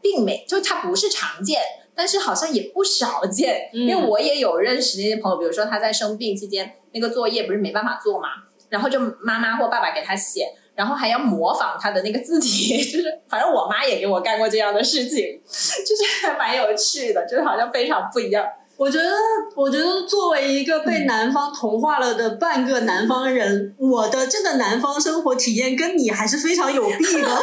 [0.00, 1.60] 并没，就他不是常见，
[1.94, 3.70] 但是好像也不少见。
[3.72, 8.28] 嗯因为我也有认识那些朋友，比如说他在生病期间，那个作业不是没办法做嘛，
[8.68, 10.46] 然后就妈妈或爸爸给他写。
[10.74, 18.44] 然后还要模仿他的那个字体， 就是反正我妈也给我干过这样的事情，就是还蛮有趣的，就是好像非常不一样。
[18.76, 19.08] 我觉得，
[19.54, 27.28] 我觉得作为一个被南方同化了的半个南方人，我的这个南方生活体验跟你还是非常有弊的。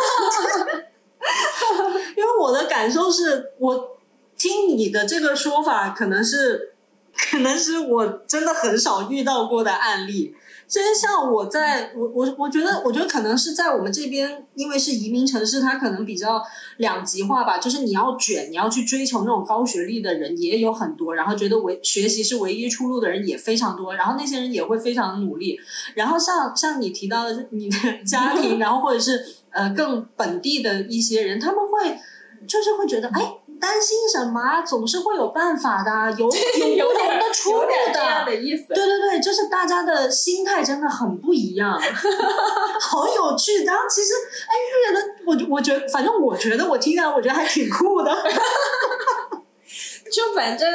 [2.18, 3.98] 因为我的感受是，我
[4.38, 6.74] 听你的这个说法，可能是，
[7.16, 10.36] 可能是我真的很少遇到过的案例。
[10.72, 16.42] 其实像我在我我我觉得，我觉得可能是在我们这边，因为是移民城市，它可能比较
[16.78, 17.58] 两极化吧。
[17.58, 25.60] 就是你要卷，你要去追求那种高学历的人也有很多，然后觉得唯学习是唯一出路的人也非常多，然后那些人也会非常努力。
[25.96, 27.76] 然后像像你提到的你的
[28.08, 32.00] 家庭，然后或者是呃更本地的一些人，他们会
[32.48, 33.40] 就是会觉得哎。
[33.62, 34.62] 担心什么啊？
[34.62, 36.26] 总是会有办法的啊，有
[36.76, 38.26] 有不同的出路的。
[38.26, 38.74] 的意思。
[38.74, 41.80] 对对对，就是大家的心态真的很不一样，
[42.82, 43.64] 好有趣。
[43.64, 44.14] 然后其实，
[44.48, 48.12] 哎，觉得我我觉得，反正我觉得我听起来我觉得还挺酷的。
[50.12, 50.68] 就反正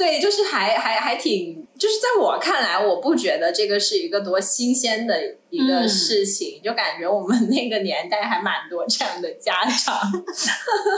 [0.00, 9.94] 对，就是还还还挺，就是在我看来，我不觉得这个是一个多新鲜的一个嗯事情，就感觉我们那个年代还蛮多这样的家长，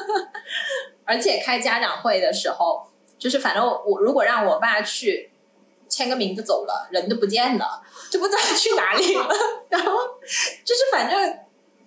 [1.04, 2.86] 而且开家长会的时候，
[3.18, 5.32] 就是反正我如果让我爸去
[5.88, 9.28] 签个名字走了，人都不见了，就不知道去哪里了，
[9.68, 9.90] 然后
[10.64, 11.38] 就是反正。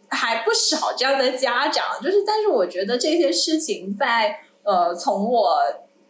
[0.07, 5.57] 还不少这样的家长，就是，但是我觉得这些事情在呃，从我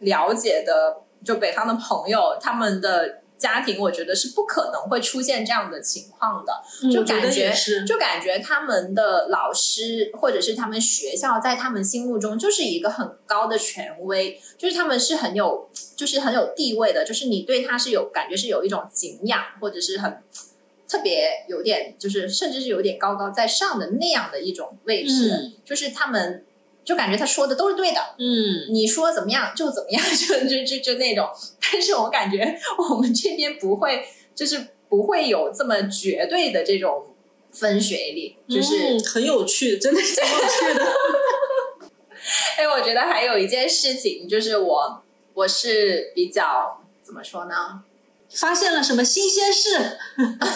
[0.00, 6.52] 了解的就北方的朋友，他们的家庭，我觉得是不可能会出现这样的情况的。
[6.90, 20.22] 就感觉是，就感觉他们的老师或者是他们学校，在他们心目中就是一个很高的权威，就是他们是很有，就是很有地位的，就是你对他是有感觉是有一种敬仰，或者是很
[20.88, 25.52] 特别有点，就是甚至是有点高高在上的那样的一种位置，嗯。
[25.64, 26.44] 就是他们
[26.86, 31.28] 就感觉他说的都是对的，嗯，你说怎么样就怎么样，就就就就那种。
[31.60, 32.58] 但是我感觉
[32.90, 37.06] 我们这边不会，就是不会有这么绝对的这种
[37.50, 38.94] 分水岭，就是。
[38.94, 40.86] 嗯很有趣，真的是挺有趣的。
[42.58, 45.02] 哎，我觉得还有一件事情，就是我
[45.34, 47.82] 我是比较怎么说呢？
[48.30, 49.98] 发现了什么新鲜事？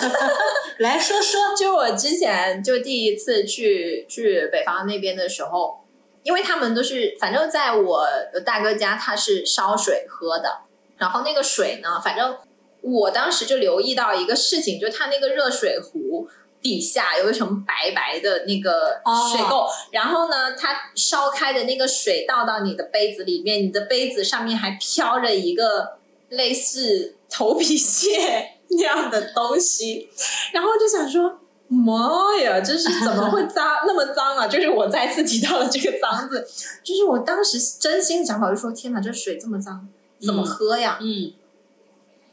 [0.78, 1.54] 来说说。
[1.56, 5.79] 就我之前就第一次去去北方那边的时候，
[6.22, 8.06] 因为他们都是，反正在我
[8.44, 10.60] 大哥家他是烧水喝的，
[10.98, 12.36] 然后那个水呢，反正
[12.82, 16.28] 我当时就留意到一个事情，就是他那个热水壶。
[16.62, 19.00] 底下有一层白白的那个
[19.32, 25.96] 水垢，然后呢，它烧开的那个水倒到你的杯子里面，你的杯子上面还飘着一个
[26.28, 30.10] 类似头皮屑 那样的东西，
[30.52, 31.40] 然后就想说，
[31.72, 34.48] 妈呀， 这是怎么会脏那么脏啊？
[34.48, 36.44] 就是我再次提到了这个脏字，
[36.82, 39.86] 就是我当时真心想法就说，天哪，这水这么脏，
[40.20, 40.98] 怎么喝呀？
[41.00, 41.32] 嗯。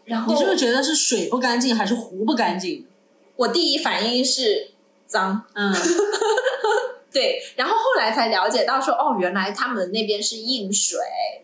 [0.06, 1.76] 然后你是不是觉得是水不干净？
[1.76, 2.88] 还是壶不干净？
[3.36, 4.72] 我第一反应是
[5.06, 5.72] 脏，嗯，
[7.14, 10.98] 对，然后后来才了解到说，哦，原来他们那边是硬水，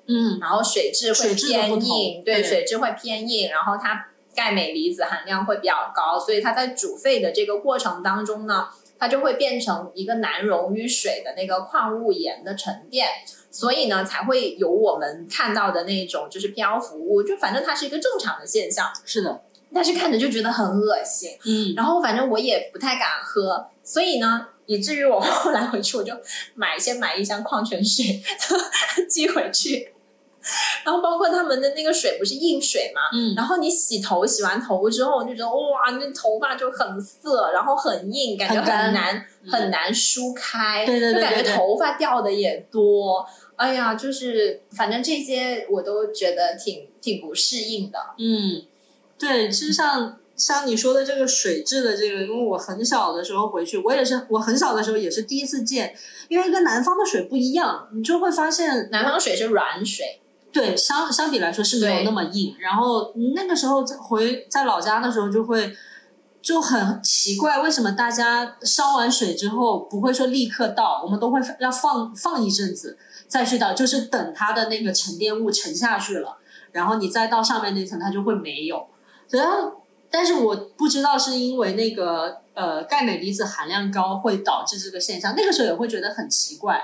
[0.07, 2.43] 嗯，然后水质会偏硬，对，对。
[2.43, 13.07] 水质会偏硬，然后它钙镁离子含量会比较高，所以它在煮沸的这个过程当中呢，它就会变成一个难溶于水的那个矿物盐的沉淀，
[13.51, 19.41] 所以呢才会有我们看到的那种就是漂浮物，就反正它是一个正常的现象，是的，
[19.73, 21.31] 但是看着就觉得很恶心。
[21.45, 26.13] 嗯，然后反正我也不太敢喝，所以呢，以至于我后来回去我就
[26.55, 28.21] 买先买一箱矿泉水
[29.09, 29.92] 寄回去，
[30.83, 43.25] 然后包括他们的那个水不是硬水嘛，嗯，然后你洗头洗完头之后，就觉得哇，那头发就很涩，然后很硬，感觉很难嗯很难梳开，对对对就感觉头发掉的也多。
[43.55, 47.99] 哎呀，就是反正这些我都觉得挺挺不适应的。
[48.17, 48.63] 嗯，
[49.17, 55.95] 对，其实像像你说的这个水质的这个，因为我很小的时候回去，我也是我很小的时候也是第一次见，
[56.27, 60.19] 因为跟南方的水不一样，你就会发现南方水是软水，
[60.53, 62.55] 对，相相比来说是没有那么硬。
[62.59, 65.75] 然后那个时候在回在老家的时候就会
[66.43, 72.97] 就很奇怪，为什么大家烧完水之后不会说立刻倒，我们都会要放放一阵子
[73.27, 76.37] 再去倒，就是等它的那个沉淀物沉下去了，
[76.71, 78.85] 然后你再到上面那层它就会没有。
[79.29, 79.81] 然后，
[80.11, 86.79] 但是我不知道是因为那个呃钙镁离子含量高会导致这个现象，那个时候也会觉得很奇怪。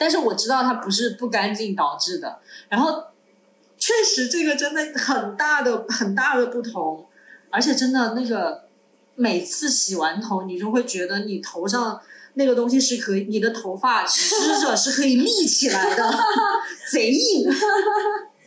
[0.00, 2.38] 但是我知道它不是不干净导致的，
[2.70, 3.04] 然后
[3.76, 7.06] 确实这个真的很大的很大的不同，
[7.50, 8.64] 而且真的那个
[9.14, 12.00] 每次洗完头，你就会觉得你头上
[12.32, 16.10] 那个东西是可以，你的头发湿着是可以立起来的，
[16.90, 17.46] 贼硬。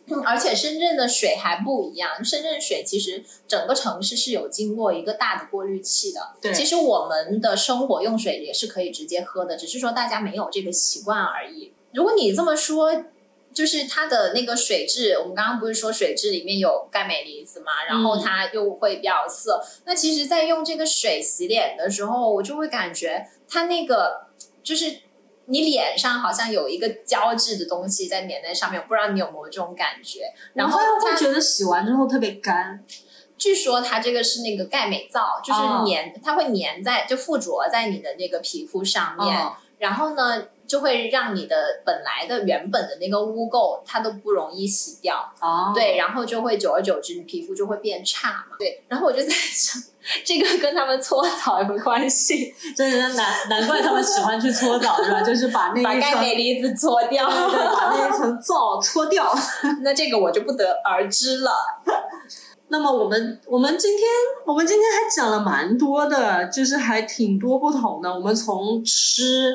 [0.06, 6.20] 嗯，而且深圳的水还不一样，深圳水其实整个城市是有经过一个大的过滤器的。
[6.42, 11.72] 对其实我们的生活用水也是可以直接喝的，只是说大家没有这个习惯而已。
[11.92, 13.04] 如果你这么说，
[13.54, 19.64] 就是它的那个水质，我们刚刚不是说水质里面有钙镁离子嘛，然后它又会比较涩。
[19.86, 24.26] 那其实，在用这个水洗脸的时候，我就会感觉它那个
[24.62, 24.98] 就是。
[25.46, 30.20] 你脸上好像有一个胶质的东西在粘在上面，我不知道你有没有这种感觉。
[30.54, 32.84] 然后它会觉得洗完之后特别干。
[33.36, 39.54] 据说它这个是那个钙镁皂，就是哦粘，它会粘在就附着在你的那个皮肤上面，哦。
[39.78, 49.82] 然后呢就会让你的本来的原本的那个污垢它都不容易洗掉，哦，对，然后就会久而久之你皮肤就会变差嘛，对，然后我就在想，
[50.24, 52.54] 这个跟他们搓澡有关系？
[52.76, 55.20] 真的难难怪他们喜欢去搓澡是吧？
[55.24, 59.34] 就是把那把钙，镁离子搓掉，对对，把那一层皂搓掉。
[59.82, 61.50] 那这个我就不得而知了。
[62.68, 64.06] 那么我们我们今天
[64.46, 68.12] 我们今天还讲了蛮多的，就是还挺多不同的。
[68.12, 69.54] 我们从吃，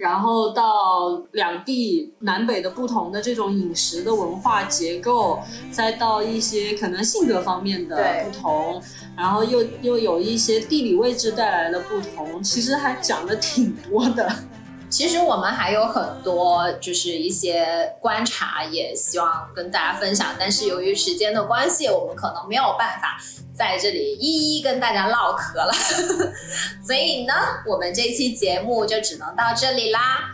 [0.00, 5.38] 然后到两地南北的不同的这种饮食的文化结构，
[5.70, 8.82] 再到一些可能性格方面的不同，
[9.14, 14.26] 然后又又有一些地理位置带来的不同，其实还讲的挺多的。
[14.90, 23.16] 其实我们还有很多就是一些观察，也希望跟大家分享，但是由于时间的关系，我们可能没有办法
[23.54, 25.72] 在这里一一跟大家唠嗑了，
[26.84, 27.32] 所以呢，
[27.66, 30.32] 我们这期节目就只能到这里啦。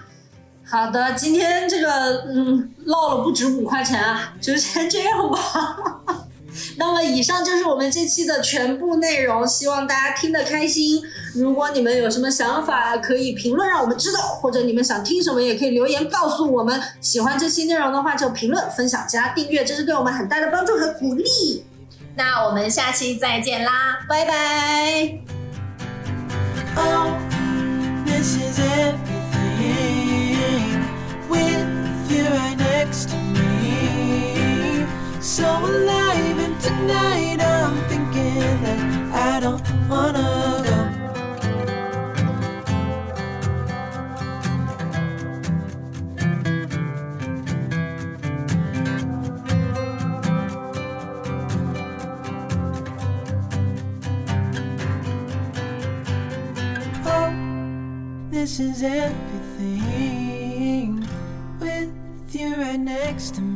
[0.69, 6.26] 好的，今天这个嗯唠了不止五块钱啊，就先这样吧。
[6.77, 11.03] 那么以上就是我们这期的全部内容，希望大家听得开心。
[11.35, 16.81] 如果你们有什么想法，可以评论让我们知道，或者你们想听什么，也可以留言告诉我们。
[17.01, 21.25] 喜欢这期内容的话，就评论、分享、加订阅，这是对我们很大的帮助和鼓励。
[22.15, 25.19] 那我们下期再见啦，拜拜。
[26.79, 27.11] Oh,
[28.05, 29.03] this is everything
[31.29, 31.67] with
[32.11, 34.87] you right next to me.
[35.21, 38.81] So alive, and tonight I'm thinking that
[39.15, 40.79] I don't wanna go.
[57.07, 57.31] Oh,
[58.31, 59.89] this is everything
[61.61, 61.93] with
[62.33, 63.56] you right next to me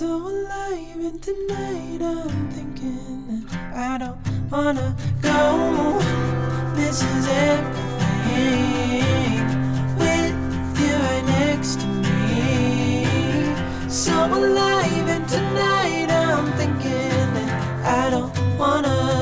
[0.00, 3.44] so alive, and tonight I'm thinking that
[3.76, 4.16] I don't
[4.50, 5.98] wanna go.
[6.74, 8.54] This is everything
[9.98, 10.34] with
[10.80, 13.44] you right next to me.
[13.90, 17.50] So alive, and tonight I'm thinking that
[17.84, 19.19] I don't wanna.